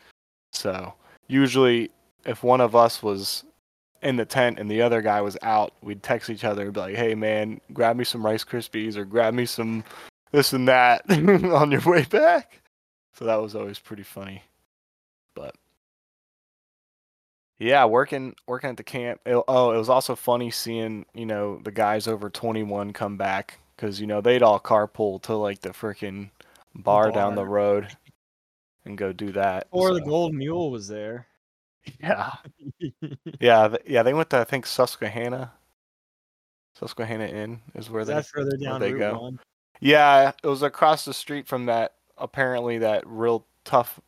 so 0.51 0.93
usually 1.27 1.89
if 2.25 2.43
one 2.43 2.61
of 2.61 2.75
us 2.75 3.01
was 3.01 3.43
in 4.01 4.15
the 4.15 4.25
tent 4.25 4.59
and 4.59 4.69
the 4.69 4.81
other 4.81 5.01
guy 5.01 5.21
was 5.21 5.37
out, 5.41 5.73
we'd 5.81 6.03
text 6.03 6.29
each 6.29 6.43
other 6.43 6.63
and 6.63 6.73
be 6.73 6.79
like, 6.79 6.95
"Hey 6.95 7.15
man, 7.15 7.61
grab 7.73 7.95
me 7.95 8.03
some 8.03 8.25
Rice 8.25 8.43
Krispies 8.43 8.97
or 8.97 9.05
grab 9.05 9.33
me 9.33 9.45
some 9.45 9.83
this 10.31 10.53
and 10.53 10.67
that 10.67 11.03
on 11.09 11.71
your 11.71 11.81
way 11.81 12.03
back." 12.03 12.61
So 13.13 13.25
that 13.25 13.41
was 13.41 13.55
always 13.55 13.79
pretty 13.79 14.03
funny. 14.03 14.43
But 15.35 15.55
yeah, 17.61 17.85
working 17.85 18.35
working 18.47 18.71
at 18.71 18.77
the 18.77 18.83
camp. 18.83 19.21
It, 19.25 19.35
oh, 19.47 19.71
it 19.71 19.77
was 19.77 19.89
also 19.89 20.15
funny 20.15 20.49
seeing 20.49 21.05
you 21.13 21.27
know 21.27 21.59
the 21.63 21.71
guys 21.71 22.07
over 22.07 22.29
21 22.29 22.91
come 22.93 23.17
back 23.17 23.59
because 23.75 24.01
you 24.01 24.07
know 24.07 24.19
they'd 24.19 24.41
all 24.41 24.59
carpool 24.59 25.21
to 25.23 25.35
like 25.35 25.61
the 25.61 25.69
freaking 25.69 26.31
bar, 26.73 27.11
down 27.11 27.35
the 27.35 27.45
road 27.45 27.87
and 28.85 28.97
go 28.97 29.13
do 29.13 29.31
that. 29.33 29.67
Or 29.69 29.93
the 29.93 30.01
Gold 30.01 30.33
Mule 30.33 30.71
was 30.71 30.87
there. 30.87 31.27
Yeah. 31.99 32.31
Yeah, 33.39 33.67
th- 33.69 33.81
yeah, 33.87 34.03
they 34.03 34.13
went 34.13 34.29
to 34.31 34.39
I 34.39 34.43
think 34.43 34.65
Susquehanna. 34.65 35.51
Susquehanna 36.75 37.25
Inn 37.25 37.61
is 37.75 37.89
where 37.89 38.01
Is 38.01 38.07
they. 38.07 38.13
that 38.15 38.25
further 38.27 38.57
down 38.57 38.79
they 38.79 38.93
Route 38.93 39.13
go. 39.13 39.19
One? 39.19 39.39
Yeah, 39.79 40.31
it 40.43 40.47
was 40.47 40.61
across 40.63 41.05
the 41.05 41.13
street 41.13 41.47
from 41.47 41.65
that. 41.67 41.93
Apparently, 42.17 42.79
that 42.79 43.03
real 43.05 43.45
tough 43.65 43.99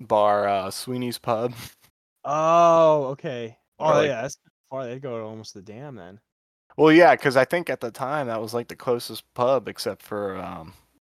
bar, 0.00 0.48
uh, 0.48 0.70
Sweeney's 0.70 1.18
Pub. 1.18 1.54
Oh, 2.24 3.04
okay. 3.12 3.56
Oh 3.78 3.86
like- 3.90 4.08
yeah, 4.08 4.22
that's 4.22 4.38
far. 4.70 4.86
They'd 4.86 5.02
go 5.02 5.18
to 5.18 5.24
almost 5.24 5.54
the 5.54 5.62
dam 5.62 5.96
then. 5.96 6.20
Well, 6.76 6.92
yeah, 6.92 7.14
because 7.14 7.36
I 7.36 7.44
think 7.44 7.68
at 7.68 7.80
the 7.80 7.90
time 7.90 8.28
that 8.28 8.40
was 8.40 8.54
like 8.54 8.68
the 8.68 8.76
closest 8.76 9.24
pub, 9.34 9.68
except 9.68 10.00
for, 10.02 10.36
um, 10.38 10.72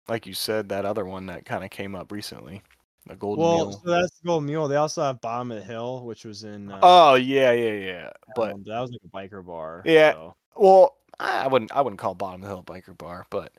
like 0.08 0.26
you 0.26 0.32
said, 0.32 0.70
that 0.70 0.86
other 0.86 1.04
one 1.04 1.26
that 1.26 1.44
kind 1.44 1.62
of 1.62 1.68
came 1.70 1.94
up 1.94 2.10
recently, 2.10 2.62
the 3.06 3.14
Golden 3.16 3.44
Well, 3.44 3.56
Mule. 3.56 3.72
so 3.84 3.90
that's 3.90 4.18
the 4.20 4.26
Gold 4.28 4.44
Mule. 4.44 4.66
They 4.66 4.76
also 4.76 5.02
have 5.02 5.20
Bottom 5.20 5.50
of 5.52 5.58
the 5.58 5.64
Hill, 5.64 6.04
which 6.06 6.24
was 6.24 6.44
in. 6.44 6.72
Uh, 6.72 6.80
Oh 6.82 7.14
yeah, 7.16 7.52
yeah, 7.52 7.72
yeah. 7.72 8.10
But 8.34 8.54
um, 8.54 8.64
that 8.66 8.80
was 8.80 8.92
like 8.92 9.00
a 9.04 9.08
biker 9.34 9.44
bar. 9.44 9.82
Yeah. 9.84 10.12
so- 10.12 10.36
well, 10.56 10.96
I 11.20 11.46
wouldn't, 11.48 11.70
I 11.72 11.82
wouldn't 11.82 12.00
call 12.00 12.14
Bottom 12.14 12.42
of 12.42 12.48
the 12.48 12.54
Hill 12.54 12.64
a 12.66 12.70
biker 12.72 12.96
bar, 12.96 13.26
but 13.28 13.52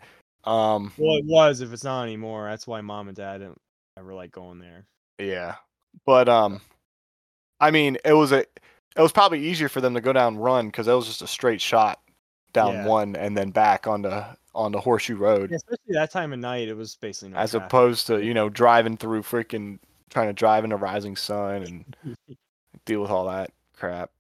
um, 0.45 0.91
Well, 0.97 1.17
it 1.17 1.25
was. 1.25 1.62
If 1.62 1.71
it's 1.73 1.84
not 1.84 2.03
anymore, 2.03 2.49
that's 2.49 2.65
why 2.65 2.82
mom 2.82 3.08
and 3.08 3.15
dad 3.15 3.38
didn't 3.38 3.62
ever 3.97 4.13
like 4.15 4.32
going 4.32 4.58
there. 4.60 4.88
Yeah. 5.19 5.56
But 6.08 6.27
um 6.27 6.60
I 7.63 7.71
mean, 7.71 7.97
it 8.06 8.13
was 8.13 8.32
a 8.32 8.39
it 8.39 9.02
was 9.02 9.12
probably 9.12 9.39
easier 9.47 9.69
for 9.69 9.82
them 9.82 9.93
to 9.95 10.02
go 10.02 10.13
down 10.13 10.38
run 10.38 10.69
cuz 10.71 10.88
it 10.88 10.93
was 10.93 11.08
just 11.08 11.21
a 11.21 11.28
straight 11.28 11.62
shot 11.62 11.99
down 12.52 12.73
Yeah. 12.76 12.86
one 12.88 13.15
and 13.15 13.36
then 13.38 13.49
back 13.52 13.88
onto 13.88 14.12
on 14.56 14.71
the 14.71 14.80
Horseshoe 14.80 15.15
Road 15.15 15.49
Yeah, 15.49 15.56
especially 15.58 15.93
that 15.93 16.12
time 16.12 16.32
of 16.34 16.39
night, 16.39 16.67
it 16.67 16.76
was 16.78 16.95
basically 16.95 17.30
no 17.30 17.38
as 17.38 17.52
traffic. 17.52 17.65
opposed 17.67 18.06
to, 18.08 18.23
you 18.23 18.34
know, 18.36 18.49
driving 18.49 18.97
through 18.97 19.23
freaking 19.23 19.80
trying 20.12 20.28
to 20.28 20.34
drive 20.34 20.63
into 20.63 20.76
Rising 20.76 21.15
Sun 21.15 21.63
and 21.63 21.95
deal 22.86 23.02
with 23.02 23.10
all 23.10 23.26
that 23.26 23.52
crap. 23.76 24.12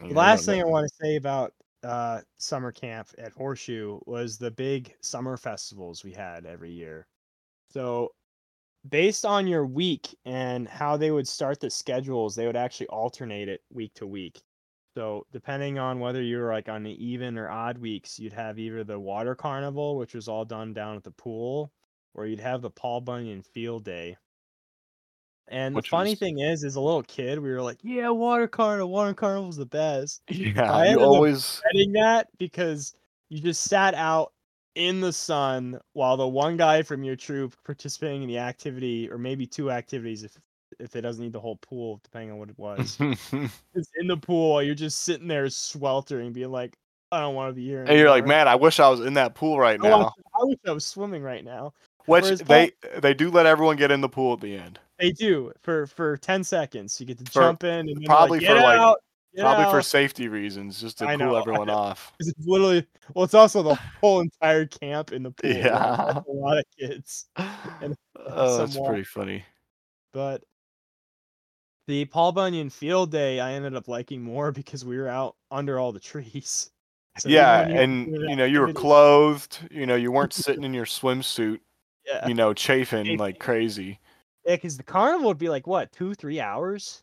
The 0.00 0.06
know, 0.08 0.14
last 0.14 0.46
that- 0.46 0.52
thing 0.52 0.62
I 0.62 0.64
want 0.66 0.88
to 0.88 0.94
say 1.04 1.16
about 1.16 1.52
uh, 1.82 2.20
summer 2.38 2.70
camp 2.72 3.08
at 3.18 3.32
Horseshoe 3.32 3.98
was 4.06 4.38
the 4.38 4.50
big 4.52 4.94
summer 5.02 5.36
festivals 5.36 6.04
we 6.04 6.12
had 6.12 6.46
every 6.46 6.70
year. 6.70 7.06
So, 7.68 8.12
based 8.88 9.24
on 9.24 9.46
your 9.46 9.66
week 9.66 10.16
and 10.24 10.68
how 10.68 10.96
they 10.96 11.10
would 11.10 11.28
start 11.28 11.60
the 11.60 11.70
schedules, 11.70 12.34
they 12.34 12.46
would 12.46 12.56
actually 12.56 12.88
alternate 12.88 13.48
it 13.48 13.62
week 13.70 13.94
to 13.94 14.06
week. 14.06 14.42
So, 14.94 15.26
depending 15.32 15.78
on 15.78 16.00
whether 16.00 16.20
you 16.22 16.38
were 16.38 16.52
like 16.52 16.68
on 16.68 16.82
the 16.82 16.92
even 17.04 17.38
or 17.38 17.48
odd 17.48 17.78
weeks, 17.78 18.18
you'd 18.18 18.34
have 18.34 18.58
either 18.58 18.84
the 18.84 18.98
water 19.00 19.34
carnival, 19.34 19.96
which 19.96 20.14
was 20.14 20.28
all 20.28 20.44
done 20.44 20.74
down 20.74 20.96
at 20.96 21.04
the 21.04 21.10
pool, 21.12 21.72
or 22.14 22.26
you'd 22.26 22.40
have 22.40 22.60
the 22.60 22.70
Paul 22.70 23.00
Bunyan 23.00 23.42
Field 23.42 23.84
Day. 23.84 24.16
And 25.48 25.74
Which 25.74 25.86
the 25.86 25.90
funny 25.90 26.10
was- 26.10 26.18
thing 26.18 26.38
is, 26.40 26.62
as 26.62 26.76
a 26.76 26.80
little 26.80 27.02
kid, 27.02 27.38
we 27.38 27.50
were 27.50 27.62
like, 27.62 27.78
"Yeah, 27.82 28.10
water 28.10 28.46
carnival, 28.46 28.90
water 28.90 29.14
carnival's 29.14 29.56
the 29.56 29.66
best." 29.66 30.22
yeah, 30.28 30.70
I 30.72 30.90
you 30.90 31.00
always 31.00 31.60
dreading 31.62 31.92
that 31.92 32.28
because 32.38 32.94
you 33.30 33.40
just 33.40 33.62
sat 33.64 33.94
out 33.94 34.32
in 34.74 35.00
the 35.00 35.12
sun 35.12 35.78
while 35.92 36.16
the 36.16 36.26
one 36.26 36.56
guy 36.56 36.82
from 36.82 37.04
your 37.04 37.16
troop 37.16 37.54
participating 37.64 38.22
in 38.22 38.28
the 38.28 38.38
activity, 38.38 39.10
or 39.10 39.18
maybe 39.18 39.46
two 39.46 39.70
activities 39.70 40.24
if 40.24 40.38
if 40.78 40.96
it 40.96 41.02
doesn't 41.02 41.22
need 41.22 41.32
the 41.32 41.40
whole 41.40 41.56
pool, 41.56 42.00
depending 42.02 42.30
on 42.32 42.38
what 42.38 42.48
it 42.48 42.58
was, 42.58 42.98
is 43.74 43.90
in 44.00 44.06
the 44.06 44.16
pool 44.16 44.52
while 44.54 44.62
you're 44.62 44.74
just 44.74 45.02
sitting 45.02 45.28
there 45.28 45.48
sweltering, 45.50 46.32
being 46.32 46.50
like, 46.50 46.76
I 47.12 47.20
don't 47.20 47.34
want 47.34 47.50
to 47.50 47.54
be 47.54 47.66
here. 47.66 47.84
and 47.84 47.98
you're 47.98 48.08
like, 48.08 48.26
"Man, 48.26 48.48
I 48.48 48.54
wish 48.54 48.80
I 48.80 48.88
was 48.88 49.00
in 49.00 49.14
that 49.14 49.34
pool 49.34 49.58
right 49.60 49.78
I, 49.82 49.90
want- 49.90 50.02
now." 50.02 50.40
I 50.40 50.44
wish 50.44 50.58
I 50.66 50.72
was 50.72 50.86
swimming 50.86 51.22
right 51.22 51.44
now. 51.44 51.74
Which 52.06 52.24
whereas 52.24 52.40
they 52.40 52.72
they 52.98 53.14
do 53.14 53.30
let 53.30 53.46
everyone 53.46 53.76
get 53.76 53.90
in 53.92 54.00
the 54.00 54.08
pool 54.08 54.32
at 54.32 54.40
the 54.40 54.56
end. 54.56 54.80
They 54.98 55.12
do 55.12 55.52
for 55.62 55.86
for 55.86 56.16
ten 56.16 56.42
seconds. 56.42 56.98
You 56.98 57.06
get 57.06 57.18
to 57.18 57.24
For- 57.30 57.40
jump 57.42 57.64
in 57.64 57.88
and 57.88 58.04
probably 58.06 58.38
like, 58.38 58.48
get 58.48 58.56
for, 58.56 58.62
like, 58.62 58.78
out, 58.80 58.96
get 59.34 59.42
Probably 59.42 59.70
for 59.70 59.82
safety 59.82 60.28
reasons, 60.28 60.80
just 60.80 60.98
to 60.98 61.06
I 61.06 61.16
cool 61.16 61.26
know, 61.26 61.36
everyone 61.40 61.70
off. 61.70 62.12
It's 62.20 62.32
literally 62.38 62.86
well, 63.14 63.24
it's 63.24 63.34
also 63.34 63.62
the 63.62 63.74
whole 64.00 64.20
entire 64.20 64.66
camp 64.66 65.12
in 65.12 65.22
the 65.22 65.30
pool. 65.30 65.50
Yeah. 65.50 66.20
A 66.26 66.32
lot 66.32 66.58
of 66.58 66.64
kids. 66.78 67.28
And 67.82 67.96
oh, 68.16 68.58
that's 68.58 68.78
pretty 68.78 69.02
funny. 69.04 69.44
But 70.12 70.44
the 71.88 72.04
Paul 72.04 72.32
Bunyan 72.32 72.70
Field 72.70 73.10
Day, 73.10 73.40
I 73.40 73.52
ended 73.54 73.74
up 73.74 73.88
liking 73.88 74.22
more 74.22 74.52
because 74.52 74.84
we 74.84 74.96
were 74.98 75.08
out 75.08 75.36
under 75.50 75.78
all 75.78 75.92
the 75.92 76.00
trees. 76.00 76.70
So 77.18 77.28
yeah, 77.28 77.60
and 77.68 78.06
you 78.08 78.36
know 78.36 78.44
you 78.46 78.60
were 78.60 78.72
clothed. 78.72 79.68
You 79.70 79.84
know 79.86 79.96
you 79.96 80.10
weren't 80.12 80.32
sitting 80.32 80.64
in 80.64 80.72
your 80.72 80.86
swimsuit. 80.86 81.60
Yeah, 82.06 82.26
You 82.26 82.34
know 82.34 82.54
chafing 82.54 83.04
Chafing. 83.04 83.18
like 83.18 83.38
crazy. 83.38 84.00
yeah, 84.46 84.54
because 84.56 84.76
the 84.76 84.82
carnival 84.82 85.28
would 85.28 85.38
be 85.38 85.48
like 85.50 85.66
what 85.66 85.92
two, 85.92 86.14
three 86.14 86.40
hours. 86.40 87.02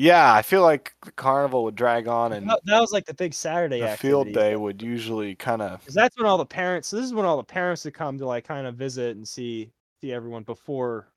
Yeah, 0.00 0.32
I 0.32 0.40
feel 0.40 0.62
like 0.62 0.94
the 1.04 1.12
carnival 1.12 1.62
would 1.64 1.74
drag 1.74 2.08
on, 2.08 2.32
and 2.32 2.48
That, 2.48 2.60
that 2.64 2.80
was 2.80 2.90
like 2.90 3.04
the 3.04 3.12
big 3.12 3.34
Saturday. 3.34 3.80
the 3.80 3.96
field 3.98 4.32
day 4.32 4.56
would 4.56 4.80
usually 4.80 5.34
kind 5.34 5.60
of. 5.60 5.80
Because 5.80 5.94
that's 5.94 6.16
when 6.16 6.24
all 6.24 6.38
the 6.38 6.46
parents. 6.46 6.88
So 6.88 6.96
this 6.96 7.04
is 7.04 7.12
when 7.12 7.26
all 7.26 7.36
the 7.36 7.44
parents 7.44 7.84
would 7.84 7.92
come 7.92 8.16
to 8.16 8.24
like 8.24 8.44
kind 8.44 8.66
of 8.66 8.76
visit 8.76 9.16
and 9.16 9.28
see 9.28 9.70
see 10.00 10.10
everyone 10.10 10.42
before 10.42 11.08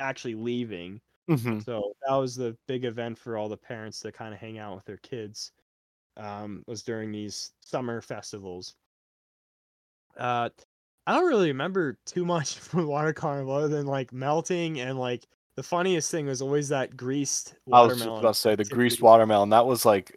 actually 0.00 0.34
leaving. 0.34 1.00
So 1.62 1.92
that 2.08 2.16
was 2.16 2.34
the 2.34 2.56
big 2.66 2.84
event 2.84 3.16
for 3.16 3.36
all 3.36 3.48
the 3.48 3.56
parents 3.56 4.00
to 4.00 4.10
kind 4.10 4.34
of 4.34 4.40
hang 4.40 4.58
out 4.58 4.74
with 4.74 4.84
their 4.84 4.96
kids. 4.96 5.52
Um, 6.16 6.64
was 6.66 6.82
during 6.82 7.12
these 7.12 7.52
summer 7.60 8.00
festivals. 8.00 8.74
Uh, 10.16 10.48
I 11.06 11.14
don't 11.14 11.28
really 11.28 11.48
remember 11.48 11.98
too 12.04 12.24
much 12.24 12.54
from 12.58 12.88
Water 12.88 13.12
Carnival 13.12 13.54
other 13.54 13.68
than 13.68 13.86
like 13.86 14.12
melting 14.12 14.80
and 14.80 14.98
like 14.98 15.24
the 15.58 15.62
funniest 15.64 16.12
thing 16.12 16.26
was 16.26 16.40
always 16.40 16.68
that 16.68 16.96
greased 16.96 17.56
I 17.72 17.82
was 17.82 17.96
just 17.96 18.06
about 18.06 18.22
to 18.22 18.34
say 18.34 18.54
the 18.54 18.64
greased 18.64 19.02
watermelon. 19.02 19.50
That 19.50 19.66
was 19.66 19.84
like 19.84 20.16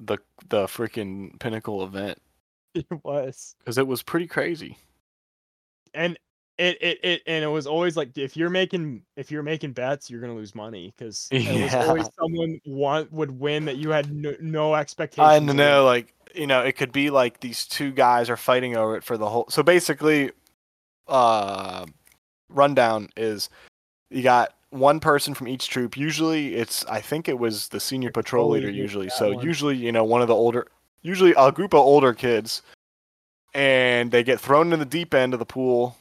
the 0.00 0.18
the 0.48 0.64
freaking 0.64 1.38
pinnacle 1.38 1.84
event 1.84 2.18
It 2.74 2.86
was. 3.04 3.54
because 3.60 3.78
it 3.78 3.86
was 3.86 4.02
pretty 4.02 4.26
crazy. 4.26 4.76
and 5.94 6.18
it, 6.58 6.76
it 6.80 6.98
it 7.04 7.22
and 7.28 7.44
it 7.44 7.48
was 7.48 7.68
always 7.68 7.96
like 7.96 8.18
if 8.18 8.36
you're 8.36 8.50
making 8.50 9.02
if 9.16 9.30
you're 9.30 9.44
making 9.44 9.74
bets 9.74 10.10
you're 10.10 10.20
gonna 10.20 10.34
lose 10.34 10.56
money 10.56 10.92
because 10.96 11.28
it 11.30 11.62
was 11.62 11.74
always 11.74 12.08
someone 12.18 12.60
want 12.66 13.12
would 13.12 13.38
win 13.38 13.66
that 13.66 13.76
you 13.76 13.90
had 13.90 14.12
no, 14.12 14.34
no 14.40 14.74
expectations 14.74 15.28
I 15.28 15.38
know, 15.38 15.84
like 15.84 16.12
you 16.34 16.48
know, 16.48 16.62
it 16.62 16.72
could 16.72 16.90
be 16.90 17.10
like 17.10 17.38
these 17.38 17.64
two 17.64 17.92
guys 17.92 18.28
are 18.28 18.36
fighting 18.36 18.76
over 18.76 18.96
it 18.96 19.04
for 19.04 19.16
the 19.16 19.28
whole. 19.28 19.46
So 19.50 19.62
basically, 19.62 20.32
uh, 21.06 21.86
rundown 22.48 23.10
is 23.16 23.50
you 24.10 24.22
got 24.22 24.54
one 24.74 25.00
person 25.00 25.34
from 25.34 25.48
each 25.48 25.68
troop. 25.68 25.96
Usually, 25.96 26.54
it's 26.54 26.84
I 26.86 27.00
think 27.00 27.28
it 27.28 27.38
was 27.38 27.68
the 27.68 27.80
senior 27.80 28.10
patrol 28.10 28.50
leader. 28.50 28.70
Usually, 28.70 29.08
so 29.08 29.32
one. 29.32 29.44
usually 29.44 29.76
you 29.76 29.92
know 29.92 30.04
one 30.04 30.22
of 30.22 30.28
the 30.28 30.34
older, 30.34 30.66
usually 31.02 31.34
a 31.36 31.52
group 31.52 31.74
of 31.74 31.80
older 31.80 32.12
kids, 32.12 32.62
and 33.54 34.10
they 34.10 34.22
get 34.22 34.40
thrown 34.40 34.72
in 34.72 34.78
the 34.78 34.84
deep 34.84 35.14
end 35.14 35.32
of 35.32 35.38
the 35.38 35.46
pool. 35.46 35.96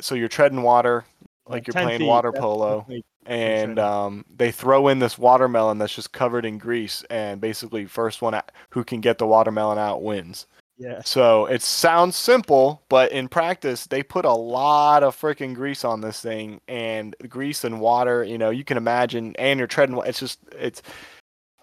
So 0.00 0.14
you're 0.14 0.28
treading 0.28 0.62
water, 0.62 1.04
like 1.46 1.66
you're 1.66 1.72
playing 1.72 2.00
feet, 2.00 2.06
water 2.06 2.32
polo 2.32 2.86
and 3.28 3.78
um, 3.78 4.24
they 4.34 4.50
throw 4.50 4.88
in 4.88 5.00
this 5.00 5.18
watermelon 5.18 5.76
that's 5.76 5.94
just 5.94 6.12
covered 6.12 6.46
in 6.46 6.56
grease, 6.56 7.04
and 7.10 7.42
basically, 7.42 7.84
first 7.84 8.22
one 8.22 8.40
who 8.70 8.82
can 8.82 9.02
get 9.02 9.18
the 9.18 9.26
watermelon 9.26 9.78
out 9.78 10.02
wins. 10.02 10.46
Yeah. 10.78 11.02
So 11.02 11.46
it 11.46 11.62
sounds 11.62 12.16
simple, 12.16 12.82
but 12.88 13.10
in 13.12 13.28
practice, 13.28 13.86
they 13.86 14.02
put 14.02 14.24
a 14.24 14.32
lot 14.32 15.02
of 15.02 15.16
freaking 15.20 15.54
grease 15.54 15.84
on 15.84 16.00
this 16.00 16.20
thing, 16.20 16.60
and 16.68 17.16
grease 17.28 17.64
and 17.64 17.80
water. 17.80 18.22
You 18.22 18.38
know, 18.38 18.50
you 18.50 18.64
can 18.64 18.76
imagine, 18.76 19.34
and 19.38 19.58
you're 19.58 19.66
treading. 19.66 20.00
It's 20.06 20.20
just 20.20 20.38
it's 20.52 20.82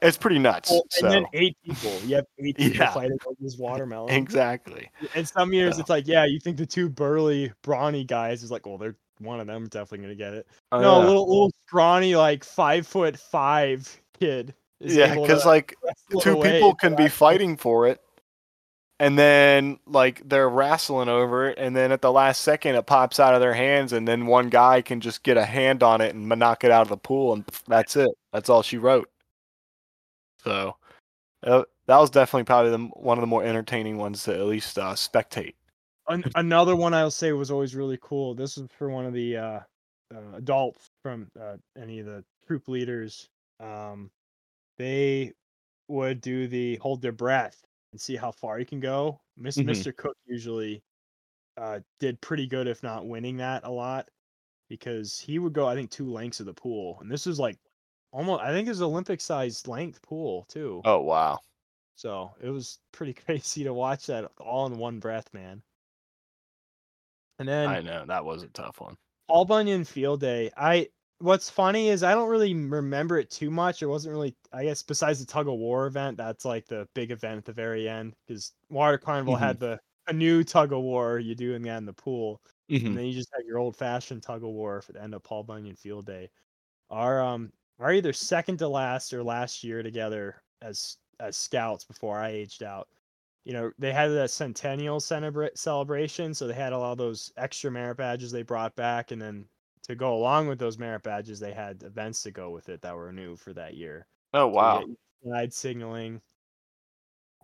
it's 0.02 0.18
pretty 0.18 0.38
nuts. 0.40 0.70
Well, 0.70 0.84
so 0.90 1.10
then 1.10 1.26
eight 1.34 1.58
people. 1.64 1.92
You 2.06 2.18
have 2.18 2.26
eight 2.40 2.58
people 2.58 2.76
Yeah. 2.78 2.92
fighting 2.92 3.18
over 3.26 3.38
this 3.40 3.58
watermelon. 3.60 4.14
exactly. 4.14 4.90
And 5.16 5.28
some 5.28 5.54
years 5.54 5.76
So- 5.76 5.82
it's 5.82 5.90
like, 5.90 6.08
yeah, 6.08 6.26
you 6.26 6.40
think 6.40 6.58
the 6.58 6.66
two 6.66 6.90
burly, 6.90 7.54
brawny 7.64 8.04
guys 8.04 8.44
is 8.44 8.52
like, 8.52 8.66
well, 8.68 8.78
they're 8.78 8.98
one 9.20 9.40
of 9.40 9.48
them 9.48 9.68
definitely 9.70 10.00
gonna 10.00 10.16
get 10.16 10.34
it. 10.34 10.48
Oh, 10.74 10.82
no, 10.82 11.00
yeah. 11.00 11.06
little 11.08 11.28
little 11.30 11.52
scrawny, 11.66 12.16
like 12.18 12.44
five 12.44 12.86
foot 12.86 13.18
five 13.18 14.02
kid. 14.20 14.54
is 14.82 14.94
yeah, 14.98 15.16
because 15.16 15.46
like 15.46 15.74
two 16.20 16.32
away 16.34 16.52
people 16.56 16.76
can 16.76 16.96
be 16.98 17.08
fighting 17.08 17.56
for 17.56 17.88
it 17.88 18.02
and 19.00 19.18
then 19.18 19.80
like 19.86 20.28
they're 20.28 20.50
wrestling 20.50 21.10
over 21.10 21.50
it 21.50 21.58
and 21.58 21.76
then 21.76 21.92
at 21.92 22.02
the 22.02 22.12
last 22.12 22.42
second 22.42 22.76
it 22.76 22.86
pops 22.86 23.20
out 23.20 23.34
of 23.34 23.42
their 23.42 23.54
hands 23.54 23.94
and 23.94 24.08
then 24.08 24.26
one 24.26 24.50
guy 24.50 24.82
can 24.82 25.02
just 25.02 25.24
get 25.24 25.38
a 25.38 25.46
hand 25.46 25.84
on 25.84 26.02
it 26.02 26.16
and 26.16 26.28
knock 26.30 26.64
it 26.64 26.72
out 26.72 26.82
of 26.82 26.90
the 26.90 26.98
pool 26.98 27.34
and 27.34 27.46
that's 27.68 27.96
it 27.96 28.10
that's 28.32 28.50
all 28.50 28.62
she 28.62 28.78
wrote 28.78 29.10
so 30.44 30.76
uh, 31.44 31.64
that 31.88 31.98
was 31.98 32.10
definitely 32.10 32.44
probably 32.44 32.72
the, 32.72 32.78
one 32.96 33.18
of 33.18 33.22
the 33.22 33.28
more 33.28 33.44
entertaining 33.44 33.98
ones 33.98 34.24
to 34.24 34.34
at 34.34 34.46
least 34.46 34.78
uh, 34.80 34.94
spectate 34.94 35.56
An- 36.08 36.24
another 36.36 36.76
one 36.76 36.94
I'll 36.94 37.12
say 37.12 37.32
was 37.34 37.52
always 37.52 37.76
really 37.76 38.00
cool. 38.02 38.34
This 38.36 38.58
was 38.58 38.70
for 38.78 38.90
one 38.90 39.06
of 39.06 39.14
the 39.14 39.38
uh, 39.38 39.60
uh, 40.14 40.38
adults 40.38 40.90
from 41.04 41.28
uh, 41.40 41.58
any 41.80 42.00
of 42.00 42.06
the 42.06 42.24
troop 42.48 42.68
leaders. 42.68 43.28
Um, 43.60 44.12
they 44.78 45.34
would 45.88 46.22
do 46.22 46.48
the 46.48 46.76
hold 46.78 47.02
their 47.02 47.12
breath 47.12 47.64
and 47.96 48.02
see 48.02 48.18
how 48.18 48.32
far 48.32 48.58
he 48.60 48.66
can 48.66 48.82
go. 48.82 49.22
Miss 49.38 49.62
Mhm. 49.62 49.66
Mr. 49.66 49.96
Cook 49.96 50.18
usually 50.26 50.84
uh, 51.58 51.82
did 52.00 52.22
pretty 52.22 52.48
good, 52.48 52.68
if 52.68 52.84
not 52.84 53.08
winning 53.08 53.38
that 53.38 53.64
a 53.66 53.72
lot, 53.72 54.10
because 54.70 55.20
he 55.20 55.40
would 55.40 55.54
go 55.54 55.68
I 55.68 55.76
think 55.76 55.92
two 55.92 56.12
lengths 56.12 56.40
of 56.42 56.48
the 56.48 56.54
pool, 56.56 57.00
and 57.02 57.12
this 57.12 57.26
was 57.28 57.40
like 57.40 57.60
almost 58.12 58.44
I 58.44 58.52
think 58.52 58.68
it 58.68 58.72
was 58.72 58.82
Olympic 58.84 59.22
sized 59.22 59.68
length 59.68 60.02
pool 60.04 60.46
too. 60.50 60.86
oh 60.86 61.02
wow 61.02 61.40
So 61.96 62.36
it 62.40 62.50
was 62.50 62.80
pretty 62.94 63.14
crazy 63.26 63.64
to 63.66 63.74
watch 63.74 64.06
that 64.08 64.32
all 64.40 64.66
in 64.68 64.78
one 64.78 65.00
breath, 65.02 65.34
man. 65.34 65.64
And 67.40 67.48
then 67.48 67.70
i 67.70 67.82
know 67.82 68.06
that 68.06 68.26
was 68.26 68.44
a 68.44 68.48
tough 68.50 68.80
one 68.82 68.98
Paul 69.28 69.46
Bunyan 69.46 69.86
Field 69.86 70.20
Day. 70.22 70.52
I 70.56 70.90
what's 71.20 71.50
funny 71.50 71.90
is 71.90 72.04
I 72.04 72.14
don't 72.14 72.30
really 72.30 72.54
remember 72.54 73.18
it 73.18 73.30
too 73.32 73.50
much. 73.52 73.82
It 73.82 73.88
wasn't 73.88 74.14
really 74.14 74.36
I 74.52 74.64
guess 74.66 74.84
besides 74.84 75.20
the 75.20 75.26
tug 75.26 75.48
of 75.48 75.56
war 75.56 75.88
event, 75.88 76.18
that's 76.18 76.46
like 76.46 76.66
the 76.68 76.88
big 76.94 77.12
event 77.12 77.38
at 77.40 77.46
the 77.46 77.54
very 77.54 77.88
end 77.90 78.16
because 78.28 78.54
Water 78.70 78.98
Carnival 78.98 79.36
had 79.36 79.60
the 79.60 79.80
a 80.08 80.14
new 80.14 80.44
tug 80.44 80.72
of 80.74 80.82
war 80.82 81.18
you 81.20 81.36
do 81.36 81.54
in 81.54 81.62
the 81.64 81.70
in 81.70 81.86
the 81.86 81.94
pool, 81.94 82.42
Mhm. 82.70 82.86
and 82.90 82.98
then 82.98 83.06
you 83.06 83.14
just 83.14 83.30
have 83.36 83.46
your 83.46 83.58
old 83.60 83.76
fashioned 83.78 84.24
tug 84.24 84.44
of 84.44 84.50
war 84.52 84.82
for 84.82 84.94
the 84.94 85.02
end 85.02 85.14
of 85.16 85.24
Paul 85.24 85.44
Bunyan 85.44 85.76
Field 85.76 86.06
Day. 86.06 86.30
Our 86.90 87.22
um 87.22 87.54
our 87.80 87.94
either 87.94 88.14
second 88.14 88.58
to 88.60 88.68
last 88.70 89.14
or 89.14 89.24
last 89.24 89.64
year 89.64 89.84
together 89.84 90.44
as 90.62 90.98
as 91.20 91.38
scouts 91.38 91.86
before 91.86 92.20
I 92.20 92.30
aged 92.32 92.64
out. 92.64 92.90
You 93.46 93.54
know, 93.54 93.72
they 93.80 93.94
had 93.94 94.10
that 94.10 94.32
centennial 94.32 95.00
celebra- 95.00 95.58
celebration, 95.58 96.34
so 96.34 96.48
they 96.48 96.54
had 96.56 96.74
a 96.74 96.80
lot 96.80 96.94
of 96.94 96.98
those 96.98 97.32
extra 97.38 97.72
merit 97.72 97.98
badges 97.98 98.32
they 98.32 98.44
brought 98.44 98.76
back, 98.76 99.12
and 99.12 99.22
then 99.22 99.50
to 99.88 99.96
go 99.96 100.16
along 100.16 100.48
with 100.48 100.60
those 100.60 100.78
merit 100.78 101.04
badges, 101.04 101.40
they 101.40 101.54
had 101.54 101.84
events 101.84 102.24
to 102.24 102.32
go 102.32 102.50
with 102.50 102.70
it 102.70 102.82
that 102.82 102.96
were 102.96 103.12
new 103.12 103.36
for 103.36 103.54
that 103.54 103.76
year. 103.76 104.08
oh 104.34 104.48
wow 104.48 104.84
Side 105.28 105.54
signaling. 105.54 106.22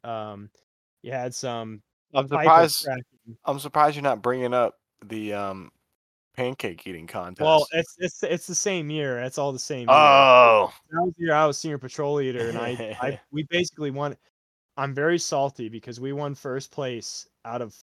Um, 0.03 0.49
you 1.01 1.11
had 1.11 1.33
some 1.33 1.81
i'm 2.13 2.27
surprised 2.27 2.87
i'm 3.45 3.59
surprised 3.59 3.95
you're 3.95 4.03
not 4.03 4.21
bringing 4.21 4.53
up 4.53 4.75
the 5.05 5.33
um 5.33 5.71
pancake 6.35 6.85
eating 6.85 7.07
contest 7.07 7.45
Well, 7.45 7.65
it's 7.73 7.95
it's 7.99 8.23
it's 8.23 8.47
the 8.47 8.55
same 8.55 8.89
year. 8.89 9.19
It's 9.19 9.37
all 9.37 9.51
the 9.51 9.59
same. 9.59 9.81
year. 9.81 9.97
oh 9.97 10.71
that 10.91 11.01
was 11.01 11.13
the 11.17 11.25
year 11.25 11.33
I 11.33 11.45
was 11.45 11.57
senior 11.57 11.77
patrol 11.77 12.15
leader, 12.15 12.49
and 12.49 12.57
I, 12.57 12.97
I 13.01 13.19
we 13.31 13.43
basically 13.43 13.91
won. 13.91 14.15
I'm 14.77 14.93
very 14.93 15.19
salty 15.19 15.67
because 15.69 15.99
we 15.99 16.13
won 16.13 16.33
first 16.33 16.71
place 16.71 17.27
out 17.43 17.61
of 17.61 17.75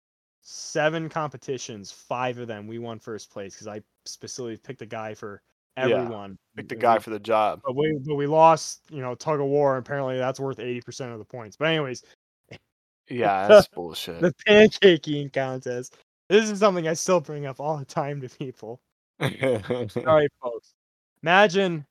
seven 0.49 1.09
competitions. 1.11 1.93
Five 1.93 2.39
of 2.39 2.49
them 2.49 2.67
we 2.67 2.79
won 2.79 2.99
first 2.99 3.31
place 3.31 3.55
because 3.55 3.69
I 3.69 3.83
specifically 4.07 4.57
picked 4.57 4.81
a 4.81 4.87
guy 4.87 5.13
for 5.15 5.43
everyone. 5.77 6.39
pick 6.57 6.69
the 6.69 6.75
and 6.75 6.83
guy 6.83 6.99
for 6.99 7.11
the 7.11 7.19
job 7.19 7.61
but 7.65 7.77
we 7.77 7.99
but 8.07 8.15
we 8.15 8.27
lost. 8.27 8.81
You 8.91 9.03
know, 9.03 9.15
tug 9.15 9.41
of 9.41 9.47
war. 9.47 9.77
Apparently, 9.77 10.17
that's 10.17 10.41
worth 10.41 10.59
eighty 10.59 10.81
percent 10.81 11.13
of 11.13 11.19
the 11.19 11.25
points. 11.25 11.57
But 11.57 11.69
anyways, 11.69 12.03
Yeah, 13.11 13.47
that's 13.47 13.69
bullshit. 13.69 14.21
the 14.21 14.35
pancaking 14.47 15.33
contest. 15.33 15.97
This 16.29 16.51
is 16.51 16.59
something 16.59 16.89
I 16.89 16.95
still 16.95 17.21
bring 17.21 17.47
up 17.47 17.61
all 17.61 17.77
the 17.77 17.85
time 17.85 18.21
to 18.23 18.29
people. 18.29 18.81
Right, 19.21 20.31
folks. 20.43 20.75
Imagine, 21.23 21.85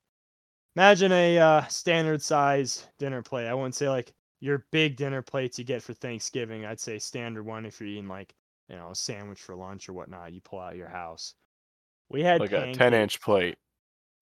imagine 0.76 1.12
a 1.12 1.38
uh, 1.38 1.66
standard 1.68 2.22
size 2.22 2.88
dinner 2.98 3.22
plate. 3.22 3.48
I 3.48 3.54
wouldn't 3.54 3.76
say 3.76 3.90
like 3.90 4.14
your 4.40 4.66
big 4.72 4.96
dinner 4.96 5.22
plates 5.22 5.60
you 5.60 5.66
get 5.66 5.84
for 5.84 5.94
Thanksgiving. 5.94 6.66
I'd 6.66 6.80
say 6.80 6.98
standard 7.00 7.44
one 7.44 7.66
if 7.66 7.80
you're 7.80 7.90
eating 7.90 8.08
like 8.08 8.34
you 8.70 8.76
know 8.76 8.90
a 8.92 8.96
sandwich 8.96 9.40
for 9.40 9.56
lunch 9.56 9.90
or 9.90 9.94
whatnot. 9.94 10.34
You 10.34 10.42
pull 10.42 10.60
out 10.60 10.76
your 10.76 10.90
house. 10.90 11.34
We 12.10 12.24
had 12.24 12.40
like 12.40 12.52
a 12.52 12.74
ten 12.74 12.94
inch 12.94 13.22
plate. 13.22 13.58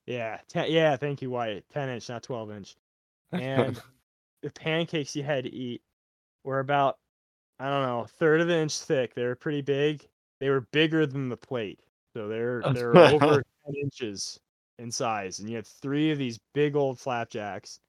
Yeah, 0.05 0.39
ten, 0.47 0.71
yeah. 0.71 0.95
Thank 0.97 1.21
you, 1.21 1.29
Wyatt. 1.29 1.65
Ten 1.73 1.89
inch, 1.89 2.09
not 2.09 2.23
twelve 2.23 2.51
inch. 2.51 2.75
And 3.31 3.81
the 4.43 4.51
pancakes 4.51 5.15
you 5.15 5.23
had 5.23 5.43
to 5.45 5.53
eat 5.53 5.81
were 6.43 6.59
about 6.59 6.97
I 7.59 7.69
don't 7.69 7.83
know, 7.83 8.01
a 8.01 8.07
third 8.07 8.41
of 8.41 8.49
an 8.49 8.59
inch 8.59 8.79
thick. 8.79 9.15
They 9.15 9.23
were 9.23 9.35
pretty 9.35 9.61
big. 9.61 10.05
They 10.39 10.49
were 10.49 10.61
bigger 10.71 11.05
than 11.05 11.29
the 11.29 11.37
plate, 11.37 11.79
so 12.13 12.27
they're 12.27 12.61
they're 12.73 12.95
over 12.97 13.43
ten 13.65 13.75
inches 13.81 14.39
in 14.77 14.91
size. 14.91 15.39
And 15.39 15.49
you 15.49 15.55
had 15.55 15.67
three 15.67 16.11
of 16.11 16.17
these 16.17 16.39
big 16.53 16.75
old 16.75 16.99
flapjacks. 16.99 17.79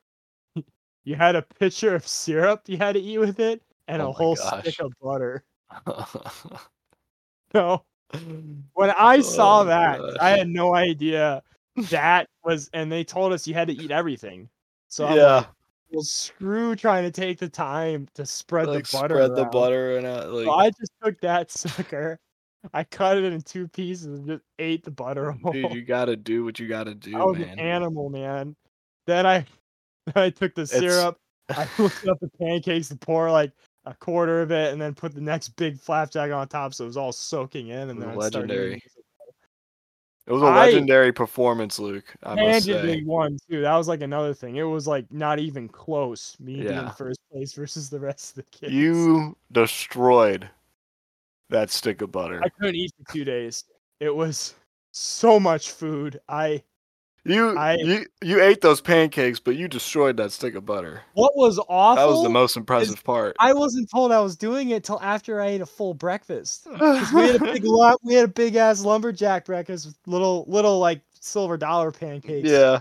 you 1.04 1.16
had 1.16 1.36
a 1.36 1.42
pitcher 1.42 1.94
of 1.94 2.06
syrup 2.06 2.62
you 2.66 2.76
had 2.76 2.92
to 2.92 3.00
eat 3.00 3.18
with 3.18 3.40
it, 3.40 3.62
and 3.88 4.00
Oh 4.00 4.10
a 4.10 4.12
whole 4.12 4.36
gosh. 4.36 4.62
stick 4.62 4.80
of 4.80 4.92
butter. 5.02 5.44
No, 7.54 7.84
when 8.74 8.90
I 8.90 9.20
saw 9.20 9.60
Oh, 9.60 9.64
that, 9.64 9.98
gosh. 10.00 10.16
I 10.20 10.30
had 10.30 10.48
no 10.48 10.74
idea 10.74 11.42
that 11.90 12.28
was, 12.44 12.68
and 12.72 12.90
they 12.90 13.04
told 13.04 13.32
us 13.32 13.46
you 13.46 13.54
had 13.54 13.68
to 13.68 13.74
eat 13.74 13.90
everything. 13.90 14.48
So 14.88 15.06
I'm 15.06 15.16
yeah, 15.16 15.34
like, 15.36 15.46
well, 15.90 16.02
screw 16.02 16.74
trying 16.76 17.04
to 17.04 17.10
take 17.10 17.38
the 17.38 17.48
time 17.48 18.08
to 18.14 18.26
spread 18.26 18.66
like 18.68 18.86
the 18.88 18.96
butter. 18.98 19.14
spread 19.14 19.36
the 19.36 19.44
butter 19.46 19.96
and 19.96 20.06
uh, 20.06 20.28
like. 20.28 20.44
So 20.46 20.52
I 20.52 20.70
just 20.70 20.92
took 21.02 21.20
that 21.20 21.50
sucker, 21.56 22.18
I 22.74 22.84
cut 22.84 23.16
it 23.16 23.24
in 23.24 23.40
two 23.42 23.68
pieces 23.68 24.06
and 24.06 24.26
just 24.26 24.42
ate 24.58 24.84
the 24.84 24.90
butter. 24.90 25.34
Dude, 25.52 25.72
you 25.72 25.82
gotta 25.82 26.16
do 26.16 26.44
what 26.44 26.58
you 26.58 26.66
gotta 26.68 26.94
do, 26.94 27.16
I 27.16 27.24
was 27.24 27.38
man. 27.38 27.50
an 27.50 27.58
animal, 27.60 28.10
man. 28.10 28.56
Then 29.06 29.24
I, 29.24 29.44
then 30.06 30.14
I 30.24 30.30
took 30.30 30.54
the 30.56 30.62
It's- 30.62 30.80
syrup, 30.80 31.16
I 31.48 31.68
looked 31.78 32.06
up 32.08 32.18
the 32.20 32.30
pancakes 32.40 32.88
to 32.88 32.96
pour 32.96 33.30
like 33.30 33.52
a 33.86 33.94
quarter 33.94 34.42
of 34.42 34.50
it, 34.50 34.72
and 34.72 34.82
then 34.82 34.94
put 34.94 35.14
the 35.14 35.20
next 35.20 35.50
big 35.50 35.80
flapjack 35.80 36.30
on 36.32 36.48
top, 36.48 36.74
so 36.74 36.84
it 36.84 36.88
was 36.88 36.96
all 36.96 37.12
soaking 37.12 37.68
in, 37.68 37.88
and 37.88 38.02
then 38.02 38.10
I 38.10 38.12
started 38.12 38.26
eating 38.26 38.48
legendary. 38.48 38.74
it. 38.74 38.82
It 40.26 40.32
was 40.32 40.42
a 40.42 40.46
legendary 40.46 41.12
performance, 41.12 41.78
Luke. 41.78 42.12
I 42.24 42.34
must 42.34 42.66
handedly 42.66 42.98
say. 42.98 43.04
won 43.04 43.38
too. 43.48 43.60
That 43.60 43.76
was 43.76 43.86
like 43.86 44.00
another 44.00 44.34
thing. 44.34 44.56
It 44.56 44.64
was 44.64 44.88
like 44.88 45.10
not 45.12 45.38
even 45.38 45.68
close. 45.68 46.36
Me 46.40 46.62
being 46.62 46.90
first 46.90 47.20
place 47.30 47.52
versus 47.54 47.88
the 47.88 48.00
rest 48.00 48.30
of 48.30 48.44
the 48.44 48.50
kids. 48.50 48.72
You 48.72 49.36
destroyed 49.52 50.50
that 51.50 51.70
stick 51.70 52.02
of 52.02 52.10
butter. 52.10 52.42
I 52.44 52.48
couldn't 52.48 52.74
eat 52.74 52.90
for 52.98 53.12
two 53.12 53.24
days. 53.24 53.64
It 54.00 54.14
was 54.14 54.54
so 54.90 55.38
much 55.38 55.70
food. 55.70 56.20
I 56.28 56.64
You 57.28 57.56
I- 57.56 57.74
you 57.76 58.06
you 58.22 58.40
ate 58.42 58.60
those 58.60 58.80
pancakes, 58.80 59.40
but 59.40 59.56
you 59.56 59.68
destroyed 59.68 60.16
that 60.18 60.32
stick 60.32 60.54
of 60.54 60.64
butter. 60.66 61.02
what 61.14 61.36
was 61.36 61.58
awful. 61.68 61.96
That 61.96 62.08
was 62.12 62.22
the 62.22 62.28
most 62.30 62.56
impressive 62.56 63.02
part. 63.04 63.36
I 63.40 63.52
wasn't 63.52 63.90
told 63.90 64.12
I 64.12 64.20
was 64.20 64.36
doing 64.36 64.70
it 64.70 64.84
till 64.84 65.00
after 65.00 65.40
I 65.40 65.46
ate 65.48 65.60
a 65.60 65.66
full 65.66 65.94
breakfast. 65.94 66.66
we 66.70 66.78
had 66.78 67.36
a 67.36 67.40
big 67.44 67.64
lot. 67.64 67.98
We 68.04 68.14
had 68.14 68.24
a 68.24 68.28
big 68.32 68.56
ass 68.56 68.82
lumberjack 68.82 69.44
breakfast 69.44 69.86
with 69.86 69.96
little 70.06 70.44
little 70.48 70.78
like 70.78 71.00
silver 71.20 71.56
dollar 71.56 71.90
pancakes. 71.92 72.48
yeah. 72.48 72.80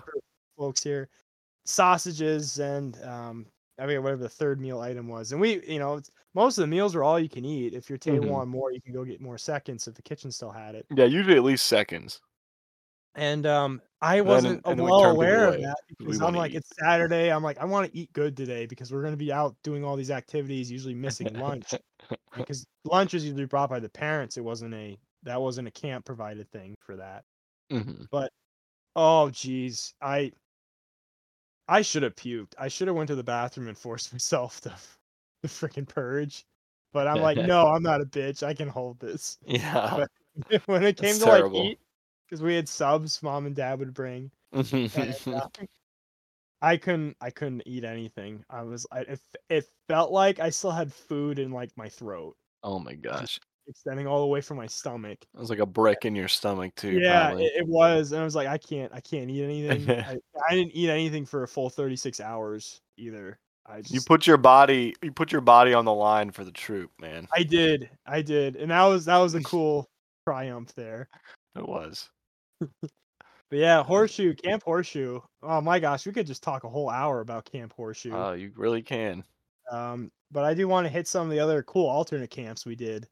folks 0.58 0.84
here, 0.84 1.10
sausages 1.66 2.60
and 2.60 3.02
um, 3.04 3.46
I 3.80 3.86
mean, 3.86 4.02
whatever 4.04 4.22
the 4.22 4.30
third 4.30 4.62
meal 4.62 4.80
item 4.80 5.08
was, 5.08 5.32
and 5.32 5.42
we, 5.42 5.62
you 5.68 5.80
know, 5.80 6.00
most 6.34 6.58
of 6.58 6.62
the 6.62 6.68
meals 6.68 6.96
were 6.96 7.04
all 7.04 7.20
you 7.20 7.28
can 7.30 7.44
eat. 7.46 7.74
If 7.74 7.90
your 7.90 7.98
table 7.98 8.26
Mhm. 8.26 8.30
wanted 8.30 8.46
more, 8.52 8.72
you 8.72 8.82
can 8.82 8.94
go 8.94 9.04
get 9.04 9.20
more 9.22 9.38
seconds 9.38 9.88
if 9.88 9.96
the 9.96 10.02
kitchen 10.02 10.32
still 10.32 10.52
had 10.52 10.76
it. 10.76 10.86
Yeah, 10.96 11.06
usually 11.06 11.36
at 11.36 11.44
least 11.44 11.66
seconds. 11.68 12.22
And 13.16 13.46
um, 13.46 13.82
I 14.06 14.22
wasn't 14.22 14.62
and 14.66 14.80
well 14.80 15.00
people 15.00 15.12
aware 15.12 15.48
of 15.48 15.62
that 15.62 15.78
because 15.98 16.22
I'm 16.22 16.36
like, 16.36 16.52
eat. 16.52 16.58
it's 16.58 16.70
Saturday. 16.80 17.32
I'm 17.32 17.42
like, 17.42 17.58
I 17.58 17.66
want 17.66 17.92
to 17.92 17.98
eat 17.98 18.14
good 18.14 18.38
today 18.38 18.68
because 18.68 18.92
we're 18.92 19.02
gonna 19.02 19.18
be 19.18 19.34
out 19.34 19.56
doing 19.64 19.84
all 19.84 19.96
these 19.96 20.12
activities, 20.12 20.72
usually 20.72 20.94
missing 20.94 21.34
lunch 21.34 21.74
because 22.38 22.68
lunch 22.84 23.16
is 23.16 23.26
usually 23.26 23.46
brought 23.46 23.70
by 23.70 23.80
the 23.80 23.90
parents. 23.90 24.38
It 24.38 24.44
wasn't 24.44 24.76
a 24.76 24.96
that 25.24 25.42
wasn't 25.42 25.68
a 25.68 25.72
camp 25.72 26.06
provided 26.06 26.52
thing 26.52 26.76
for 26.86 26.98
that. 26.98 27.24
Mhm. 27.72 28.08
Oh 28.96 29.32
geez, 29.32 29.96
I 30.00 30.32
I 31.68 31.82
should 31.82 32.04
have 32.04 32.16
puked. 32.16 32.54
I 32.60 32.68
should 32.68 32.88
have 32.88 32.96
went 32.96 33.08
to 33.08 33.16
the 33.16 33.24
bathroom 33.24 33.70
and 33.70 33.78
forced 33.78 34.14
myself 34.14 34.62
to 34.62 34.76
the 35.42 35.48
freaking 35.48 35.88
purge. 35.88 36.46
But 36.94 37.08
I'm 37.08 37.22
like, 37.22 37.38
no, 37.38 37.70
I'm 37.70 37.82
not 37.82 38.02
a 38.02 38.06
bitch. 38.06 38.44
I 38.44 38.54
can 38.54 38.70
hold 38.70 39.00
this. 39.00 39.40
Yeah. 39.48 40.06
when 40.68 40.84
it 40.84 40.98
came 40.98 41.18
That's 41.18 41.20
to 41.20 41.48
like 41.48 41.54
eat, 41.54 41.80
because 42.28 42.42
we 42.42 42.56
had 42.56 42.68
subs, 42.68 43.22
mom 43.22 43.46
and 43.46 43.56
dad 43.56 43.80
would 43.80 43.94
bring. 43.94 44.32
And, 44.52 45.18
uh, 45.28 45.48
I 46.62 46.78
couldn't. 46.78 47.16
I 47.22 47.30
couldn't 47.30 47.64
eat 47.66 47.84
anything. 47.84 48.44
I 48.50 48.64
was. 48.64 48.88
I, 48.92 49.02
it, 49.02 49.20
it 49.50 49.66
felt 49.88 50.12
like 50.12 50.40
I 50.40 50.50
still 50.50 50.72
had 50.72 50.94
food 50.94 51.40
in 51.40 51.52
like 51.52 51.70
my 51.76 51.90
throat, 51.90 52.36
oh 52.64 52.80
my 52.80 52.96
gosh. 52.96 53.40
extending 53.68 54.08
all 54.08 54.22
the 54.22 54.28
way 54.28 54.42
from 54.42 54.58
my 54.58 54.66
stomach. 54.66 55.20
It 55.22 55.40
was 55.40 55.50
like 55.50 55.60
a 55.60 55.66
brick 55.66 56.06
in 56.06 56.16
your 56.16 56.28
stomach 56.28 56.74
too. 56.76 56.94
yeah, 57.00 57.34
it, 57.36 57.52
it 57.58 57.68
was, 57.68 58.12
and 58.12 58.22
I 58.22 58.24
was 58.24 58.36
like, 58.36 58.48
I 58.48 58.58
can't. 58.58 58.92
I 58.94 59.00
can't 59.00 59.30
eat 59.30 59.44
anything. 59.44 59.90
I, 60.00 60.18
I 60.50 60.56
didn't 60.56 60.72
eat 60.74 60.90
anything 60.90 61.26
for 61.26 61.44
a 61.44 61.48
full 61.48 61.70
36 61.70 62.20
hours 62.20 62.82
either. 62.98 63.38
I 63.68 63.82
just. 63.82 63.94
You 63.94 64.02
put 64.02 64.26
your 64.26 64.38
body 64.38 64.96
you 65.02 65.12
put 65.12 65.32
your 65.32 65.42
body 65.42 65.74
on 65.74 65.86
the 65.86 65.94
line 65.94 66.32
for 66.32 66.44
the 66.44 66.52
troop, 66.52 66.92
man. 67.00 67.28
I 67.36 67.44
did. 67.44 67.90
I 68.08 68.22
did, 68.22 68.56
and 68.56 68.72
that 68.72 68.86
was 68.86 69.06
that 69.06 69.18
was 69.18 69.36
a 69.36 69.42
cool 69.44 69.88
triumph 70.28 70.74
there. 70.74 71.10
It 71.56 71.68
was. 71.68 72.10
But 72.82 73.60
yeah, 73.60 73.84
horseshoe, 73.84 74.34
Camp 74.34 74.64
Horseshoe. 74.64 75.20
Oh 75.44 75.62
my 75.62 75.80
gosh, 75.80 76.06
we 76.06 76.12
could 76.14 76.26
just 76.28 76.42
talk 76.44 76.64
a 76.64 76.70
whole 76.70 76.90
hour 76.90 77.22
about 77.22 77.46
Camp 77.46 77.74
Horseshoe. 77.74 78.12
Oh, 78.14 78.34
you 78.34 78.52
really 78.56 78.82
can. 78.82 79.24
Um, 79.72 80.12
but 80.32 80.44
I 80.44 80.54
do 80.56 80.68
want 80.68 80.86
to 80.86 80.90
hit 80.90 81.08
some 81.08 81.26
of 81.28 81.32
the 81.32 81.40
other 81.40 81.62
cool 81.64 81.88
alternate 81.88 82.32
camps 82.32 82.66
we 82.66 82.76
did. 82.76 83.08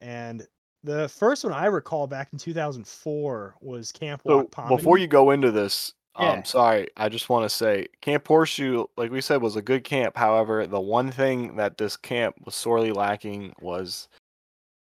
And 0.00 0.46
the 0.82 1.08
first 1.08 1.44
one 1.44 1.52
I 1.52 1.66
recall 1.66 2.06
back 2.06 2.30
in 2.32 2.38
2004 2.38 3.56
was 3.60 3.92
Camp 3.92 4.22
So 4.26 4.38
Walk 4.38 4.50
Pomini. 4.50 4.76
before 4.76 4.98
you 4.98 5.06
go 5.06 5.30
into 5.30 5.50
this, 5.50 5.92
Yeah. 6.18 6.32
um, 6.32 6.44
sorry, 6.44 6.88
I 6.96 7.08
just 7.10 7.28
want 7.28 7.44
to 7.44 7.50
say 7.54 7.86
Camp 8.00 8.26
Horseshoe, 8.26 8.84
like 8.96 9.10
we 9.10 9.20
said, 9.20 9.42
was 9.42 9.56
a 9.56 9.62
good 9.62 9.84
camp. 9.84 10.16
However, 10.16 10.66
the 10.66 10.80
one 10.80 11.10
thing 11.12 11.56
that 11.56 11.76
this 11.76 11.96
camp 11.98 12.36
was 12.46 12.54
sorely 12.54 12.92
lacking 12.92 13.52
was 13.60 14.08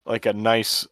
like 0.06 0.26
a 0.26 0.34
nice, 0.34 0.86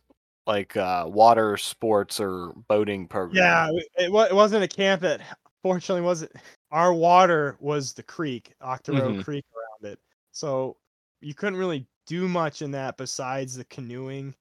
like 0.48 0.76
uh, 0.76 1.06
water 1.08 1.58
sports 1.58 2.20
or 2.20 2.54
boating 2.68 3.08
program. 3.08 3.36
yeah, 3.44 3.70
it, 3.98 4.06
it, 4.06 4.34
wasn't 4.34 4.64
a 4.64 4.68
camp 4.68 5.02
that 5.02 5.22
fortunately 5.64 6.02
wasn't. 6.02 6.32
Our 6.72 6.94
water 6.94 7.58
was 7.60 7.94
the 7.94 8.04
creek, 8.04 8.54
Octoraro 8.62 9.16
Mhm. 9.16 9.24
Creek 9.24 9.46
around 9.56 9.94
it. 9.94 10.00
So 10.32 10.78
you 11.20 11.34
couldn't 11.34 11.60
really 11.60 11.86
do 12.08 12.28
much 12.28 12.62
in 12.62 12.72
that 12.72 12.98
besides 12.98 13.56
the 13.56 13.66
canoeing 13.66 14.34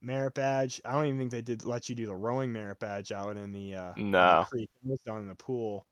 merit 0.00 0.34
badge. 0.34 0.80
I 0.84 0.92
don't 0.92 1.06
even 1.06 1.18
think 1.18 1.30
they 1.30 1.42
did 1.42 1.64
let 1.64 1.88
you 1.88 1.94
do 1.94 2.06
the 2.06 2.14
rowing 2.16 2.52
merit 2.52 2.80
badge 2.80 3.12
out 3.12 3.36
in 3.36 3.52
the 3.52 3.74
uh 3.76 3.92
in 3.96 4.10
the 4.10 4.18
No. 4.18 4.46
creek. 4.50 4.68
It 4.84 4.88
was 4.88 4.98
down 5.06 5.20
in 5.20 5.28
the 5.28 5.34
pool. 5.36 5.86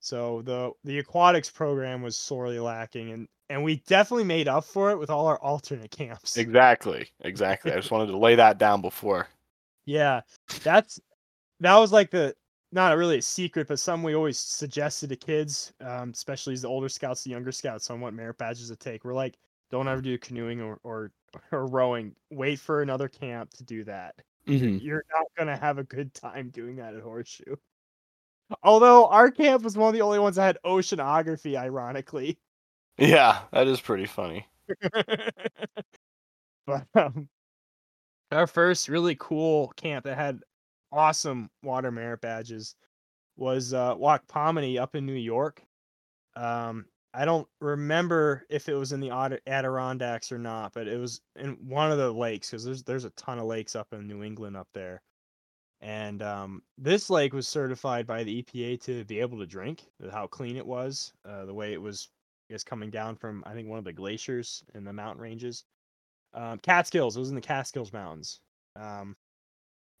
So 0.00 0.42
the 0.42 0.72
the 0.84 0.98
aquatics 0.98 1.50
program 1.50 2.02
was 2.02 2.18
sorely 2.18 2.60
lacking 2.60 3.12
and 3.12 3.28
and 3.50 3.62
we 3.62 3.76
definitely 3.86 4.24
made 4.24 4.48
up 4.48 4.64
for 4.64 4.90
it 4.90 4.98
with 4.98 5.10
all 5.10 5.26
our 5.26 5.38
alternate 5.38 5.90
camps. 5.90 6.36
Exactly. 6.36 7.08
Exactly. 7.20 7.72
I 7.72 7.76
just 7.76 7.90
wanted 7.90 8.10
to 8.12 8.18
lay 8.18 8.34
that 8.34 8.58
down 8.58 8.80
before. 8.80 9.28
Yeah, 9.86 10.20
that's 10.62 11.00
that 11.60 11.76
was 11.76 11.92
like 11.92 12.10
the 12.10 12.34
not 12.72 12.96
really 12.96 13.18
a 13.18 13.22
secret, 13.22 13.68
but 13.68 13.78
something 13.78 14.04
we 14.04 14.14
always 14.14 14.38
suggested 14.38 15.08
to 15.08 15.16
kids, 15.16 15.72
um, 15.80 16.10
especially 16.10 16.52
as 16.52 16.62
the 16.62 16.68
older 16.68 16.88
scouts, 16.88 17.24
the 17.24 17.30
younger 17.30 17.52
scouts, 17.52 17.88
on 17.88 18.00
what 18.00 18.12
merit 18.12 18.36
badges 18.36 18.68
to 18.68 18.76
take. 18.76 19.04
We're 19.04 19.14
like, 19.14 19.38
don't 19.70 19.88
ever 19.88 20.02
do 20.02 20.18
canoeing 20.18 20.60
or 20.60 20.78
or, 20.84 21.12
or 21.52 21.66
rowing. 21.66 22.14
Wait 22.30 22.58
for 22.58 22.82
another 22.82 23.08
camp 23.08 23.50
to 23.54 23.64
do 23.64 23.84
that. 23.84 24.14
Mm-hmm. 24.46 24.84
You're 24.84 25.04
not 25.14 25.26
gonna 25.38 25.56
have 25.56 25.78
a 25.78 25.84
good 25.84 26.12
time 26.12 26.50
doing 26.50 26.76
that 26.76 26.94
at 26.94 27.02
Horseshoe. 27.02 27.56
Although 28.62 29.08
our 29.08 29.30
camp 29.30 29.62
was 29.62 29.76
one 29.76 29.88
of 29.88 29.94
the 29.94 30.00
only 30.02 30.18
ones 30.18 30.36
that 30.36 30.42
had 30.46 30.58
oceanography, 30.64 31.56
ironically. 31.56 32.38
Yeah, 32.98 33.42
that 33.52 33.66
is 33.66 33.80
pretty 33.80 34.06
funny. 34.06 34.46
but 36.66 36.86
um, 36.94 37.28
our 38.30 38.46
first 38.46 38.88
really 38.88 39.16
cool 39.18 39.68
camp 39.76 40.04
that 40.04 40.16
had 40.16 40.40
awesome 40.92 41.50
water 41.62 41.90
merit 41.90 42.20
badges 42.20 42.74
was 43.36 43.74
uh, 43.74 43.94
Walk 43.96 44.26
Pomini 44.28 44.78
up 44.78 44.94
in 44.96 45.06
New 45.06 45.14
York. 45.14 45.62
Um, 46.36 46.86
I 47.14 47.24
don't 47.24 47.48
remember 47.60 48.46
if 48.50 48.68
it 48.68 48.74
was 48.74 48.92
in 48.92 49.00
the 49.00 49.10
Ad- 49.10 49.40
Adirondacks 49.46 50.32
or 50.32 50.38
not, 50.38 50.74
but 50.74 50.88
it 50.88 50.98
was 50.98 51.20
in 51.36 51.52
one 51.68 51.92
of 51.92 51.98
the 51.98 52.12
lakes 52.12 52.50
because 52.50 52.64
there's 52.64 52.82
there's 52.84 53.04
a 53.04 53.10
ton 53.10 53.38
of 53.38 53.46
lakes 53.46 53.76
up 53.76 53.88
in 53.92 54.06
New 54.06 54.22
England 54.24 54.56
up 54.56 54.68
there. 54.74 55.02
And 55.80 56.22
um, 56.22 56.62
this 56.78 57.10
lake 57.10 57.32
was 57.34 57.48
certified 57.48 58.06
by 58.06 58.24
the 58.24 58.38
EPA 58.38 58.76
to 58.78 59.04
be 59.04 59.20
able 59.20 59.38
to 59.38 59.46
drink. 59.46 59.84
How 60.12 60.26
clean 60.26 60.56
it 60.56 60.66
was, 60.66 61.12
uh, 61.24 61.44
the 61.46 61.54
way 61.54 61.72
it 61.72 61.82
was, 61.82 62.08
I 62.17 62.17
guess, 62.50 62.64
coming 62.64 62.90
down 62.90 63.16
from 63.16 63.42
I 63.46 63.54
think 63.54 63.68
one 63.68 63.78
of 63.78 63.84
the 63.84 63.92
glaciers 63.92 64.62
in 64.74 64.84
the 64.84 64.92
mountain 64.92 65.22
ranges. 65.22 65.64
Um, 66.34 66.58
Catskills, 66.58 67.16
it 67.16 67.20
was 67.20 67.30
in 67.30 67.34
the 67.34 67.40
Catskills 67.40 67.92
Mountains. 67.92 68.40
Um, 68.76 69.16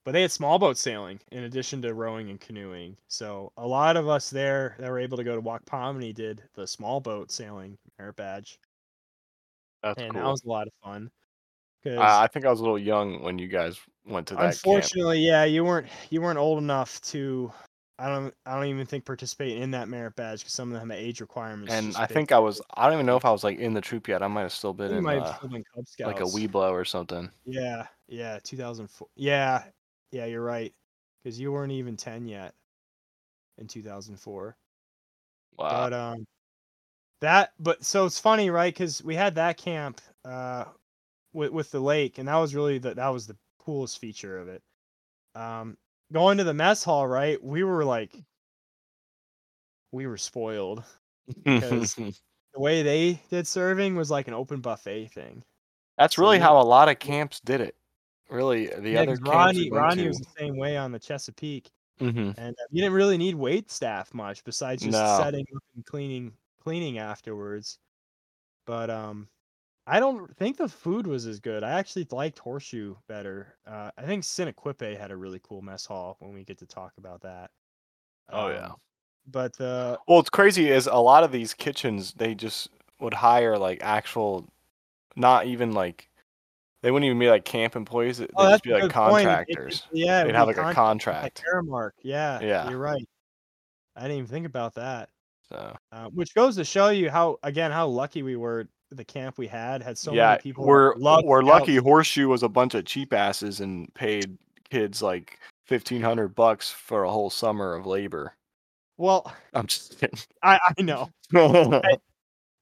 but 0.04 0.12
they 0.12 0.22
had 0.22 0.32
small 0.32 0.58
boat 0.58 0.78
sailing 0.78 1.20
in 1.32 1.44
addition 1.44 1.82
to 1.82 1.92
rowing 1.92 2.30
and 2.30 2.40
canoeing. 2.40 2.96
So 3.08 3.52
a 3.56 3.66
lot 3.66 3.96
of 3.96 4.08
us 4.08 4.30
there 4.30 4.74
that 4.78 4.90
were 4.90 4.98
able 4.98 5.18
to 5.18 5.24
go 5.24 5.34
to 5.34 5.40
Walk 5.40 5.66
Pomini 5.66 6.14
did 6.14 6.42
the 6.54 6.66
small 6.66 7.00
boat 7.00 7.30
sailing 7.30 7.76
merit 7.98 8.16
badge, 8.16 8.58
That's 9.82 10.00
and 10.00 10.12
cool. 10.12 10.22
that 10.22 10.28
was 10.28 10.44
a 10.44 10.48
lot 10.48 10.66
of 10.66 10.72
fun. 10.82 11.10
Uh, 11.86 12.00
I 12.00 12.26
think 12.26 12.44
I 12.44 12.50
was 12.50 12.60
a 12.60 12.62
little 12.62 12.78
young 12.78 13.22
when 13.22 13.38
you 13.38 13.48
guys 13.48 13.78
went 14.04 14.26
to 14.28 14.34
that 14.34 14.40
camp. 14.40 14.52
Unfortunately, 14.54 15.20
yeah, 15.20 15.44
you 15.44 15.64
weren't 15.64 15.88
you 16.10 16.20
weren't 16.20 16.38
old 16.38 16.58
enough 16.58 17.00
to. 17.02 17.52
I 17.98 18.08
don't 18.08 18.32
I 18.46 18.54
don't 18.54 18.66
even 18.66 18.86
think 18.86 19.04
participate 19.04 19.58
in 19.58 19.72
that 19.72 19.88
merit 19.88 20.14
badge 20.14 20.40
because 20.40 20.52
some 20.52 20.72
of 20.72 20.78
them 20.78 20.90
have 20.90 20.98
age 20.98 21.20
requirements. 21.20 21.72
And 21.72 21.96
I 21.96 22.06
think 22.06 22.30
I 22.30 22.38
was 22.38 22.60
I 22.74 22.84
don't 22.84 22.94
even 22.94 23.06
know 23.06 23.16
if 23.16 23.24
I 23.24 23.30
was 23.32 23.42
like 23.42 23.58
in 23.58 23.74
the 23.74 23.80
troop 23.80 24.06
yet. 24.06 24.22
I 24.22 24.28
might 24.28 24.42
have 24.42 24.52
still 24.52 24.72
been 24.72 24.92
you 24.92 24.98
in 24.98 25.06
uh, 25.06 25.36
still 25.36 25.48
been 25.48 25.64
Cub 25.74 25.86
Scouts. 25.88 26.06
like 26.06 26.20
a 26.20 26.24
Webelo 26.24 26.70
or 26.70 26.84
something. 26.84 27.28
Yeah, 27.44 27.86
yeah, 28.06 28.38
2004. 28.44 29.08
Yeah, 29.16 29.64
yeah, 30.12 30.26
you're 30.26 30.44
right. 30.44 30.72
Because 31.22 31.40
you 31.40 31.50
weren't 31.50 31.72
even 31.72 31.96
10 31.96 32.28
yet 32.28 32.54
in 33.58 33.66
2004. 33.66 34.56
Wow. 35.58 35.68
But 35.68 35.92
um, 35.92 36.26
that 37.20 37.52
but 37.58 37.84
so 37.84 38.06
it's 38.06 38.20
funny, 38.20 38.50
right? 38.50 38.72
Because 38.72 39.02
we 39.02 39.16
had 39.16 39.34
that 39.34 39.56
camp 39.56 40.00
uh 40.24 40.66
with 41.32 41.50
with 41.50 41.70
the 41.72 41.80
lake, 41.80 42.18
and 42.18 42.28
that 42.28 42.36
was 42.36 42.54
really 42.54 42.78
the 42.78 42.94
that 42.94 43.08
was 43.08 43.26
the 43.26 43.36
coolest 43.58 43.98
feature 43.98 44.38
of 44.38 44.46
it. 44.46 44.62
Um, 45.34 45.76
going 46.12 46.38
to 46.38 46.44
the 46.44 46.54
mess 46.54 46.82
hall, 46.84 47.06
right? 47.06 47.42
We 47.42 47.64
were 47.64 47.84
like, 47.84 48.12
we 49.92 50.06
were 50.06 50.16
spoiled. 50.18 50.84
because- 51.44 51.94
The 51.94 52.60
way 52.60 52.82
they 52.82 53.20
did 53.30 53.46
serving 53.46 53.94
was 53.94 54.10
like 54.10 54.26
an 54.28 54.34
open 54.34 54.60
buffet 54.60 55.08
thing. 55.08 55.44
That's 55.98 56.18
really 56.18 56.36
you- 56.38 56.42
how 56.42 56.60
a 56.60 56.62
lot 56.64 56.88
of 56.88 56.98
camps 56.98 57.40
did 57.40 57.60
it. 57.60 57.74
Really, 58.30 58.66
the 58.66 58.90
Yeah, 58.90 59.02
other 59.02 59.16
Ronnie 59.22 59.70
Ronnie 59.70 60.02
to- 60.02 60.08
was 60.08 60.18
the 60.18 60.26
same 60.38 60.56
way 60.56 60.76
on 60.76 60.92
the 60.92 60.98
Chesapeake. 60.98 61.70
Mhm. 62.00 62.38
and 62.38 62.54
uh, 62.54 62.64
you 62.70 62.80
didn't 62.80 62.92
really 62.94 63.18
need 63.18 63.34
wait 63.34 63.72
staff 63.72 64.14
much 64.14 64.44
besides 64.44 64.82
just 64.84 64.92
No. 64.92 65.18
setting 65.20 65.44
up 65.56 65.62
and 65.74 65.84
cleaning 65.84 66.32
cleaning 66.62 66.98
afterwards 66.98 67.80
but 68.66 68.88
um 68.88 69.28
i 69.88 69.98
don't 70.00 70.36
think 70.36 70.56
the 70.56 70.68
food 70.68 71.06
was 71.06 71.26
as 71.26 71.40
good 71.40 71.62
i 71.64 71.70
actually 71.70 72.06
liked 72.10 72.38
horseshoe 72.38 72.94
better 73.08 73.56
uh, 73.66 73.90
i 73.98 74.02
think 74.02 74.22
Sinoquipe 74.22 74.98
had 74.98 75.10
a 75.10 75.16
really 75.16 75.40
cool 75.42 75.62
mess 75.62 75.84
hall 75.86 76.16
when 76.20 76.32
we 76.34 76.44
get 76.44 76.58
to 76.58 76.66
talk 76.66 76.92
about 76.98 77.20
that 77.22 77.50
Oh, 78.30 78.48
yeah. 78.50 78.66
Um, 78.66 78.74
but 79.30 79.58
uh 79.60 79.96
Well, 80.06 80.20
it's 80.20 80.28
crazy 80.30 80.68
is 80.70 80.86
a 80.86 80.96
lot 80.96 81.24
of 81.24 81.32
these 81.32 81.54
kitchens 81.54 82.12
they 82.12 82.34
just 82.34 82.68
would 83.00 83.14
hire 83.14 83.56
like 83.56 83.80
actual, 83.82 84.46
not 85.16 85.46
even 85.46 85.72
like, 85.72 86.10
they 86.82 86.90
wouldn't 86.90 87.06
even 87.06 87.18
be 87.18 87.30
like 87.30 87.46
camp 87.46 87.74
employees. 87.74 88.18
They'd 88.18 88.30
oh, 88.36 88.50
just 88.50 88.64
be 88.64 88.72
like 88.72 88.82
point. 88.82 88.92
It- 88.92 88.96
it- 88.96 89.24
contractors. 89.24 89.82
yeah 89.92 90.24
They'd 90.24 90.34
have 90.34 90.46
like 90.46 90.56
a 90.58 90.60
contract, 90.74 90.76
contract. 90.76 91.42
like 91.46 91.64
Aramark. 91.64 91.90
yeah 92.02 92.38
Yeah. 92.40 92.68
you're 92.68 92.78
right 92.78 93.08
i 93.96 94.02
didn't 94.02 94.18
even 94.18 94.26
think 94.28 94.44
about 94.46 94.74
that 94.74 95.08
So 95.48 95.74
uh, 95.92 96.08
which 96.10 96.34
goes 96.34 96.56
to 96.56 96.64
show 96.64 96.88
you 96.90 97.08
how 97.10 97.38
again 97.42 97.70
how 97.70 97.86
lucky 97.86 98.22
we 98.22 98.36
were 98.36 98.68
the 98.90 99.04
camp 99.04 99.36
we 99.38 99.46
had 99.46 99.82
had 99.82 99.98
so 99.98 100.12
yeah, 100.12 100.30
many 100.30 100.40
people 100.42 100.64
we're 100.64 100.94
we're 100.96 101.42
lucky. 101.42 101.76
Horseshoe 101.76 102.28
was 102.28 102.42
a 102.42 102.48
bunch 102.48 102.74
of 102.74 102.84
cheap 102.84 103.12
asses 103.12 103.60
and 103.60 103.92
paid 103.94 104.36
kids 104.70 105.02
like 105.02 105.38
fifteen 105.66 106.02
hundred 106.02 106.34
bucks 106.34 106.70
for 106.70 107.04
a 107.04 107.10
whole 107.10 107.30
summer 107.30 107.74
of 107.74 107.86
labor. 107.86 108.34
well 108.96 109.30
I'm 109.54 109.66
just 109.66 109.98
kidding. 110.00 110.18
i 110.42 110.58
i 110.78 110.82
know 110.82 111.10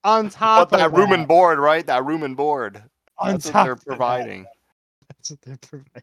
on 0.04 0.30
top 0.30 0.70
But 0.70 0.76
that 0.78 0.86
of 0.86 0.92
room 0.92 1.12
and 1.12 1.26
board, 1.28 1.58
right? 1.58 1.86
That 1.86 2.04
room 2.04 2.22
and 2.22 2.36
board. 2.36 2.82
on 3.18 3.32
That's 3.32 3.46
what 3.46 3.52
top 3.52 3.64
they're 3.64 3.72
of 3.72 3.78
that, 3.80 3.86
providing. 3.86 4.46
That's 5.08 5.30
what 5.30 5.42
they're 5.42 5.58
providing. 5.58 6.02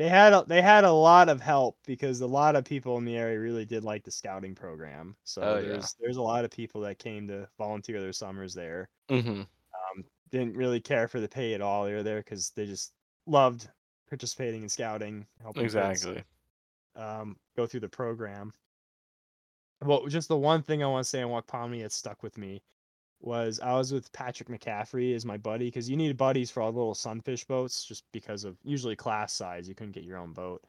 They 0.00 0.08
had 0.08 0.32
a, 0.32 0.44
they 0.46 0.62
had 0.62 0.84
a 0.84 0.90
lot 0.92 1.28
of 1.28 1.42
help 1.42 1.76
because 1.86 2.22
a 2.22 2.26
lot 2.26 2.56
of 2.56 2.64
people 2.64 2.96
in 2.96 3.04
the 3.04 3.18
area 3.18 3.38
really 3.38 3.66
did 3.66 3.84
like 3.84 4.02
the 4.02 4.10
scouting 4.10 4.54
program. 4.54 5.14
So 5.24 5.42
Oh, 5.42 5.58
yeah. 5.58 5.68
there's 5.68 5.94
there's 6.00 6.16
a 6.16 6.22
lot 6.22 6.42
of 6.46 6.50
people 6.50 6.80
that 6.80 6.98
came 6.98 7.28
to 7.28 7.46
volunteer 7.58 8.00
their 8.00 8.14
summers 8.14 8.54
there. 8.54 8.88
Mm-hmm. 9.10 9.40
Um, 9.42 10.04
didn't 10.30 10.56
really 10.56 10.80
care 10.80 11.06
for 11.06 11.20
the 11.20 11.28
pay 11.28 11.52
at 11.52 11.60
all. 11.60 11.84
They 11.84 11.92
were 11.92 12.02
there 12.02 12.20
because 12.20 12.48
they 12.56 12.64
just 12.64 12.94
loved 13.26 13.68
participating 14.08 14.62
in 14.62 14.70
scouting, 14.70 15.26
helping 15.42 15.64
kids, 15.64 15.74
Exactly. 15.74 16.24
um, 16.96 17.36
go 17.54 17.66
through 17.66 17.80
the 17.80 17.88
program. 17.90 18.54
Well, 19.84 20.06
just 20.06 20.28
the 20.28 20.36
one 20.38 20.62
thing 20.62 20.82
I 20.82 20.86
want 20.86 21.04
to 21.04 21.10
say 21.10 21.20
on 21.20 21.30
Wakpami 21.30 21.82
that 21.82 21.92
stuck 21.92 22.22
with 22.22 22.38
me 22.38 22.62
was 23.20 23.60
I 23.60 23.72
was 23.74 23.92
with 23.92 24.12
Patrick 24.12 24.48
McCaffrey 24.48 25.14
as 25.14 25.24
my 25.26 25.36
buddy 25.36 25.66
because 25.66 25.88
you 25.90 25.96
need 25.96 26.16
buddies 26.16 26.50
for 26.50 26.62
all 26.62 26.72
the 26.72 26.78
little 26.78 26.94
sunfish 26.94 27.44
boats 27.44 27.84
just 27.84 28.04
because 28.12 28.44
of 28.44 28.58
usually 28.64 28.96
class 28.96 29.32
size. 29.32 29.68
You 29.68 29.74
couldn't 29.74 29.92
get 29.92 30.04
your 30.04 30.18
own 30.18 30.32
boat. 30.32 30.64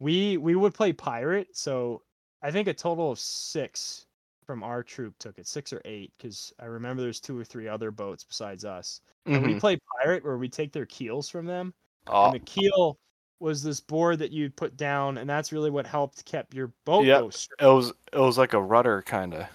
We 0.00 0.36
we 0.38 0.54
would 0.56 0.74
play 0.74 0.92
pirate, 0.92 1.56
so 1.56 2.02
I 2.42 2.50
think 2.50 2.68
a 2.68 2.74
total 2.74 3.10
of 3.12 3.18
six 3.18 4.06
from 4.46 4.62
our 4.64 4.82
troop 4.82 5.16
took 5.18 5.38
it, 5.38 5.46
six 5.46 5.72
or 5.72 5.80
eight, 5.84 6.12
because 6.18 6.52
I 6.58 6.64
remember 6.66 7.02
there's 7.02 7.20
two 7.20 7.38
or 7.38 7.44
three 7.44 7.68
other 7.68 7.90
boats 7.90 8.24
besides 8.24 8.64
us. 8.64 9.00
And 9.32 9.42
we 9.44 9.54
Mhm. 9.54 9.60
play 9.60 9.78
pirate 10.00 10.24
where 10.24 10.38
we 10.38 10.48
take 10.48 10.72
their 10.72 10.86
keels 10.86 11.28
from 11.28 11.46
them 11.46 11.74
Oh, 12.06 12.24
and 12.24 12.34
the 12.34 12.40
keel 12.40 12.98
was 13.40 13.62
this 13.62 13.80
board 13.80 14.18
that 14.20 14.30
you'd 14.32 14.56
put 14.56 14.76
down, 14.76 15.18
and 15.18 15.28
that's 15.30 15.52
really 15.52 15.70
what 15.70 15.86
helped 15.86 16.24
kept 16.26 16.54
your 16.54 16.74
boat 16.84 17.16
straight. 17.30 17.58
it 17.58 17.66
was 17.66 17.92
it 18.12 18.18
was 18.18 18.38
like 18.38 18.52
a 18.52 18.60
rudder 18.62 19.02
kind 19.02 19.34
of 19.34 19.46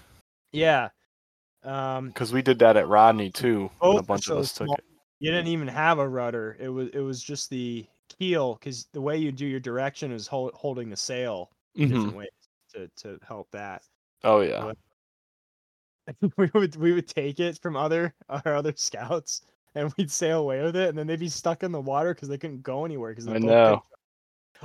Yeah. 0.51 0.89
Um, 1.63 2.07
because 2.09 2.31
we 2.31 2.41
did 2.41 2.59
that 2.59 2.77
at 2.77 2.87
Rodney 2.87 3.29
too. 3.31 3.69
and 3.81 3.99
a 3.99 4.03
bunch 4.03 4.29
of 4.29 4.37
us 4.37 4.53
took 4.53 4.67
small, 4.67 4.75
it. 4.75 4.83
You 5.19 5.31
didn't 5.31 5.47
even 5.47 5.67
have 5.67 5.99
a 5.99 6.07
rudder. 6.07 6.55
It 6.59 6.69
was 6.69 6.89
it 6.89 6.99
was 6.99 7.21
just 7.23 7.49
the 7.49 7.85
keel, 8.19 8.55
because 8.55 8.87
the 8.93 9.01
way 9.01 9.17
you 9.17 9.31
do 9.31 9.45
your 9.45 9.59
direction 9.59 10.11
is 10.11 10.27
hold, 10.27 10.53
holding 10.53 10.89
the 10.89 10.95
sail 10.97 11.51
Mhm. 11.77 11.87
different 11.89 12.15
ways 12.15 12.29
to 12.73 12.87
to 12.97 13.19
help 13.27 13.49
that. 13.51 13.83
Oh 14.23 14.41
yeah. 14.41 14.65
What? 14.65 14.77
we 16.37 16.49
would 16.53 16.75
we 16.77 16.93
would 16.93 17.07
take 17.07 17.39
it 17.39 17.59
from 17.61 17.75
other 17.75 18.13
our 18.29 18.55
other 18.55 18.73
scouts, 18.75 19.41
and 19.75 19.91
we'd 19.97 20.11
sail 20.11 20.39
away 20.41 20.61
with 20.61 20.75
it, 20.75 20.89
and 20.89 20.97
then 20.97 21.07
they'd 21.07 21.19
be 21.19 21.27
stuck 21.29 21.63
in 21.63 21.71
the 21.71 21.81
water 21.81 22.13
because 22.13 22.29
they 22.29 22.37
couldn't 22.37 22.61
go 22.63 22.85
anywhere 22.85 23.11
because 23.11 23.27
I 23.27 23.39
know. 23.39 23.81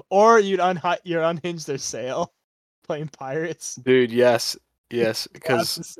Or 0.08 0.38
you'd 0.38 0.60
unha- 0.60 1.00
you'd 1.04 1.22
unhinge 1.22 1.64
their 1.64 1.78
sail, 1.78 2.32
playing 2.84 3.08
pirates. 3.08 3.74
Dude, 3.76 4.12
yes, 4.12 4.56
yes. 4.92 5.26
Because. 5.32 5.98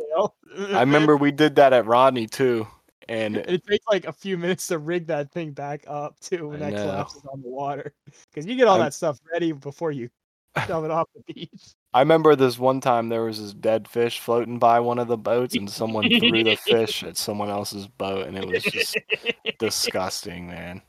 I 0.74 0.80
remember 0.80 1.16
we 1.16 1.32
did 1.32 1.56
that 1.56 1.72
at 1.72 1.86
Rodney 1.86 2.26
too, 2.26 2.66
and 3.08 3.38
it 3.38 3.66
takes 3.66 3.86
like 3.90 4.04
a 4.04 4.12
few 4.12 4.36
minutes 4.36 4.66
to 4.66 4.78
rig 4.78 5.06
that 5.06 5.32
thing 5.32 5.52
back 5.52 5.84
up 5.86 6.20
too 6.20 6.48
when 6.50 6.62
I 6.62 6.70
that 6.70 6.76
know. 6.76 6.82
collapses 6.84 7.22
on 7.32 7.40
the 7.40 7.48
water, 7.48 7.94
because 8.30 8.46
you 8.46 8.54
get 8.54 8.68
all 8.68 8.74
I'm- 8.76 8.84
that 8.84 8.94
stuff 8.94 9.18
ready 9.32 9.52
before 9.52 9.92
you 9.92 10.10
shove 10.66 10.84
it 10.84 10.90
off 10.90 11.08
the 11.14 11.32
beach. 11.32 11.72
I 11.94 12.00
remember 12.00 12.36
this 12.36 12.58
one 12.58 12.80
time 12.82 13.08
there 13.08 13.24
was 13.24 13.40
this 13.40 13.54
dead 13.54 13.88
fish 13.88 14.20
floating 14.20 14.58
by 14.58 14.78
one 14.80 14.98
of 14.98 15.08
the 15.08 15.16
boats, 15.16 15.54
and 15.56 15.70
someone 15.70 16.08
threw 16.08 16.44
the 16.44 16.56
fish 16.56 17.02
at 17.02 17.16
someone 17.16 17.48
else's 17.48 17.88
boat, 17.88 18.26
and 18.26 18.36
it 18.36 18.46
was 18.46 18.62
just 18.62 18.98
disgusting, 19.58 20.48
man. 20.48 20.82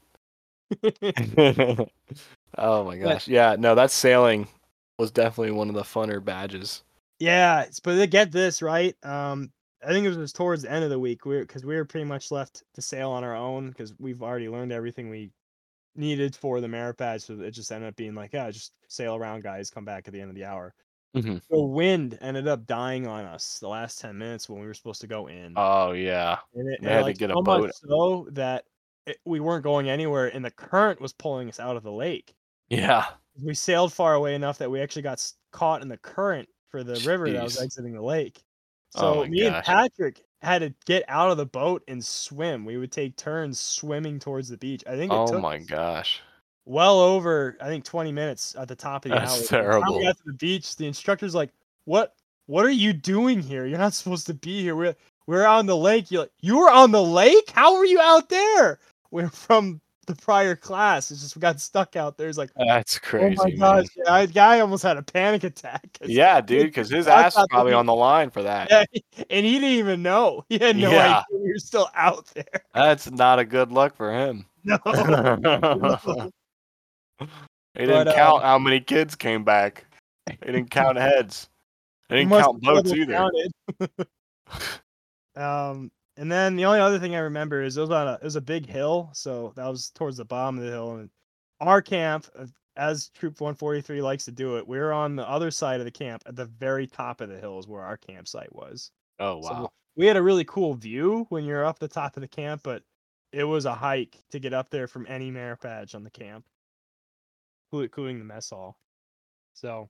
oh 2.57 2.83
my 2.83 2.97
gosh, 2.97 3.27
yeah, 3.27 3.55
no, 3.57 3.75
that 3.75 3.91
sailing 3.91 4.47
was 4.99 5.11
definitely 5.11 5.51
one 5.51 5.69
of 5.69 5.75
the 5.75 5.83
funner 5.83 6.23
badges. 6.23 6.83
Yeah, 7.23 7.65
but 7.83 7.95
to 7.95 8.05
get 8.05 8.33
this 8.33 8.61
right, 8.61 8.95
um, 9.05 9.49
I 9.81 9.91
think 9.91 10.05
it 10.05 10.17
was 10.17 10.33
towards 10.33 10.63
the 10.63 10.71
end 10.71 10.83
of 10.83 10.89
the 10.89 10.99
week, 10.99 11.25
we 11.25 11.39
because 11.39 11.65
we 11.65 11.75
were 11.75 11.85
pretty 11.85 12.03
much 12.03 12.31
left 12.31 12.63
to 12.73 12.81
sail 12.81 13.11
on 13.11 13.23
our 13.23 13.33
own 13.33 13.69
because 13.69 13.93
we've 13.97 14.21
already 14.21 14.49
learned 14.49 14.73
everything 14.73 15.09
we 15.09 15.31
needed 15.95 16.35
for 16.35 16.59
the 16.59 16.67
merit 16.67 16.97
badge. 16.97 17.21
So 17.21 17.39
it 17.39 17.51
just 17.51 17.71
ended 17.71 17.87
up 17.87 17.95
being 17.95 18.13
like, 18.13 18.33
yeah, 18.33 18.51
just 18.51 18.73
sail 18.89 19.15
around, 19.15 19.41
guys, 19.43 19.69
come 19.69 19.85
back 19.85 20.05
at 20.05 20.13
the 20.13 20.19
end 20.19 20.31
of 20.31 20.35
the 20.35 20.43
hour. 20.43 20.73
Mhm. 21.15 21.41
The 21.49 21.61
wind 21.61 22.17
ended 22.21 22.47
up 22.49 22.65
dying 22.65 23.07
on 23.07 23.23
us 23.23 23.57
the 23.59 23.69
last 23.69 24.01
ten 24.01 24.17
minutes 24.17 24.49
when 24.49 24.59
we 24.59 24.67
were 24.67 24.73
supposed 24.73 24.99
to 25.01 25.07
go 25.07 25.27
in. 25.27 25.53
Oh 25.55 25.93
yeah, 25.93 26.39
and 26.55 26.73
it, 26.73 26.81
they 26.81 26.89
and, 26.89 26.97
had 26.97 27.05
to 27.05 27.13
get 27.13 27.29
a 27.31 27.35
so 27.35 27.41
boat. 27.41 27.71
so 27.73 28.27
that 28.31 28.65
it, 29.07 29.17
we 29.23 29.39
weren't 29.39 29.63
going 29.63 29.89
anywhere, 29.89 30.27
and 30.27 30.43
the 30.43 30.51
current 30.51 30.99
was 30.99 31.13
pulling 31.13 31.47
us 31.47 31.59
out 31.59 31.77
of 31.77 31.83
the 31.83 31.91
lake. 31.91 32.33
yeah. 32.69 33.05
We 33.41 33.53
sailed 33.55 33.93
far 33.93 34.13
away 34.13 34.35
enough 34.35 34.59
that 34.59 34.69
we 34.69 34.79
actually 34.81 35.01
got 35.03 35.23
caught 35.51 35.81
in 35.81 35.87
the 35.87 35.97
current 35.97 36.47
for 36.73 36.83
the 36.83 36.95
river 37.07 37.29
that 37.29 37.43
was 37.43 37.61
exiting 37.61 37.93
the 37.93 38.01
lake. 38.01 38.41
Oh 38.95 38.99
So 38.99 39.15
my 39.21 39.27
me 39.29 39.45
and. 39.45 39.63
Patrick 39.63 40.23
had 40.41 40.59
to 40.59 40.73
get 40.87 41.05
out 41.07 41.29
of 41.29 41.37
the 41.37 41.45
boat 41.45 41.83
and 41.87 42.03
swim. 42.03 42.65
We 42.65 42.77
would 42.77 42.91
take 42.91 43.15
turns 43.15 43.59
swimming 43.59 44.17
towards 44.17 44.49
the 44.49 44.57
beach. 44.57 44.83
I 44.87 44.95
think 44.95 45.11
it 45.11 45.15
Oh 45.15 45.27
took 45.27 45.39
my 45.39 45.59
gosh. 45.59 46.19
well 46.65 46.99
over, 46.99 47.55
I 47.61 47.67
think 47.67 47.85
20 47.85 48.11
minutes 48.11 48.55
at 48.57 48.67
the 48.67 48.75
top 48.75 49.05
of 49.05 49.11
the 49.11 49.17
That's 49.19 49.31
hour. 49.33 49.37
By 49.37 49.41
the 49.41 49.47
time 49.47 49.61
terrible. 49.61 49.97
We 49.99 50.03
got 50.03 50.17
to 50.17 50.23
the 50.25 50.33
beach. 50.33 50.75
The 50.75 50.87
instructor's 50.87 51.35
like, 51.35 51.51
"What? 51.85 52.15
What 52.47 52.65
are 52.65 52.71
you 52.71 52.91
doing 52.91 53.39
here? 53.39 53.67
You're 53.67 53.77
not 53.77 53.93
supposed 53.93 54.25
to 54.27 54.33
be 54.33 54.61
here. 54.63 54.75
We're 54.75 54.95
we're 55.27 55.45
on 55.45 55.67
the 55.67 55.77
lake." 55.77 56.09
You're 56.09 56.23
like, 56.23 56.31
"You 56.41 56.57
were 56.57 56.71
on 56.71 56.89
the 56.91 57.03
lake? 57.03 57.51
How 57.51 57.77
were 57.77 57.85
you 57.85 58.01
out 58.01 58.29
there?" 58.29 58.79
We're 59.11 59.29
from 59.29 59.79
the 60.05 60.15
prior 60.15 60.55
class. 60.55 61.11
It's 61.11 61.21
just 61.21 61.35
we 61.35 61.39
got 61.39 61.59
stuck 61.59 61.95
out 61.95 62.17
there. 62.17 62.29
It's 62.29 62.37
like, 62.37 62.51
That's 62.55 62.99
crazy. 62.99 63.37
oh 63.39 63.43
my 63.43 63.49
man. 63.49 63.57
gosh, 63.59 63.85
I, 64.07 64.25
guy 64.25 64.59
almost 64.59 64.83
had 64.83 64.97
a 64.97 65.01
panic 65.03 65.43
attack. 65.43 65.85
Yeah, 66.05 66.41
dude, 66.41 66.67
because 66.67 66.89
his 66.89 67.07
ass 67.09 67.35
that 67.35 67.47
probably 67.49 67.73
on 67.73 67.85
the 67.85 67.93
line 67.95 68.29
for 68.29 68.43
that. 68.43 68.67
Yeah, 68.69 68.83
and 69.29 69.45
he 69.45 69.53
didn't 69.53 69.69
even 69.69 70.01
know. 70.03 70.43
He 70.49 70.57
had 70.57 70.75
no 70.75 70.91
Yeah. 70.91 71.23
idea 71.31 71.53
were 71.53 71.57
still 71.59 71.89
out 71.95 72.25
there. 72.33 72.63
That's 72.73 73.09
not 73.09 73.39
a 73.39 73.45
good 73.45 73.71
look 73.71 73.95
for 73.95 74.11
him. 74.13 74.45
No. 74.65 74.77
he 74.85 74.91
didn't 77.75 78.05
But, 78.05 78.07
uh, 78.07 78.13
count 78.15 78.43
how 78.43 78.57
many 78.59 78.79
kids 78.79 79.15
came 79.15 79.43
back. 79.43 79.85
He 80.29 80.35
didn't 80.45 80.69
count 80.71 80.97
heads. 80.97 81.49
He 82.09 82.15
He 82.15 82.25
didn't 82.25 82.41
count 82.41 82.61
boats 82.61 82.91
either. 82.93 83.29
um, 85.35 85.91
and 86.17 86.31
then 86.31 86.55
the 86.55 86.65
only 86.65 86.79
other 86.79 86.99
thing 86.99 87.15
I 87.15 87.19
remember 87.19 87.61
is 87.61 87.77
it 87.77 87.81
was 87.81 87.89
on 87.89 88.07
a 88.07 88.13
it 88.15 88.23
was 88.23 88.35
a 88.35 88.41
big 88.41 88.65
hill, 88.67 89.09
so 89.13 89.53
that 89.55 89.67
was 89.67 89.89
towards 89.91 90.17
the 90.17 90.25
bottom 90.25 90.57
of 90.57 90.65
the 90.65 90.71
hill. 90.71 90.95
And 90.97 91.09
our 91.59 91.81
camp, 91.81 92.27
uh, 92.35 92.47
as 92.75 93.09
Troop 93.09 93.39
143 93.41 94.01
likes 94.01 94.25
to 94.25 94.31
do 94.31 94.57
it, 94.57 94.67
we 94.67 94.77
were 94.77 94.93
on 94.93 95.15
the 95.15 95.27
other 95.27 95.51
side 95.51 95.79
of 95.79 95.85
the 95.85 95.91
camp 95.91 96.23
at 96.25 96.35
the 96.35 96.45
very 96.45 96.87
top 96.87 97.21
of 97.21 97.29
the 97.29 97.39
hill 97.39 97.59
is 97.59 97.67
where 97.67 97.83
our 97.83 97.97
campsite 97.97 98.53
was. 98.53 98.91
Oh 99.19 99.39
So 99.41 99.55
wow. 99.55 99.69
we 99.95 100.05
had 100.07 100.17
a 100.17 100.23
really 100.23 100.45
cool 100.45 100.75
view 100.75 101.25
when 101.29 101.45
you're 101.45 101.65
up 101.65 101.79
the 101.79 101.87
top 101.87 102.17
of 102.17 102.21
the 102.21 102.27
camp, 102.27 102.63
but 102.63 102.83
it 103.31 103.43
was 103.45 103.65
a 103.65 103.75
hike 103.75 104.23
to 104.31 104.39
get 104.39 104.53
up 104.53 104.69
there 104.69 104.87
from 104.87 105.07
any 105.07 105.31
merit 105.31 105.61
badge 105.61 105.95
on 105.95 106.03
the 106.03 106.11
camp, 106.11 106.45
inclu- 107.73 107.83
including 107.83 108.19
the 108.19 108.25
mess 108.25 108.49
hall. 108.49 108.77
So, 109.53 109.89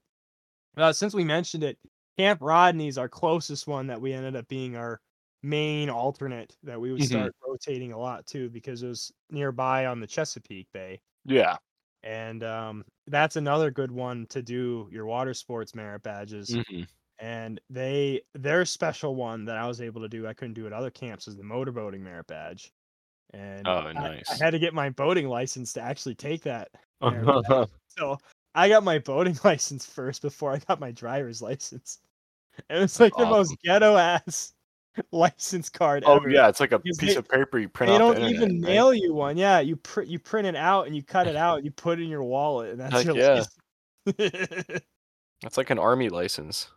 uh, 0.76 0.92
since 0.92 1.14
we 1.14 1.24
mentioned 1.24 1.64
it, 1.64 1.78
Camp 2.18 2.40
Rodney's 2.42 2.98
our 2.98 3.08
closest 3.08 3.66
one 3.68 3.88
that 3.88 4.00
we 4.00 4.12
ended 4.12 4.36
up 4.36 4.48
being 4.48 4.76
our 4.76 5.00
main 5.44 5.90
alternate 5.90 6.56
that 6.62 6.80
we 6.80 6.90
would 6.90 7.02
Mhm. 7.02 7.06
start 7.06 7.36
rotating 7.46 7.92
a 7.92 7.98
lot 7.98 8.26
too 8.26 8.48
because 8.50 8.82
it 8.82 8.88
was 8.88 9.12
nearby 9.30 9.86
on 9.86 10.00
the 10.00 10.06
Chesapeake 10.06 10.68
Bay. 10.72 11.00
Yeah. 11.24 11.56
And 12.02 12.42
um, 12.42 12.84
that's 13.06 13.36
another 13.36 13.70
good 13.70 13.90
one 13.92 14.26
to 14.28 14.42
do 14.42 14.88
your 14.90 15.06
water 15.06 15.34
sports 15.34 15.74
merit 15.74 16.02
badges 16.02 16.50
Mhm. 16.50 16.88
and 17.18 17.60
they 17.70 18.22
their 18.34 18.64
special 18.64 19.14
one 19.16 19.44
that 19.44 19.56
I 19.58 19.66
was 19.66 19.80
able 19.82 20.00
to 20.02 20.08
do 20.08 20.26
I 20.26 20.34
couldn't 20.34 20.54
do 20.54 20.66
at 20.66 20.72
other 20.72 20.90
camps 20.90 21.28
is 21.28 21.36
the 21.36 21.42
motorboating 21.44 22.00
merit 22.00 22.26
badge. 22.26 22.72
And 23.34 23.68
Oh, 23.68 23.72
I- 23.96 24.22
I, 24.30 24.36
had 24.40 24.50
to 24.52 24.58
get 24.58 24.72
my 24.74 24.88
boating 24.90 25.28
license 25.28 25.72
to 25.74 25.82
actually 25.82 26.14
take 26.14 26.42
that. 26.44 26.70
merit. 27.02 27.70
So 27.88 28.16
I 28.54 28.68
got 28.70 28.82
my 28.84 28.98
boating 28.98 29.38
license 29.44 29.84
first 29.86 30.22
before 30.22 30.52
I 30.52 30.58
got 30.60 30.80
my 30.80 30.90
driver's 30.92 31.42
license. 31.42 31.98
And 32.70 32.82
it's 32.82 32.98
like 33.00 33.14
the 33.16 33.26
most 33.26 33.54
ghetto 33.64 33.96
ass 33.96 34.53
license 35.12 35.68
card 35.68 36.04
oh 36.06 36.16
ever. 36.16 36.28
yeah, 36.28 36.48
it's 36.48 36.60
like 36.60 36.72
a 36.72 36.78
Because 36.78 36.98
piece 36.98 37.16
of 37.16 37.28
paper 37.28 37.58
you 37.58 37.68
print 37.68 37.92
They 37.92 37.98
don't 37.98 38.14
the 38.14 38.22
internet, 38.22 38.36
even 38.50 38.62
right? 38.62 38.68
mail 38.68 38.94
you 38.94 39.14
one. 39.14 39.36
Yeah, 39.36 39.60
you 39.60 39.76
print 39.76 40.08
you 40.10 40.18
print 40.18 40.46
it 40.46 40.56
out 40.56 40.86
and 40.86 40.94
you 40.96 41.02
cut 41.02 41.26
it 41.26 41.36
out 41.36 41.56
and 41.56 41.64
you 41.64 41.70
put 41.70 41.98
it 41.98 42.02
in 42.04 42.08
your 42.08 42.22
wallet 42.24 42.70
and 42.70 42.80
that's 42.80 42.94
Heck 42.94 43.06
your 43.06 43.16
yeah. 43.16 43.44
license. 44.06 44.80
It's 45.44 45.58
like 45.58 45.70
an 45.70 45.78
army 45.78 46.08
license. 46.08 46.70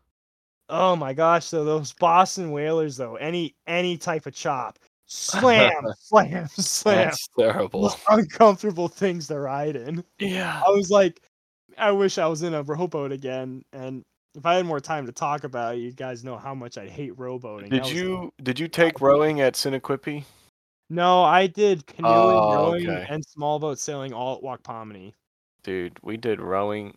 Oh 0.69 0.95
my 0.95 1.13
gosh! 1.13 1.45
So 1.45 1.63
those 1.63 1.93
Boston 1.93 2.51
whalers, 2.51 2.97
though, 2.97 3.15
any 3.15 3.55
any 3.67 3.97
type 3.97 4.25
of 4.25 4.33
chop, 4.33 4.77
slam, 5.05 5.71
slam, 5.99 6.47
slam, 6.49 7.05
That's 7.07 7.27
terrible. 7.39 7.93
uncomfortable 8.09 8.89
things 8.89 9.27
to 9.27 9.39
ride 9.39 9.77
in. 9.77 10.03
Yeah. 10.19 10.61
I 10.65 10.69
was 10.71 10.89
like, 10.89 11.21
I 11.77 11.91
wish 11.91 12.17
I 12.17 12.27
was 12.27 12.43
in 12.43 12.53
a 12.53 12.63
rowboat 12.63 13.13
again, 13.13 13.63
and 13.71 14.03
if 14.37 14.45
I 14.45 14.55
had 14.55 14.65
more 14.65 14.79
time 14.79 15.07
to 15.07 15.11
talk 15.11 15.43
about 15.43 15.75
it, 15.75 15.79
you 15.79 15.91
guys 15.91 16.23
know 16.23 16.37
how 16.37 16.53
much 16.53 16.77
I 16.77 16.87
hate 16.87 17.15
rowboating. 17.17 17.69
Did 17.71 17.89
you 17.89 18.31
did 18.43 18.59
you 18.59 18.67
take 18.67 19.01
rowing 19.01 19.41
at 19.41 19.55
Sinoquipe? 19.55 20.23
No, 20.89 21.23
I 21.23 21.47
did 21.47 21.85
canoeing, 21.85 22.13
Oh, 22.15 22.53
rowing, 22.55 22.89
okay. 22.89 23.05
and 23.09 23.25
small 23.25 23.59
boat 23.59 23.77
sailing 23.79 24.13
all 24.13 24.37
at 24.37 24.41
Wakpomini. 24.43 25.11
Dude, 25.63 25.97
we 26.01 26.15
did 26.15 26.39
rowing. 26.39 26.95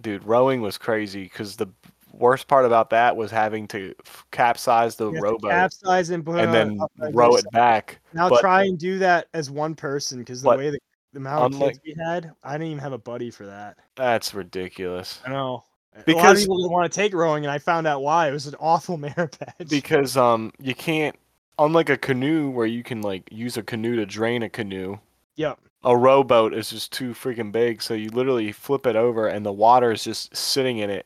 Dude, 0.00 0.24
rowing 0.24 0.60
was 0.62 0.78
crazy 0.78 1.24
because 1.24 1.56
the 1.56 1.68
worst 2.12 2.48
part 2.48 2.64
about 2.64 2.90
that 2.90 3.16
was 3.16 3.30
having 3.30 3.68
to 3.68 3.94
f- 4.04 4.24
capsize 4.32 4.96
the 4.96 5.10
rowboat 5.10 5.50
capsize 5.50 6.10
and 6.10 6.24
put 6.24 6.40
and 6.40 6.52
then 6.52 6.80
row 7.12 7.36
it 7.36 7.44
back. 7.52 8.00
Now 8.14 8.28
but- 8.28 8.40
try 8.40 8.64
and 8.64 8.78
do 8.78 8.98
that 9.00 9.28
as 9.34 9.50
one 9.50 9.74
person 9.74 10.18
because 10.18 10.42
the 10.42 10.48
but 10.48 10.58
way 10.58 10.70
the, 10.70 10.78
the 11.12 11.18
amount 11.18 11.54
of 11.54 11.60
kids 11.60 11.78
we 11.84 11.94
had, 12.02 12.32
I 12.42 12.52
didn't 12.52 12.68
even 12.68 12.78
have 12.78 12.92
a 12.92 12.98
buddy 12.98 13.30
for 13.30 13.46
that. 13.46 13.76
That's 13.94 14.34
ridiculous. 14.34 15.20
I 15.26 15.30
know. 15.30 15.64
A 16.06 16.12
lot 16.12 16.16
of 16.16 16.16
Because- 16.16 16.40
people 16.42 16.58
didn't 16.58 16.72
want 16.72 16.92
to 16.92 16.96
take 16.96 17.14
rowing, 17.14 17.44
and 17.44 17.50
I 17.52 17.58
found 17.58 17.86
out 17.86 18.02
why. 18.02 18.28
It 18.28 18.32
was 18.32 18.46
an 18.46 18.54
awful 18.60 18.96
badge. 18.96 19.36
Because 19.68 20.16
um, 20.16 20.52
you 20.60 20.74
can't. 20.74 21.16
Unlike 21.60 21.90
a 21.90 21.96
canoe 21.96 22.50
where 22.50 22.66
you 22.66 22.84
can 22.84 23.02
like 23.02 23.28
use 23.32 23.56
a 23.56 23.62
canoe 23.64 23.96
to 23.96 24.06
drain 24.06 24.44
a 24.44 24.48
canoe, 24.48 24.98
Yep. 25.34 25.58
a 25.82 25.96
rowboat 25.96 26.54
is 26.54 26.70
just 26.70 26.92
too 26.92 27.10
freaking 27.10 27.50
big. 27.50 27.82
So 27.82 27.94
you 27.94 28.10
literally 28.10 28.52
flip 28.52 28.86
it 28.86 28.94
over 28.94 29.26
and 29.26 29.44
the 29.44 29.52
water 29.52 29.90
is 29.90 30.04
just 30.04 30.36
sitting 30.36 30.78
in 30.78 30.88
it, 30.88 31.04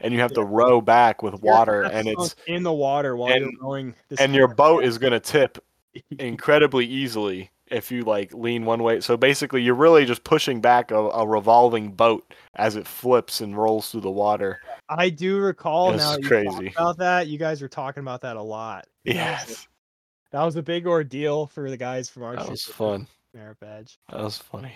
and 0.00 0.12
you 0.12 0.20
have 0.20 0.32
to 0.34 0.42
row 0.44 0.82
back 0.82 1.22
with 1.22 1.40
water, 1.42 1.84
and 1.84 2.06
it's 2.06 2.36
in 2.46 2.62
the 2.64 2.72
water 2.72 3.16
while 3.16 3.34
you're 3.34 3.50
rowing. 3.62 3.94
This 4.10 4.20
and 4.20 4.34
your 4.34 4.48
boat 4.48 4.84
is 4.84 4.98
gonna 4.98 5.20
tip 5.20 5.56
incredibly 6.18 6.84
easily 6.84 7.50
if 7.74 7.90
you 7.90 8.02
like 8.02 8.32
lean 8.32 8.64
one 8.64 8.82
way. 8.82 9.00
So 9.00 9.16
basically, 9.16 9.62
you're 9.62 9.74
really 9.74 10.04
just 10.06 10.24
pushing 10.24 10.60
back 10.60 10.90
a, 10.90 10.96
a 10.96 11.26
revolving 11.26 11.92
boat 11.92 12.32
as 12.54 12.76
it 12.76 12.86
flips 12.86 13.40
and 13.40 13.56
rolls 13.56 13.90
through 13.90 14.02
the 14.02 14.10
water. 14.10 14.60
I 14.88 15.10
do 15.10 15.38
recall 15.38 15.92
This 15.92 16.00
now 16.02 16.16
crazy. 16.28 16.68
about 16.76 16.98
that. 16.98 17.26
You 17.26 17.38
guys 17.38 17.60
were 17.62 17.68
talking 17.68 18.02
about 18.02 18.20
that 18.22 18.36
a 18.36 18.42
lot. 18.42 18.86
That 19.04 19.14
was 19.14 19.16
Yes, 19.16 19.68
That 20.32 20.42
was 20.42 20.56
a 20.56 20.62
big 20.62 20.86
ordeal 20.86 21.46
for 21.46 21.70
the 21.70 21.76
guys 21.76 22.08
from 22.10 22.22
our 22.24 22.36
that 22.36 22.48
was 22.48 22.64
fun. 22.64 23.06
merit 23.34 23.58
badge. 23.60 23.98
That 24.10 24.20
was 24.20 24.36
funny. 24.38 24.72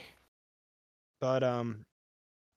But 1.20 1.42
um, 1.42 1.84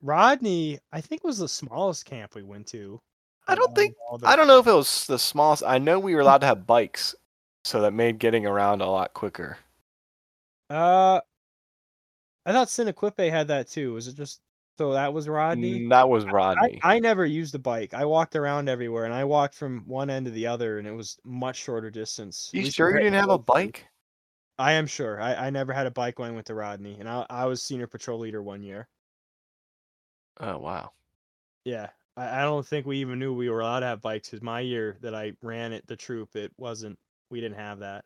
Rodney, 0.01 0.79
I 0.91 1.01
think 1.01 1.23
was 1.23 1.39
the 1.39 1.47
smallest 1.47 2.05
camp 2.05 2.35
we 2.35 2.43
went 2.43 2.67
to. 2.67 2.99
I 3.47 3.55
don't 3.55 3.73
think- 3.75 3.95
the- 4.19 4.27
I 4.27 4.35
don't 4.35 4.47
know 4.47 4.59
if 4.59 4.67
it 4.67 4.73
was 4.73 5.07
the 5.07 5.17
smallest. 5.19 5.63
I 5.65 5.77
know 5.79 5.99
we 5.99 6.13
were 6.15 6.21
allowed 6.21 6.41
to 6.41 6.47
have 6.47 6.67
bikes, 6.67 7.15
so 7.65 7.81
that 7.81 7.91
made 7.91 8.19
getting 8.19 8.45
around 8.45 8.81
a 8.81 8.89
lot 8.89 9.13
quicker. 9.13 9.57
Uh, 10.71 11.19
I 12.45 12.51
thought 12.53 12.69
Sinoquipe 12.69 13.29
had 13.29 13.49
that 13.49 13.67
too. 13.67 13.93
Was 13.93 14.07
it 14.07 14.15
just 14.15 14.41
so 14.77 14.93
that 14.93 15.13
was 15.13 15.27
Rodney? 15.27 15.81
Mm, 15.81 15.89
That 15.89 16.09
was 16.09 16.25
I, 16.25 16.31
Rodney. 16.31 16.79
I 16.81 16.99
never 16.99 17.25
used 17.25 17.53
a 17.55 17.59
bike. 17.59 17.93
I 17.93 18.05
walked 18.05 18.35
around 18.35 18.69
everywhere, 18.69 19.05
and 19.05 19.13
I 19.13 19.25
walked 19.25 19.53
from 19.55 19.83
one 19.85 20.09
end 20.09 20.25
to 20.25 20.31
the 20.31 20.47
other, 20.47 20.79
and 20.79 20.87
it 20.87 20.93
was 20.93 21.17
much 21.25 21.57
shorter 21.57 21.91
distance. 21.91 22.49
you 22.53 22.71
sure 22.71 22.91
you 22.91 22.99
didn't 22.99 23.13
have 23.15 23.29
a 23.29 23.37
both 23.37 23.49
of 23.49 23.63
you. 23.63 23.67
bike? 23.67 23.87
I 24.57 24.73
am 24.73 24.87
sure. 24.87 25.19
I, 25.21 25.35
I 25.47 25.49
never 25.49 25.73
had 25.73 25.87
a 25.87 25.91
bike 25.91 26.19
when 26.19 26.29
I 26.29 26.33
went 26.33 26.47
to 26.47 26.55
Rodney, 26.55 26.97
and 26.99 27.09
I 27.09 27.25
I 27.29 27.45
was 27.45 27.61
senior 27.61 27.87
patrol 27.87 28.19
leader 28.19 28.41
one 28.41 28.63
year. 28.63 28.87
Oh 30.39 30.57
wow. 30.57 30.91
Yeah, 31.65 31.89
I, 32.17 32.39
I 32.39 32.43
don't 32.43 32.65
think 32.65 32.85
we 32.85 32.97
even 32.99 33.19
knew 33.19 33.33
we 33.33 33.49
were 33.49 33.61
allowed 33.61 33.81
to 33.81 33.85
have 33.87 34.01
bikes 34.01 34.29
because 34.29 34.41
my 34.41 34.61
year 34.61 34.97
that 35.01 35.13
I 35.13 35.33
ran 35.41 35.73
it, 35.73 35.85
the 35.87 35.95
troop, 35.95 36.35
it 36.35 36.51
wasn't. 36.57 36.97
We 37.29 37.41
didn't 37.41 37.57
have 37.59 37.79
that. 37.79 38.05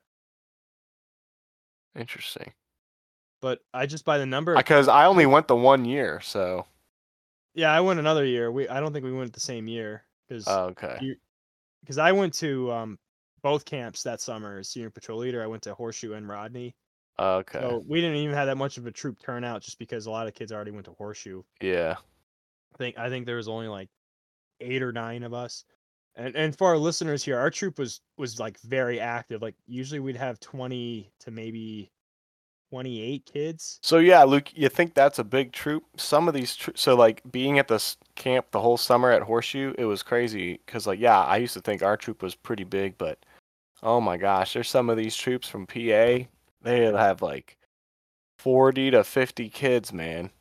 Interesting. 1.96 2.54
But 3.42 3.60
I 3.74 3.86
just 3.86 4.06
by 4.06 4.18
the 4.18 4.26
number. 4.26 4.56
Because 4.56 4.88
I 4.88 5.06
only 5.06 5.26
went 5.26 5.48
the 5.48 5.56
one 5.56 5.86
year, 5.86 6.20
so 6.22 6.66
yeah, 7.54 7.72
I 7.72 7.82
went 7.82 8.00
another 8.00 8.26
year. 8.26 8.52
We 8.52 8.68
I 8.68 8.80
don't 8.80 8.94
think 8.94 9.06
we 9.06 9.14
went 9.14 9.34
the 9.34 9.40
same 9.40 9.68
year 9.68 10.04
because 10.28 10.46
oh, 10.48 10.66
okay. 10.66 11.16
because 11.82 11.98
I 11.98 12.12
went 12.12 12.34
to 12.36 12.72
um 12.72 13.00
both 13.42 13.64
camps 13.64 14.04
that 14.04 14.22
summer 14.22 14.60
as 14.60 14.70
senior 14.70 14.90
patrol 14.90 15.20
leader. 15.20 15.44
I 15.44 15.48
went 15.48 15.64
to 15.64 15.74
Horseshoe 15.74 16.14
and 16.14 16.28
Rodney. 16.28 16.76
Okay. 17.18 17.60
So 17.60 17.84
we 17.88 18.02
didn't 18.02 18.18
even 18.18 18.36
have 18.36 18.48
that 18.48 18.58
much 18.58 18.78
of 18.78 18.88
a 18.88 18.92
troop 18.92 19.20
turnout 19.24 19.62
just 19.62 19.80
because 19.80 20.06
a 20.06 20.12
lot 20.12 20.28
of 20.28 20.34
kids 20.34 20.52
already 20.52 20.72
went 20.72 20.86
to 20.86 20.92
Horseshoe. 20.94 21.44
Yeah. 21.62 21.96
I 22.74 22.78
think 22.78 22.98
I 22.98 23.10
think 23.10 23.26
there 23.26 23.38
was 23.38 23.48
only 23.48 23.68
like 23.68 23.90
eight 24.60 24.84
or 24.84 24.92
nine 24.92 25.24
of 25.24 25.34
us. 25.34 25.64
And 26.16 26.36
and 26.36 26.58
for 26.58 26.68
our 26.68 26.78
listeners 26.78 27.24
here, 27.24 27.38
our 27.38 27.50
troop 27.50 27.78
was 27.78 28.02
was 28.18 28.40
like 28.40 28.60
very 28.62 29.00
active. 29.00 29.42
Like 29.42 29.56
usually 29.68 30.00
we'd 30.00 30.16
have 30.16 30.40
twenty 30.40 31.12
to 31.20 31.32
maybe 31.32 31.92
twenty 32.70 33.02
eight 33.02 33.26
kids. 33.26 33.80
So 33.84 33.98
yeah, 33.98 34.24
Luke, 34.24 34.50
you 34.56 34.70
think 34.70 34.94
that's 34.94 35.20
a 35.20 35.24
big 35.24 35.52
troop? 35.52 35.84
Some 35.98 36.28
of 36.28 36.34
these, 36.34 36.58
so 36.76 36.96
like 36.96 37.22
being 37.32 37.60
at 37.60 37.68
this 37.68 37.98
camp 38.16 38.48
the 38.52 38.62
whole 38.62 38.78
summer 38.78 39.12
at 39.12 39.24
Horseshoe, 39.24 39.74
it 39.78 39.86
was 39.86 40.04
crazy. 40.04 40.60
Cause 40.68 40.88
like 40.88 41.00
yeah, 41.00 41.22
I 41.22 41.38
used 41.38 41.54
to 41.56 41.62
think 41.62 41.84
our 41.84 41.98
troop 41.98 42.22
was 42.24 42.36
pretty 42.36 42.64
big, 42.64 42.98
but 42.98 43.20
oh 43.84 44.00
my 44.00 44.18
gosh, 44.18 44.54
there's 44.54 44.70
some 44.70 44.90
of 44.90 44.98
these 44.98 45.16
troops 45.16 45.50
from 45.50 45.68
PA. 45.68 46.26
They 46.62 46.86
have 46.86 47.22
like 47.22 47.58
forty 48.40 48.90
to 48.92 49.04
fifty 49.04 49.50
kids, 49.50 49.92
man. 49.92 50.32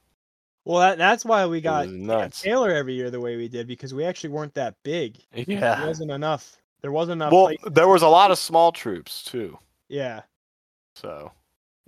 Well, 0.65 0.79
that, 0.81 0.99
that's 0.99 1.25
why 1.25 1.45
we 1.47 1.61
got. 1.61 1.87
Taylor 2.33 2.71
every 2.71 2.95
year 2.95 3.11
the 3.11 3.21
way 3.21 3.37
we 3.37 3.49
did 3.49 3.67
because 3.67 3.93
we 3.93 4.05
actually 4.05 4.31
weren't 4.31 4.55
that 4.55 4.75
big. 4.83 5.19
There 5.33 5.45
Yeah. 5.47 5.87
wasn't 5.87 6.11
enough. 6.11 6.57
There 6.81 6.93
wasn't 6.93 7.21
enough. 7.23 7.33
Well, 7.33 7.53
there 7.71 7.89
was 7.89 8.03
a 8.03 8.09
lot 8.09 8.31
of 8.31 8.39
small 8.39 8.73
troops 8.73 9.23
too, 9.25 9.59
yeah. 9.89 10.23
so 10.97 11.33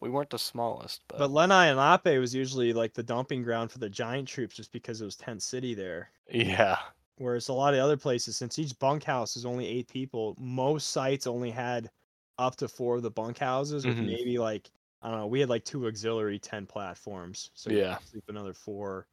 we 0.00 0.08
weren't 0.10 0.30
the 0.30 0.38
smallest. 0.38 1.02
But, 1.08 1.18
But 1.18 1.30
Lenai 1.30 1.66
and 1.70 1.78
Lape 1.78 2.18
was 2.18 2.34
usually 2.34 2.72
like 2.72 2.92
the 2.94 3.02
dumping 3.02 3.42
ground 3.42 3.70
for 3.70 3.78
the 3.78 3.88
giant 3.90 4.28
troops 4.28 4.54
just 4.56 4.72
because 4.72 5.00
it 5.00 5.04
was 5.04 5.16
tent 5.16 5.42
city 5.42 5.74
there. 5.74 6.10
yeah, 6.30 6.76
Whereas 7.18 7.48
a 7.48 7.52
lot 7.54 7.72
of 7.74 7.80
other 7.80 7.96
places, 7.96 8.36
since 8.36 8.58
each 8.58 8.78
bunkhouse 8.78 9.36
is 9.36 9.46
only 9.46 9.66
eight 9.66 9.88
people, 9.88 10.34
most 10.38 10.90
sites 10.90 11.26
only 11.26 11.50
had 11.50 11.90
up 12.38 12.56
to 12.56 12.68
four 12.68 12.96
of 12.96 13.02
the 13.02 13.10
bunkhouses 13.10 13.86
with 13.86 13.96
Mhm. 13.96 14.06
maybe 14.06 14.38
like 14.38 14.70
I 15.06 15.10
don't 15.10 15.20
know. 15.20 15.26
We 15.28 15.38
had 15.38 15.48
like 15.48 15.64
two 15.64 15.86
auxiliary 15.86 16.40
tent 16.40 16.68
platforms, 16.68 17.50
so 17.54 17.70
Yeah. 17.70 17.96
sleep 18.10 18.24
another 18.26 18.52
four 18.52 19.06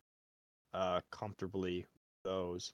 uh 0.74 1.02
comfortably 1.12 1.86
with 1.94 2.24
those. 2.24 2.74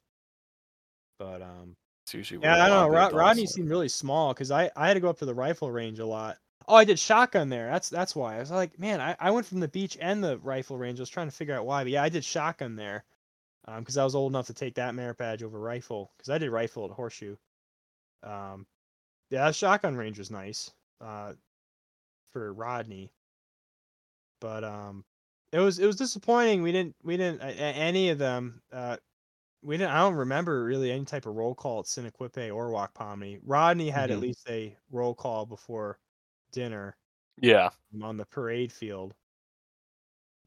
But 1.18 1.42
um, 1.42 1.76
it's 2.06 2.14
usually 2.14 2.40
yeah, 2.42 2.64
I 2.64 2.70
don't 2.70 2.80
know. 2.80 2.88
Rod- 2.88 3.14
Rodney 3.14 3.46
seemed 3.46 3.70
really 3.70 3.90
small 3.90 4.34
because 4.34 4.52
I 4.52 4.72
I 4.74 4.88
had 4.88 4.94
to 4.94 5.02
go 5.02 5.10
up 5.10 5.20
to 5.20 5.26
the 5.26 5.34
rifle 5.34 5.70
range 5.70 6.00
a 6.00 6.06
lot. 6.06 6.38
Oh, 6.66 6.76
I 6.76 6.86
did 6.86 6.98
shotgun 6.98 7.50
there. 7.50 7.70
That's 7.70 7.90
that's 7.90 8.16
why. 8.16 8.38
I 8.38 8.40
was 8.40 8.52
like, 8.52 8.80
man, 8.80 9.02
I, 9.02 9.18
I 9.20 9.32
went 9.32 9.46
from 9.46 9.60
the 9.60 9.68
beach 9.68 9.98
and 10.00 10.24
the 10.24 10.38
rifle 10.38 10.78
range. 10.78 11.00
I 11.00 11.02
was 11.02 11.10
trying 11.10 11.28
to 11.28 11.36
figure 11.36 11.56
out 11.56 11.66
why, 11.66 11.84
but 11.84 11.92
yeah, 11.92 12.04
I 12.04 12.08
did 12.10 12.24
shotgun 12.24 12.78
there, 12.78 13.04
um, 13.66 13.82
because 13.82 13.98
I 13.98 14.06
was 14.06 14.16
old 14.16 14.32
enough 14.32 14.48
to 14.48 14.54
take 14.54 14.76
that 14.76 14.96
merit 14.96 15.18
badge 15.18 15.44
over 15.44 15.60
rifle. 15.60 16.10
Because 16.18 16.30
I 16.30 16.38
did 16.38 16.52
rifle 16.52 16.86
at 16.86 16.92
Horseshoe. 16.92 17.36
Um, 18.24 18.66
yeah, 19.30 19.52
shotgun 19.52 19.98
range 19.98 20.20
was 20.20 20.32
nice. 20.32 20.72
Uh, 21.02 21.34
for 22.32 22.54
Rodney. 22.54 23.12
But 24.42 24.64
um, 24.64 25.06
it 25.52 25.60
was 25.60 25.80
it 25.80 25.86
was 25.86 25.96
disappointing. 25.96 26.62
We 26.62 26.72
didn't 26.72 26.96
we 27.04 27.18
didn't 27.18 27.42
a- 27.42 27.54
any 27.56 28.10
of 28.10 28.18
them. 28.18 28.62
Uh, 28.72 28.98
we 29.64 29.78
didn't. 29.78 29.92
I 29.92 30.00
don't 30.00 30.16
remember 30.16 30.64
really 30.64 30.92
any 30.92 31.06
type 31.06 31.26
of 31.26 31.36
roll 31.36 31.56
call 31.56 31.82
at 31.82 31.86
Sinoquipe 31.88 32.54
or 32.56 32.70
Wakpomni. 32.72 33.42
Rodney 33.44 33.90
had 33.90 34.10
Mhm. 34.10 34.14
at 34.14 34.20
least 34.20 34.50
a 34.50 34.78
roll 34.92 35.16
call 35.16 35.46
before 35.46 36.00
dinner 36.52 36.98
Yeah, 37.42 37.72
on 38.02 38.18
the 38.18 38.26
parade 38.26 38.72
field. 38.74 39.16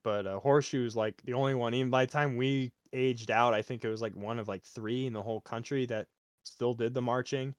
But 0.04 0.26
uh, 0.26 0.40
Horseshoe's 0.40 0.96
like 0.96 1.22
the 1.22 1.34
only 1.34 1.54
one. 1.54 1.74
Even 1.74 1.90
by 1.90 2.06
the 2.06 2.12
time 2.12 2.36
we 2.36 2.72
aged 2.92 3.30
out, 3.30 3.54
I 3.54 3.62
think 3.62 3.84
it 3.84 3.88
was 3.88 4.02
like 4.02 4.14
one 4.14 4.38
of 4.38 4.48
like 4.48 4.64
three 4.64 5.06
in 5.06 5.12
the 5.12 5.22
whole 5.22 5.40
country 5.40 5.86
that 5.86 6.08
still 6.44 6.74
did 6.74 6.94
the 6.94 7.02
marching. 7.02 7.54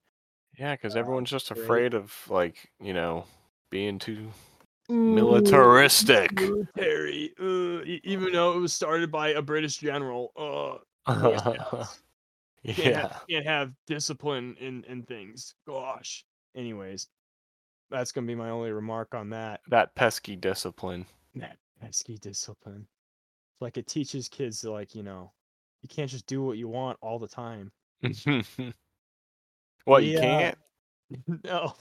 yeah, 0.57 0.75
because 0.75 0.95
everyone's 0.95 1.29
just 1.29 1.51
afraid 1.51 1.93
of 1.93 2.13
like 2.29 2.71
you 2.79 2.93
know 2.93 3.25
being 3.73 3.97
too 3.97 4.29
militaristic. 4.87 6.31
military, 6.39 7.33
uh, 7.39 7.81
even 8.03 8.31
though 8.31 8.55
it 8.55 8.59
was 8.59 8.71
started 8.71 9.11
by 9.11 9.29
a 9.29 9.41
British 9.41 9.77
general. 9.77 10.31
Uh, 10.37 10.77
Boy 11.19 11.37
Scouts. 11.37 11.99
can't, 12.63 12.77
yeah, 12.77 13.01
have, 13.01 13.23
can't 13.27 13.45
have 13.47 13.71
discipline 13.87 14.55
in 14.59 14.83
in 14.83 15.01
things. 15.03 15.55
Gosh. 15.67 16.23
Anyways, 16.55 17.07
that's 17.89 18.11
gonna 18.11 18.27
be 18.27 18.35
my 18.35 18.51
only 18.51 18.71
remark 18.71 19.15
on 19.15 19.31
that. 19.31 19.61
that 19.69 19.95
pesky 19.95 20.35
discipline. 20.35 21.07
That 21.33 21.57
pesky 21.81 22.19
discipline. 22.19 22.85
It's 23.55 23.61
like 23.61 23.77
it 23.77 23.87
teaches 23.87 24.29
kids 24.29 24.61
to 24.61 24.71
like 24.71 24.93
you 24.93 25.01
know, 25.01 25.31
you 25.81 25.89
can't 25.89 26.11
just 26.11 26.27
do 26.27 26.43
what 26.43 26.59
you 26.59 26.67
want 26.67 26.99
all 27.01 27.17
the 27.17 27.27
time. 27.27 27.71
what 29.85 30.03
you 30.03 30.19
can't? 30.19 30.59
no. 31.43 31.73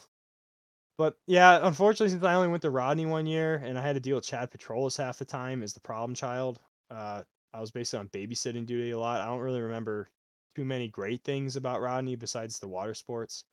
But 0.99 1.17
yeah, 1.27 1.59
unfortunately, 1.63 2.11
since 2.11 2.25
I 2.25 2.35
only 2.35 2.49
went 2.49 2.63
to 2.63 2.71
Rodney 2.71 3.07
one 3.07 3.27
year 3.27 3.57
and 3.65 3.79
I 3.79 3.83
had 3.83 3.95
to 3.95 4.01
deal 4.01 4.17
with 4.17 4.27
Chad 4.27 4.51
Petrolis 4.51 4.97
half 4.97 5.19
the 5.19 5.25
time 5.25 5.63
as 5.63 5.73
the 5.73 5.81
problem 5.81 6.15
child, 6.15 6.61
uh, 6.91 7.23
I 7.55 7.61
was 7.61 7.71
basically 7.71 8.01
on 8.01 8.09
babysitting 8.09 8.67
duty 8.67 8.91
a 8.91 8.99
lot. 8.99 9.21
I 9.21 9.27
don't 9.27 9.41
really 9.41 9.61
remember 9.61 10.11
too 10.55 10.65
many 10.65 10.89
great 10.89 11.25
things 11.25 11.57
about 11.57 11.81
Rodney 11.81 12.17
besides 12.17 12.59
the 12.59 12.69
water 12.69 12.95
sports. 12.95 13.45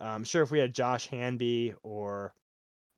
I'm 0.00 0.24
sure 0.24 0.42
if 0.42 0.50
we 0.50 0.58
had 0.58 0.74
Josh 0.74 1.06
Hanby 1.08 1.74
or 1.82 2.34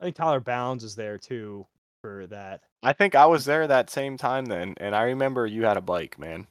I 0.01 0.05
think 0.05 0.17
Tyler 0.17 0.41
Bounds 0.41 0.85
is 0.85 0.95
there 0.95 1.19
too 1.19 1.67
for 2.03 2.27
that. 2.29 2.63
I 2.83 2.93
think 2.93 3.15
I 3.15 3.27
was 3.27 3.45
there 3.45 3.67
that 3.67 3.91
same 3.91 4.17
time 4.17 4.47
then, 4.47 4.75
and 4.79 4.95
I 4.95 5.03
remember 5.03 5.47
you 5.47 5.65
had 5.65 5.77
a 5.77 5.83
bike, 5.83 6.19
man. 6.19 6.47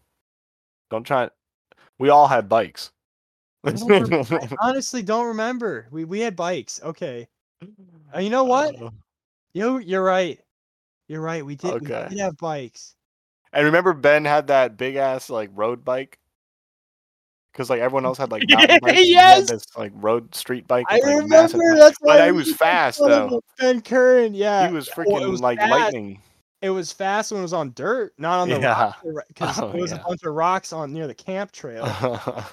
Don't 0.90 1.04
try. 1.04 1.30
We 2.00 2.10
all 2.10 2.28
had 2.28 2.50
bikes. 2.50 2.92
I 3.64 3.72
I 3.72 4.48
honestly 4.62 5.02
don't 5.02 5.28
remember. 5.28 5.88
We 5.92 6.06
we 6.06 6.20
had 6.20 6.36
bikes. 6.36 6.82
Okay. 6.84 7.28
Uh, 8.16 8.20
you 8.20 8.30
know 8.30 8.44
what? 8.44 8.76
You 9.54 9.80
you're 9.80 10.04
right. 10.04 10.40
You're 11.08 11.22
right. 11.22 11.46
We 11.46 11.56
did, 11.56 11.82
we 11.82 11.88
Okay. 11.94 12.08
did 12.10 12.20
have 12.20 12.38
bikes. 12.38 12.96
and 13.54 13.66
remember 13.66 13.94
Ben 13.94 14.26
had 14.26 14.48
that 14.48 14.78
big 14.78 14.96
ass 14.96 15.30
like 15.30 15.50
road 15.56 15.84
bike. 15.84 16.20
because 17.52 17.70
like 17.70 17.80
everyone 17.80 18.06
else 18.06 18.18
had 18.20 18.30
like 18.32 18.44
mountain 18.50 18.80
bikes. 18.84 19.06
yes! 19.08 19.50
this 19.50 19.66
like 19.78 19.92
road 19.96 20.34
street 20.36 20.68
bike. 20.68 20.86
I 20.90 20.96
like, 21.00 21.06
remember 21.24 21.76
that's 21.78 21.98
But 22.00 22.08
why 22.08 22.16
he 22.18 22.22
I 22.24 22.32
was 22.32 22.54
fast 22.56 23.00
though. 23.00 23.42
Ben 23.60 23.82
Curran, 23.82 24.34
yeah. 24.36 24.68
He 24.68 24.74
was 24.74 24.90
Well, 24.96 25.06
freaking 25.08 25.30
was 25.32 25.42
like 25.42 25.58
fast. 25.60 25.72
lightning. 25.72 26.22
It 26.62 26.70
was 26.72 26.92
fast 26.92 27.32
when 27.32 27.40
it 27.40 27.44
was 27.44 27.54
on 27.54 27.72
dirt, 27.74 28.14
not 28.18 28.40
on 28.40 28.50
the 28.50 28.60
Yeah. 28.60 28.94
because 29.28 29.60
Oh, 29.60 29.70
it 29.70 29.80
was 29.80 29.92
yeah. 29.92 30.02
a 30.02 30.04
bunch 30.08 30.24
of 30.24 30.34
rocks 30.34 30.74
on 30.74 30.92
near 30.94 31.08
the 31.08 31.16
camp 31.16 31.52
trail. 31.52 31.86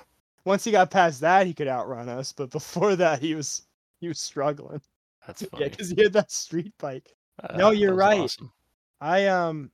Once 0.44 0.64
he 0.64 0.70
got 0.70 0.90
past 0.90 1.20
that, 1.20 1.46
he 1.46 1.54
could 1.54 1.68
outrun 1.68 2.08
us, 2.08 2.32
but 2.32 2.50
before 2.50 2.96
that, 2.96 3.20
he 3.20 3.34
was 3.34 3.66
he 4.00 4.08
was 4.08 4.20
struggling. 4.20 4.80
That's 5.26 5.42
Yeah, 5.58 5.68
because 5.68 5.90
he 5.90 6.02
had 6.02 6.12
that 6.14 6.30
street 6.30 6.72
bike. 6.78 7.16
Uh, 7.42 7.58
No, 7.58 7.70
you're 7.70 7.94
right. 7.94 8.20
awesome. 8.20 8.52
I 9.00 9.26
um, 9.28 9.72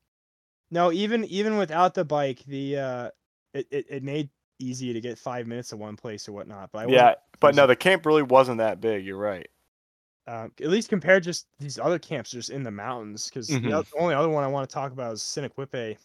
no, 0.71 0.93
even 0.93 1.25
even 1.27 1.59
without 1.59 1.95
the 1.95 2.05
bike, 2.05 2.45
the 2.47 2.79
uh, 2.79 3.11
it 3.55 3.69
it, 3.71 3.87
it 3.91 4.03
made 4.05 4.31
easy 4.59 4.93
to 4.93 5.01
get 5.01 5.19
five 5.19 5.47
minutes 5.47 5.71
to 5.71 5.77
one 5.77 5.97
place 5.97 6.29
or 6.29 6.33
whatnot. 6.33 6.71
But 6.73 6.81
I 6.81 6.87
Yeah, 6.87 7.15
but 7.41 7.55
no, 7.55 7.67
the 7.67 7.77
camp 7.77 8.05
really 8.07 8.23
wasn't 8.23 8.59
that 8.59 8.81
big. 8.81 9.05
You're 9.05 9.17
right. 9.17 9.49
um, 10.27 10.53
at 10.61 10.69
least 10.69 10.89
compared 10.89 11.23
just 11.23 11.47
these 11.59 11.79
other 11.79 11.99
camps 11.99 12.31
just 12.31 12.51
in 12.51 12.63
the 12.63 12.71
mountains 12.71 13.29
because 13.29 13.59
Mhm. 13.59 13.63
the, 13.63 13.85
only 13.99 14.15
other 14.15 14.29
one 14.29 14.45
I 14.45 14.49
want 14.49 14.69
to 14.69 14.73
talk 14.75 14.93
about 14.93 15.15
is 15.15 15.23
Sinoquipe 15.23 15.99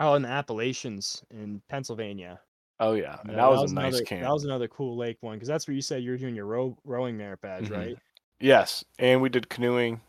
out 0.00 0.14
in 0.16 0.22
the 0.22 0.28
Appalachians 0.28 1.22
in 1.30 1.60
Pennsylvania. 1.68 2.40
Oh 2.78 2.92
yeah, 2.94 3.18
and 3.22 3.30
Yeah, 3.30 3.36
that, 3.36 3.50
was, 3.50 3.70
a 3.72 3.74
nice 3.74 3.88
another, 3.94 4.04
camp. 4.04 4.22
That 4.22 4.32
was 4.32 4.44
another 4.44 4.68
cool 4.68 4.96
lake 4.96 5.16
one 5.20 5.34
because 5.36 5.48
that's 5.48 5.66
where 5.66 5.74
you 5.74 5.80
said 5.82 6.02
you 6.02 6.10
were 6.10 6.16
doing 6.18 6.34
your 6.34 6.46
row, 6.46 6.76
rowing 6.84 7.16
merit 7.16 7.40
badge, 7.40 7.68
Mhm. 7.68 7.76
right? 7.76 7.96
Yes, 8.40 8.84
and 8.98 9.22
we 9.22 9.28
did 9.30 9.48
canoeing, 9.48 10.00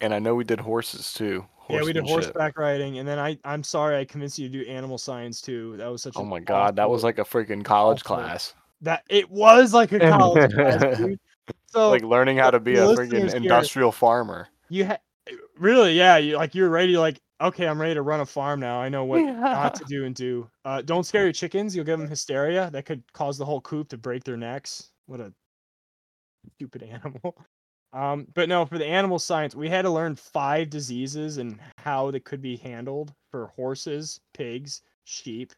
and 0.00 0.14
I 0.14 0.18
know 0.18 0.34
we 0.34 0.44
did 0.44 0.60
horses 0.60 1.12
too. 1.12 1.44
Yeah, 1.68 1.82
we 1.82 1.92
did 1.92 2.04
horseback 2.04 2.56
riding, 2.58 2.98
and 2.98 3.06
then 3.06 3.18
I 3.18 3.38
I'm 3.44 3.62
sorry 3.62 3.98
I 3.98 4.06
convinced 4.06 4.38
you 4.38 4.48
to 4.48 4.64
do 4.64 4.70
animal 4.70 4.96
science 4.96 5.42
too. 5.42 5.76
That 5.76 5.88
was 5.92 6.02
such. 6.02 6.16
A 6.16 6.20
Oh 6.20 6.24
my 6.24 6.40
god, 6.40 6.76
that 6.76 6.88
was 6.88 7.04
like 7.04 7.18
a 7.18 7.24
freaking 7.24 7.62
college 7.62 8.02
class. 8.04 8.54
that. 8.80 9.02
It 9.10 9.30
was 9.30 9.74
like 9.74 9.92
a 9.92 9.98
college 9.98 10.50
class, 10.54 10.96
dude. 10.98 11.20
So 11.66 11.90
like 11.90 12.02
learning 12.04 12.38
how 12.38 12.50
to 12.50 12.58
be 12.60 12.76
a 12.76 12.86
freaking 12.86 13.26
here- 13.28 13.36
industrial 13.36 13.92
farmer. 13.92 14.48
you 14.70 14.84
had 14.84 15.00
really, 15.58 15.92
yeah, 15.92 16.16
you 16.16 16.36
like 16.36 16.54
you're 16.54 16.70
ready. 16.70 16.96
Like, 16.96 17.20
okay, 17.40 17.66
I'm 17.66 17.80
ready 17.80 17.94
to 17.94 18.02
run 18.02 18.20
a 18.20 18.26
farm 18.26 18.60
now. 18.60 18.80
I 18.80 18.88
know 18.88 19.04
what 19.04 19.22
not 19.22 19.74
to 19.76 19.84
do 19.88 20.04
and 20.04 20.14
do. 20.14 20.48
Uh, 20.64 20.82
don't 20.82 21.04
scare 21.04 21.24
your 21.24 21.32
chickens. 21.32 21.74
You'll 21.74 21.84
give 21.84 21.98
them 21.98 22.08
hysteria. 22.08 22.70
That 22.70 22.86
could 22.86 23.02
cause 23.12 23.38
the 23.38 23.44
whole 23.44 23.60
coop 23.60 23.88
to 23.90 23.98
break 23.98 24.24
their 24.24 24.36
necks. 24.36 24.90
What 25.06 25.20
a 25.20 25.32
stupid 26.54 26.82
animal. 27.04 27.36
Um, 27.92 28.26
but 28.34 28.48
no, 28.48 28.66
for 28.66 28.76
the 28.76 28.86
animal 28.86 29.18
science, 29.18 29.54
we 29.54 29.68
had 29.68 29.82
to 29.82 29.90
learn 29.90 30.14
five 30.14 30.68
diseases 30.68 31.38
and 31.38 31.58
how 31.78 32.10
they 32.10 32.20
could 32.20 32.42
be 32.42 32.56
handled 32.56 33.14
for 33.30 33.46
horses, 33.56 34.20
pigs, 34.34 34.82
sheep, 35.04 35.52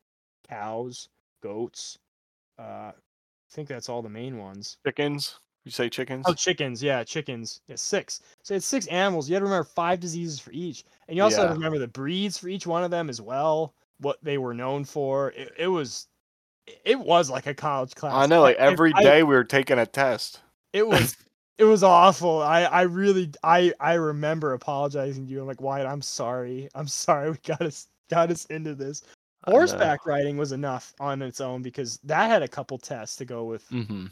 cows, 0.49 1.09
goats. 1.43 1.99
Uh, 2.59 2.93
I 2.93 3.53
think 3.53 3.69
that's 3.69 3.89
all 3.89 4.03
the 4.03 4.09
main 4.09 4.39
ones. 4.39 4.79
Chickens? 4.87 5.41
You 5.65 5.71
say 5.71 5.89
chickens? 5.91 6.25
Oh, 6.27 6.33
chickens. 6.33 6.83
Yeah, 6.83 7.05
chickens. 7.05 7.61
Yeah, 7.67 7.77
six. 7.77 8.21
So 8.43 8.55
it's 8.55 8.65
six 8.67 8.87
animals. 8.87 9.29
You 9.29 9.35
had 9.35 9.41
to 9.41 9.45
remember 9.45 9.65
five 9.65 10.01
diseases 10.01 10.41
for 10.41 10.53
each, 10.53 10.85
and 11.09 11.17
you 11.17 11.23
also 11.23 11.37
had 11.39 11.43
Yeah. 11.45 11.49
to 11.49 11.55
remember 11.55 11.79
the 11.79 11.89
breeds 11.89 12.39
for 12.39 12.49
each 12.49 12.67
one 12.67 12.83
of 12.83 12.91
them 12.91 13.09
as 13.11 13.21
well. 13.21 13.75
What 13.99 14.17
they 14.23 14.39
were 14.39 14.55
known 14.55 14.85
for. 14.87 15.33
It, 15.33 15.53
it 15.59 15.67
was, 15.69 16.07
it 16.87 16.99
was 16.99 17.29
like 17.29 17.47
a 17.47 17.53
college 17.55 17.95
class. 17.95 18.15
I 18.15 18.27
know, 18.27 18.41
like 18.41 18.57
every 18.57 18.93
I- 18.95 19.03
day 19.03 19.23
we 19.23 19.35
were 19.35 19.45
taking 19.45 19.79
a 19.79 19.85
test. 19.87 20.41
it 20.73 20.87
was, 20.89 21.15
it 21.59 21.65
was 21.65 21.83
awful. 21.83 22.41
I, 22.41 22.63
I 22.63 22.83
really, 22.83 23.31
I, 23.43 23.75
I 23.79 23.95
remember 23.95 24.55
apologizing 24.55 25.27
to 25.27 25.31
you. 25.33 25.43
I'm 25.43 25.47
like, 25.47 25.61
Wyatt, 25.61 25.87
I'm 25.87 26.01
sorry. 26.01 26.71
I'm 26.75 26.89
sorry. 26.89 27.33
We 27.33 27.37
got 27.47 27.61
us, 27.61 27.89
got 28.09 28.31
us 28.31 28.47
into 28.47 28.75
this. 28.75 29.03
Horseback 29.47 30.07
riding 30.07 30.37
was 30.39 30.53
enough 30.53 30.95
on 31.01 31.21
its 31.23 31.41
own 31.43 31.61
because 31.63 31.99
that 32.05 32.31
had 32.31 32.43
a 32.43 32.49
couple 32.49 32.79
tests 32.79 33.17
to 33.17 33.25
go 33.27 33.45
with 33.45 33.69
Mm-hmm. 33.71 34.07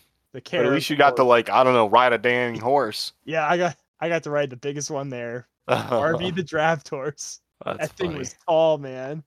The. 0.44 0.58
But 0.58 0.66
at 0.66 0.72
least 0.72 0.90
you 0.90 0.96
got 0.96 1.16
to 1.16 1.24
like 1.24 1.50
I 1.50 1.64
don't 1.64 1.74
know 1.74 1.88
ride 1.88 2.12
a 2.12 2.18
dang 2.18 2.58
horse. 2.60 3.12
Yeah, 3.24 3.46
I 3.46 3.56
got, 3.56 3.76
I 4.00 4.08
got 4.08 4.22
to 4.24 4.30
ride 4.30 4.50
the 4.50 4.56
biggest 4.56 4.90
one 4.90 5.08
there. 5.08 5.48
RV 5.68 6.34
the 6.34 6.42
draft 6.42 6.88
horse. 6.88 7.40
That's 7.64 7.78
that 7.78 7.90
thing 7.92 8.08
funny. 8.10 8.18
was 8.20 8.36
tall, 8.46 8.78
man. 8.78 9.22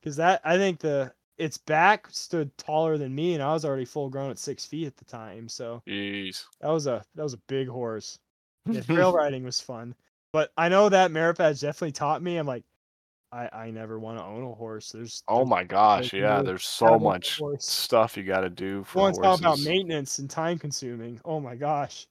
Because 0.00 0.16
that 0.16 0.40
I 0.44 0.56
think 0.56 0.80
the 0.80 1.12
its 1.38 1.58
back 1.58 2.06
stood 2.10 2.56
taller 2.58 2.98
than 2.98 3.14
me, 3.14 3.34
and 3.34 3.42
I 3.42 3.52
was 3.52 3.64
already 3.64 3.84
full 3.84 4.08
grown 4.08 4.30
at 4.30 4.38
six 4.38 4.64
feet 4.64 4.86
at 4.86 4.96
the 4.96 5.04
time. 5.04 5.48
So 5.48 5.82
Jeez. 5.86 6.44
that 6.60 6.68
was 6.68 6.86
a 6.86 7.04
that 7.14 7.22
was 7.22 7.34
a 7.34 7.40
big 7.48 7.68
horse. 7.68 8.18
Yeah, 8.66 8.80
trail 8.80 9.12
riding 9.12 9.44
was 9.44 9.60
fun, 9.60 9.94
but 10.32 10.50
I 10.56 10.70
know 10.70 10.88
that 10.88 11.10
merit 11.10 11.36
definitely 11.36 11.92
taught 11.92 12.22
me. 12.22 12.38
I'm 12.38 12.46
like, 12.46 12.64
I 13.34 13.48
I 13.52 13.70
never 13.70 13.98
want 13.98 14.18
to 14.18 14.24
own 14.24 14.44
a 14.44 14.54
horse. 14.54 14.92
There's 14.92 15.22
Oh 15.26 15.44
my 15.44 15.64
gosh, 15.64 16.12
there's 16.12 16.22
yeah. 16.22 16.42
There's 16.42 16.64
so 16.64 16.98
much 16.98 17.40
stuff 17.58 18.16
you 18.16 18.22
got 18.22 18.40
to 18.40 18.50
do 18.50 18.84
for 18.84 19.00
One's 19.00 19.18
talking 19.18 19.44
about 19.44 19.60
maintenance 19.60 20.18
and 20.18 20.30
time 20.30 20.58
consuming. 20.58 21.20
Oh 21.24 21.40
my 21.40 21.56
gosh, 21.56 22.06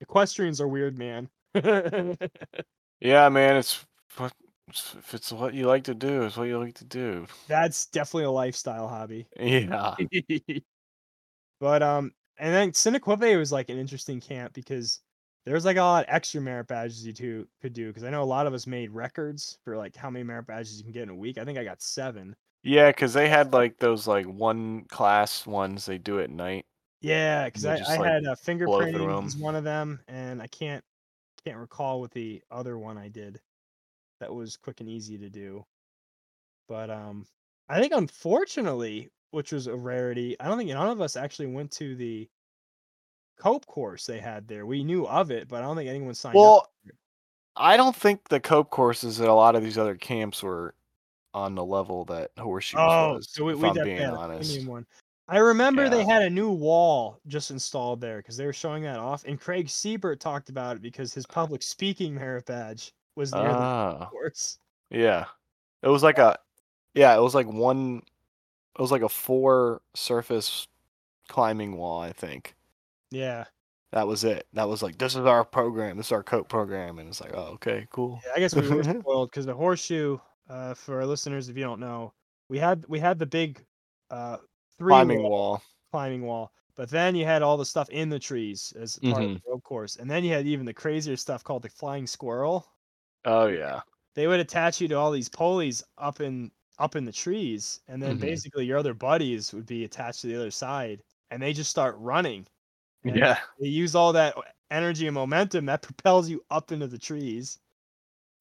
equestrians 0.00 0.60
are 0.60 0.68
weird, 0.68 0.98
man. 0.98 1.28
Yeah, 3.00 3.28
man. 3.28 3.56
It's 3.56 3.84
what 4.16 4.32
if 4.68 5.14
it's 5.14 5.30
what 5.30 5.54
you 5.54 5.66
like 5.66 5.84
to 5.84 5.94
do, 5.94 6.22
it's 6.22 6.36
what 6.36 6.48
you 6.48 6.58
like 6.58 6.74
to 6.76 6.84
do. 6.84 7.26
That's 7.46 7.86
definitely 7.86 8.24
a 8.24 8.30
lifestyle 8.30 8.88
hobby. 8.88 9.26
Yeah. 9.38 9.94
but 11.60 11.82
um, 11.82 12.12
and 12.38 12.54
then 12.54 12.72
Sinoquipe 12.72 13.38
was 13.38 13.52
like 13.52 13.68
an 13.68 13.78
interesting 13.78 14.20
camp 14.20 14.54
because 14.54 15.00
there's 15.46 15.64
like 15.64 15.76
a 15.76 15.80
lot 15.80 16.04
of 16.04 16.12
extra 16.12 16.40
merit 16.40 16.66
badges 16.66 17.06
you 17.06 17.12
two 17.12 17.46
could 17.62 17.72
do 17.72 17.86
because 17.86 18.02
I 18.02 18.10
know 18.10 18.22
a 18.22 18.24
lot 18.24 18.48
of 18.48 18.52
us 18.52 18.66
made 18.66 18.90
records 18.90 19.58
for 19.64 19.76
like 19.76 19.94
how 19.94 20.10
many 20.10 20.24
merit 20.24 20.46
badges 20.46 20.78
you 20.78 20.82
can 20.82 20.92
get 20.92 21.04
in 21.04 21.08
a 21.08 21.14
week. 21.14 21.38
I 21.38 21.44
think 21.44 21.56
I 21.56 21.64
got 21.64 21.80
seven. 21.80 22.34
Yeah, 22.64 22.88
because 22.88 23.12
they 23.12 23.28
had 23.28 23.52
like 23.52 23.78
those 23.78 24.08
like 24.08 24.26
one 24.26 24.84
class 24.86 25.46
ones 25.46 25.86
they 25.86 25.98
do 25.98 26.20
at 26.20 26.30
night. 26.30 26.66
Yeah, 27.00 27.44
because 27.44 27.64
I, 27.64 27.76
I 27.76 27.96
like, 27.96 28.10
had 28.10 28.24
a 28.24 28.34
fingerprinting 28.34 29.22
was 29.22 29.36
one 29.36 29.54
of 29.54 29.62
them, 29.62 30.00
and 30.08 30.42
I 30.42 30.48
can't 30.48 30.82
can't 31.44 31.58
recall 31.58 32.00
what 32.00 32.10
the 32.10 32.42
other 32.50 32.76
one 32.76 32.98
I 32.98 33.06
did. 33.06 33.40
That 34.18 34.34
was 34.34 34.56
quick 34.56 34.80
and 34.80 34.88
easy 34.88 35.16
to 35.18 35.28
do. 35.28 35.64
But 36.68 36.90
um, 36.90 37.24
I 37.68 37.80
think 37.80 37.92
unfortunately, 37.94 39.10
which 39.30 39.52
was 39.52 39.68
a 39.68 39.76
rarity, 39.76 40.34
I 40.40 40.48
don't 40.48 40.58
think 40.58 40.70
none 40.70 40.88
of 40.88 41.00
us 41.00 41.16
actually 41.16 41.46
went 41.46 41.70
to 41.72 41.94
the 41.94 42.28
cope 43.38 43.66
course 43.66 44.06
they 44.06 44.18
had 44.18 44.46
there. 44.48 44.66
We 44.66 44.82
knew 44.84 45.06
of 45.06 45.30
it, 45.30 45.48
but 45.48 45.58
I 45.62 45.66
don't 45.66 45.76
think 45.76 45.88
anyone 45.88 46.14
signed 46.14 46.36
up. 46.36 46.40
Well, 46.40 46.72
I 47.56 47.76
don't 47.76 47.96
think 47.96 48.28
the 48.28 48.40
cope 48.40 48.70
courses 48.70 49.20
at 49.20 49.28
a 49.28 49.32
lot 49.34 49.54
of 49.56 49.62
these 49.62 49.78
other 49.78 49.96
camps 49.96 50.42
were 50.42 50.74
on 51.32 51.54
the 51.54 51.64
level 51.64 52.04
that 52.06 52.30
Horseshoes 52.38 52.78
Oh, 52.80 53.14
was. 53.14 53.28
so 53.30 53.44
we, 53.44 53.52
if 53.52 53.58
we 53.58 53.68
I'm 53.68 53.74
being 53.84 54.02
honest. 54.02 54.66
one. 54.66 54.86
I 55.28 55.38
remember 55.38 55.88
they 55.88 56.04
had 56.04 56.22
a 56.22 56.30
new 56.30 56.50
wall 56.50 57.18
just 57.26 57.50
installed 57.50 58.00
there 58.00 58.18
because 58.18 58.36
they 58.36 58.46
were 58.46 58.52
showing 58.52 58.82
that 58.84 58.98
off, 58.98 59.24
and 59.24 59.40
Craig 59.40 59.68
Siebert 59.68 60.20
talked 60.20 60.48
about 60.50 60.76
it 60.76 60.82
because 60.82 61.12
his 61.12 61.26
public 61.26 61.62
speaking 61.62 62.14
merit 62.14 62.46
badge 62.46 62.92
was 63.16 63.32
near 63.32 63.42
the 63.42 63.48
Ah, 63.48 64.08
course. 64.10 64.58
yeah. 64.90 65.24
It 65.82 65.88
was 65.88 66.02
like 66.02 66.18
a, 66.18 66.38
yeah, 66.94 67.16
it 67.16 67.20
was 67.20 67.34
like 67.34 67.46
one, 67.46 68.02
it 68.78 68.80
was 68.80 68.92
like 68.92 69.02
a 69.02 69.08
four 69.08 69.82
surface 69.94 70.68
climbing 71.28 71.76
wall. 71.76 72.00
I 72.00 72.12
think 72.12 72.54
Yeah. 73.10 73.44
that 73.92 74.06
was 74.06 74.24
it. 74.24 74.46
That 74.52 74.68
was 74.68 74.82
like 74.82 74.98
this 74.98 75.14
is 75.14 75.24
our 75.26 75.44
program. 75.44 75.96
This 75.96 76.06
is 76.06 76.12
our 76.12 76.22
cope 76.22 76.48
program, 76.48 76.98
and 76.98 77.08
it's 77.08 77.20
like, 77.20 77.32
oh, 77.34 77.52
okay, 77.54 77.86
cool. 77.90 78.20
Yeah, 78.26 78.32
I 78.36 78.38
guess 78.40 78.54
we 78.54 78.68
were 78.68 78.82
spoiled 79.00 79.30
because 79.30 79.46
the 79.46 79.54
horseshoe, 79.54 80.18
uh, 80.48 80.74
for 80.74 80.96
our 81.00 81.06
listeners, 81.06 81.48
if 81.48 81.56
you 81.56 81.62
don't 81.64 81.80
know, 81.80 82.12
we 82.48 82.58
had 82.58 82.84
we 82.88 82.98
had 82.98 83.18
the 83.18 83.26
big 83.26 83.64
uh 84.10 84.38
three 84.78 84.90
Climbing 84.90 85.22
wall, 85.22 85.30
wall. 85.30 85.62
climbing 85.90 86.22
wall, 86.22 86.52
but 86.76 86.88
then 86.90 87.14
you 87.14 87.24
had 87.24 87.42
all 87.42 87.56
the 87.56 87.64
stuff 87.64 87.88
in 87.90 88.08
the 88.08 88.18
trees 88.18 88.72
as 88.78 88.98
part 88.98 89.22
of 89.22 89.30
Mm-hmm. 89.30 89.34
the 89.34 89.40
rope 89.50 89.62
course, 89.64 89.96
and 89.96 90.10
then 90.10 90.22
you 90.24 90.32
had 90.32 90.46
even 90.46 90.66
the 90.66 90.74
crazier 90.74 91.16
stuff 91.16 91.42
called 91.44 91.62
the 91.62 91.68
flying 91.70 92.06
squirrel. 92.06 92.66
Oh 93.24 93.46
yeah. 93.46 93.80
They 94.14 94.26
would 94.26 94.40
attach 94.40 94.80
you 94.80 94.88
to 94.88 94.94
all 94.94 95.10
these 95.10 95.28
pulleys 95.28 95.82
up 95.98 96.20
in 96.20 96.50
up 96.78 96.94
in 96.96 97.04
the 97.04 97.12
trees, 97.12 97.80
and 97.88 98.02
then 98.02 98.18
Mhm. 98.18 98.20
basically 98.20 98.66
your 98.66 98.78
other 98.78 98.94
buddies 98.94 99.52
would 99.54 99.66
be 99.66 99.84
attached 99.84 100.20
to 100.22 100.26
the 100.26 100.36
other 100.36 100.50
side, 100.50 101.02
and 101.30 101.40
they 101.42 101.52
just 101.52 101.70
start 101.70 101.96
running. 101.98 102.46
And 103.06 103.16
Yeah. 103.16 103.40
they 103.58 103.68
use 103.68 103.94
all 103.94 104.12
that 104.14 104.36
energy 104.70 105.06
and 105.06 105.14
momentum 105.14 105.66
that 105.66 105.82
propels 105.82 106.28
you 106.28 106.44
up 106.50 106.72
into 106.72 106.86
the 106.88 106.98
trees. 106.98 107.58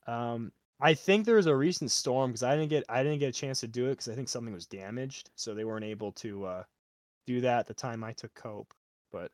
Um, 0.07 0.51
I 0.81 0.93
think 0.93 1.25
there 1.25 1.35
was 1.37 1.47
a 1.47 1.55
recent 1.55 1.91
storm 1.91 2.31
because 2.31 2.43
I 2.43 2.55
didn't 2.55 2.69
get 2.69 2.83
I 2.89 3.03
didn't 3.03 3.19
get 3.19 3.29
a 3.29 3.39
chance 3.39 3.61
to 3.61 3.67
do 3.67 3.87
it 3.87 3.91
because 3.91 4.09
I 4.09 4.15
think 4.15 4.29
something 4.29 4.53
was 4.53 4.67
damaged, 4.67 5.31
so 5.35 5.53
they 5.53 5.65
weren't 5.65 5.85
able 5.85 6.11
to 6.13 6.45
uh, 6.45 6.63
do 7.27 7.41
that 7.41 7.59
at 7.61 7.67
the 7.67 7.73
time 7.75 8.03
I 8.03 8.13
took 8.13 8.33
cope. 8.35 8.73
But 9.11 9.31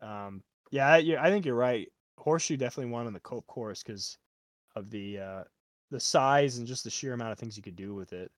um, 0.00 0.42
yeah, 0.70 0.88
I, 0.88 0.98
yeah, 0.98 1.22
I 1.22 1.30
think 1.30 1.46
you're 1.46 1.54
right. 1.54 1.88
Horseshoe 2.18 2.56
definitely 2.56 2.92
won 2.92 3.06
on 3.06 3.12
the 3.12 3.20
cope 3.20 3.46
course 3.46 3.82
because 3.82 4.18
of 4.76 4.90
the 4.90 5.18
uh, 5.20 5.44
the 5.90 6.00
size 6.00 6.58
and 6.58 6.66
just 6.66 6.84
the 6.84 6.90
sheer 6.90 7.14
amount 7.14 7.32
of 7.32 7.38
things 7.38 7.56
you 7.56 7.62
could 7.62 7.76
do 7.76 7.94
with 7.94 8.12
it 8.12 8.30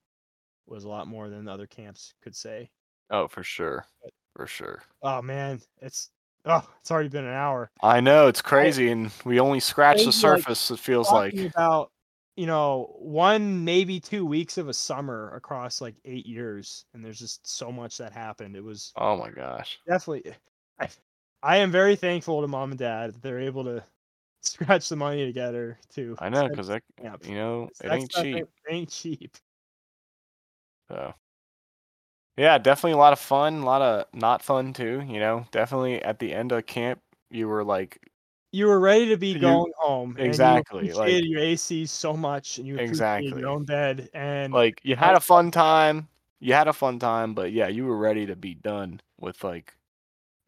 was 0.67 0.85
a 0.85 0.89
lot 0.89 1.09
more 1.09 1.29
than 1.31 1.45
the 1.45 1.53
other 1.53 1.67
camps 1.67 2.15
could 2.23 2.37
say. 2.37 2.71
Oh, 3.11 3.29
for 3.29 3.43
sure. 3.45 3.87
For 4.35 4.47
sure. 4.47 4.83
Oh 5.03 5.20
man, 5.22 5.61
it's 5.80 6.11
oh 6.45 6.66
it's 6.80 6.91
already 6.91 7.09
been 7.09 7.24
an 7.24 7.35
hour. 7.35 7.70
I 7.83 8.01
know 8.01 8.28
it's 8.28 8.43
crazy, 8.43 8.91
and 8.91 9.11
we 9.24 9.41
only 9.41 9.61
scratched 9.61 10.05
the 10.05 10.12
Things 10.12 10.24
like 10.24 10.39
surface. 10.39 10.70
it 10.70 10.78
feels 10.78 11.12
like. 11.12 11.35
about 11.55 11.91
you 12.37 12.47
know 12.47 12.95
one 12.99 13.64
maybe 13.64 14.01
two 14.01 14.24
weeks 14.24 14.57
of 14.59 14.68
a 14.68 14.74
summer 14.74 15.35
across 15.35 15.80
like 15.80 15.97
eight 16.05 16.26
years, 16.26 16.85
and 16.95 17.05
there's 17.05 17.18
just 17.18 17.47
so 17.47 17.70
much 17.72 17.99
that 17.99 18.12
happened. 18.12 18.57
It 18.57 18.64
was 18.64 18.93
Oh 18.97 19.16
my 19.16 19.30
gosh. 19.30 19.78
definitely. 19.87 20.35
I, 20.80 20.89
I 21.43 21.57
am 21.59 21.70
very 21.70 21.97
thankful 21.97 22.41
to 22.41 22.49
mom 22.49 22.70
and 22.70 22.78
dad 22.78 23.14
that 23.14 23.22
they're 23.22 23.41
able 23.41 23.64
to 23.64 23.85
scratch 24.43 24.89
the 24.89 24.97
money 24.97 25.26
together 25.26 25.78
to. 25.95 26.16
I 26.20 26.28
know 26.28 26.49
because 26.49 26.68
us 26.68 26.80
that 27.01 27.26
you 27.26 27.35
know 27.35 27.68
it 27.83 27.93
ain't 27.93 28.11
cheap. 28.11 28.47
Ain't 28.70 28.89
cheap. 28.91 29.37
So 30.89 31.14
yeah, 32.37 32.59
definitely 32.59 32.93
a 32.93 32.97
lot 32.99 33.12
of 33.12 33.18
fun, 33.18 33.61
a 33.62 33.64
lot 33.64 33.83
of 33.83 34.07
not 34.14 34.43
fun 34.43 34.72
too. 34.72 35.03
You 35.07 35.20
know, 35.20 35.47
definitely 35.51 36.03
at 36.03 36.18
the 36.18 36.33
end 36.33 36.53
of 36.53 36.66
camp, 36.66 37.01
you 37.30 37.49
were 37.49 37.64
like, 37.64 37.99
You 38.53 38.66
were 38.66 38.80
ready 38.80 39.09
to 39.09 39.16
be 39.16 39.28
You- 39.28 39.39
going 39.39 39.72
home. 39.78 40.16
exactly, 40.18 40.87
you 40.89 40.95
like- 40.95 41.24
your 41.24 41.41
AC 41.41 41.87
so 41.87 42.14
much, 42.14 42.59
and 42.59 42.66
you 42.66 42.76
Exactly. 42.78 43.41
your 43.41 43.49
own 43.49 43.64
bed, 43.64 44.11
and 44.14 44.53
like 44.53 44.80
you 44.83 44.97
had 44.97 45.14
a 45.14 45.20
fun 45.20 45.51
time. 45.51 46.09
You 46.41 46.55
had 46.55 46.68
a 46.68 46.72
fun 46.72 46.99
time, 46.99 47.35
but 47.35 47.53
yeah, 47.53 47.68
you 47.68 47.87
were 47.87 47.97
ready 47.97 48.26
to 48.26 48.35
be 48.37 48.55
done 48.55 49.01
with 49.20 49.43
like 49.45 49.74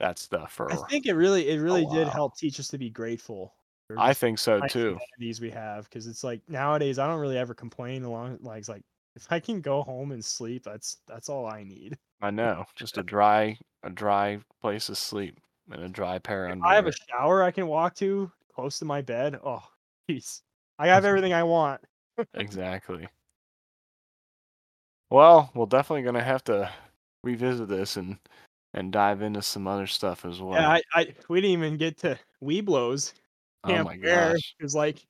that 0.00 0.18
stuff 0.18 0.52
for. 0.52 0.72
I 0.72 0.76
think 0.88 1.06
it 1.06 1.14
really, 1.14 1.48
it 1.48 1.60
really 1.60 1.86
did 1.86 2.08
help 2.08 2.36
teach 2.36 2.58
us 2.58 2.68
to 2.68 2.78
be 2.78 2.90
grateful. 2.90 3.54
I 3.96 4.12
think 4.12 4.38
so 4.38 4.60
too. 4.66 4.98
These 5.18 5.40
we 5.40 5.50
have 5.50 5.84
because 5.84 6.06
it's 6.06 6.24
like 6.24 6.40
nowadays 6.48 6.98
I 6.98 7.06
don't 7.06 7.20
really 7.20 7.38
ever 7.38 7.54
complain 7.54 8.02
along 8.02 8.38
like 8.40 8.58
it's 8.58 8.68
like 8.68 8.82
if 9.16 9.26
I 9.30 9.40
can 9.40 9.60
go 9.60 9.82
home 9.82 10.12
and 10.12 10.24
sleep, 10.24 10.64
that's 10.64 10.98
that's 11.06 11.28
all 11.28 11.46
I 11.46 11.62
need. 11.62 11.96
I 12.20 12.30
know, 12.30 12.64
just 12.74 12.98
a 12.98 13.02
dry, 13.04 13.58
a 13.82 13.90
dry 13.90 14.38
place 14.60 14.86
to 14.86 14.94
sleep 14.94 15.38
and 15.70 15.82
a 15.82 15.88
dry 15.88 16.18
pair 16.18 16.46
of 16.46 16.58
If 16.58 16.64
I 16.64 16.74
have 16.74 16.86
a 16.86 16.92
shower 16.92 17.42
I 17.42 17.50
can 17.50 17.66
walk 17.66 17.94
to 17.96 18.30
close 18.54 18.78
to 18.78 18.84
my 18.84 19.02
bed. 19.02 19.38
Oh, 19.44 19.62
peace. 20.06 20.42
I 20.78 20.88
have 20.88 21.04
everything 21.04 21.32
I 21.32 21.42
want. 21.42 21.80
exactly. 22.34 23.08
Well, 25.10 25.50
we're 25.54 25.66
definitely 25.66 26.02
gonna 26.02 26.24
have 26.24 26.44
to 26.44 26.70
revisit 27.22 27.68
this 27.68 27.96
and 27.96 28.18
and 28.74 28.92
dive 28.92 29.22
into 29.22 29.40
some 29.40 29.68
other 29.68 29.86
stuff 29.86 30.24
as 30.24 30.40
well. 30.40 30.60
Yeah, 30.60 30.68
I, 30.68 30.82
I 30.92 31.14
we 31.28 31.40
didn't 31.40 31.52
even 31.52 31.76
get 31.76 31.98
to 31.98 32.18
Webelos 32.42 33.12
oh 33.62 33.68
camp 33.68 33.86
my 33.86 33.96
where 33.96 34.32
gosh. 34.32 34.54
it 34.58 34.62
was 34.62 34.74
like 34.74 35.06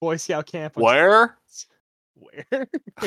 Boy 0.00 0.16
Scout 0.16 0.46
camp. 0.46 0.76
Where? 0.76 1.36
Where? 2.22 2.66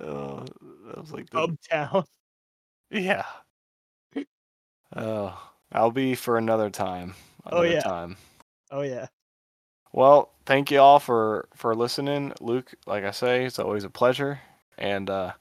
oh, 0.00 0.44
that 0.86 0.98
was 0.98 1.12
like 1.12 1.30
the 1.30 1.38
Uptown. 1.40 2.04
yeah. 2.90 3.24
Oh, 4.94 5.50
I'll 5.72 5.90
be 5.90 6.14
for 6.14 6.38
another 6.38 6.70
time. 6.70 7.14
Oh, 7.44 7.62
yeah. 7.62 7.80
time. 7.80 8.16
Oh 8.70 8.82
yeah. 8.82 9.06
Well, 9.92 10.32
thank 10.44 10.70
you 10.70 10.80
all 10.80 10.98
for 10.98 11.48
for 11.54 11.74
listening, 11.74 12.32
Luke. 12.40 12.74
Like 12.86 13.04
I 13.04 13.12
say, 13.12 13.44
it's 13.44 13.58
always 13.58 13.84
a 13.84 13.90
pleasure. 13.90 14.40
And 14.78 15.08
uh, 15.08 15.32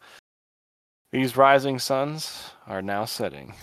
these 1.11 1.35
rising 1.35 1.79
suns 1.79 2.51
are 2.67 2.81
now 2.81 3.05
setting. 3.05 3.53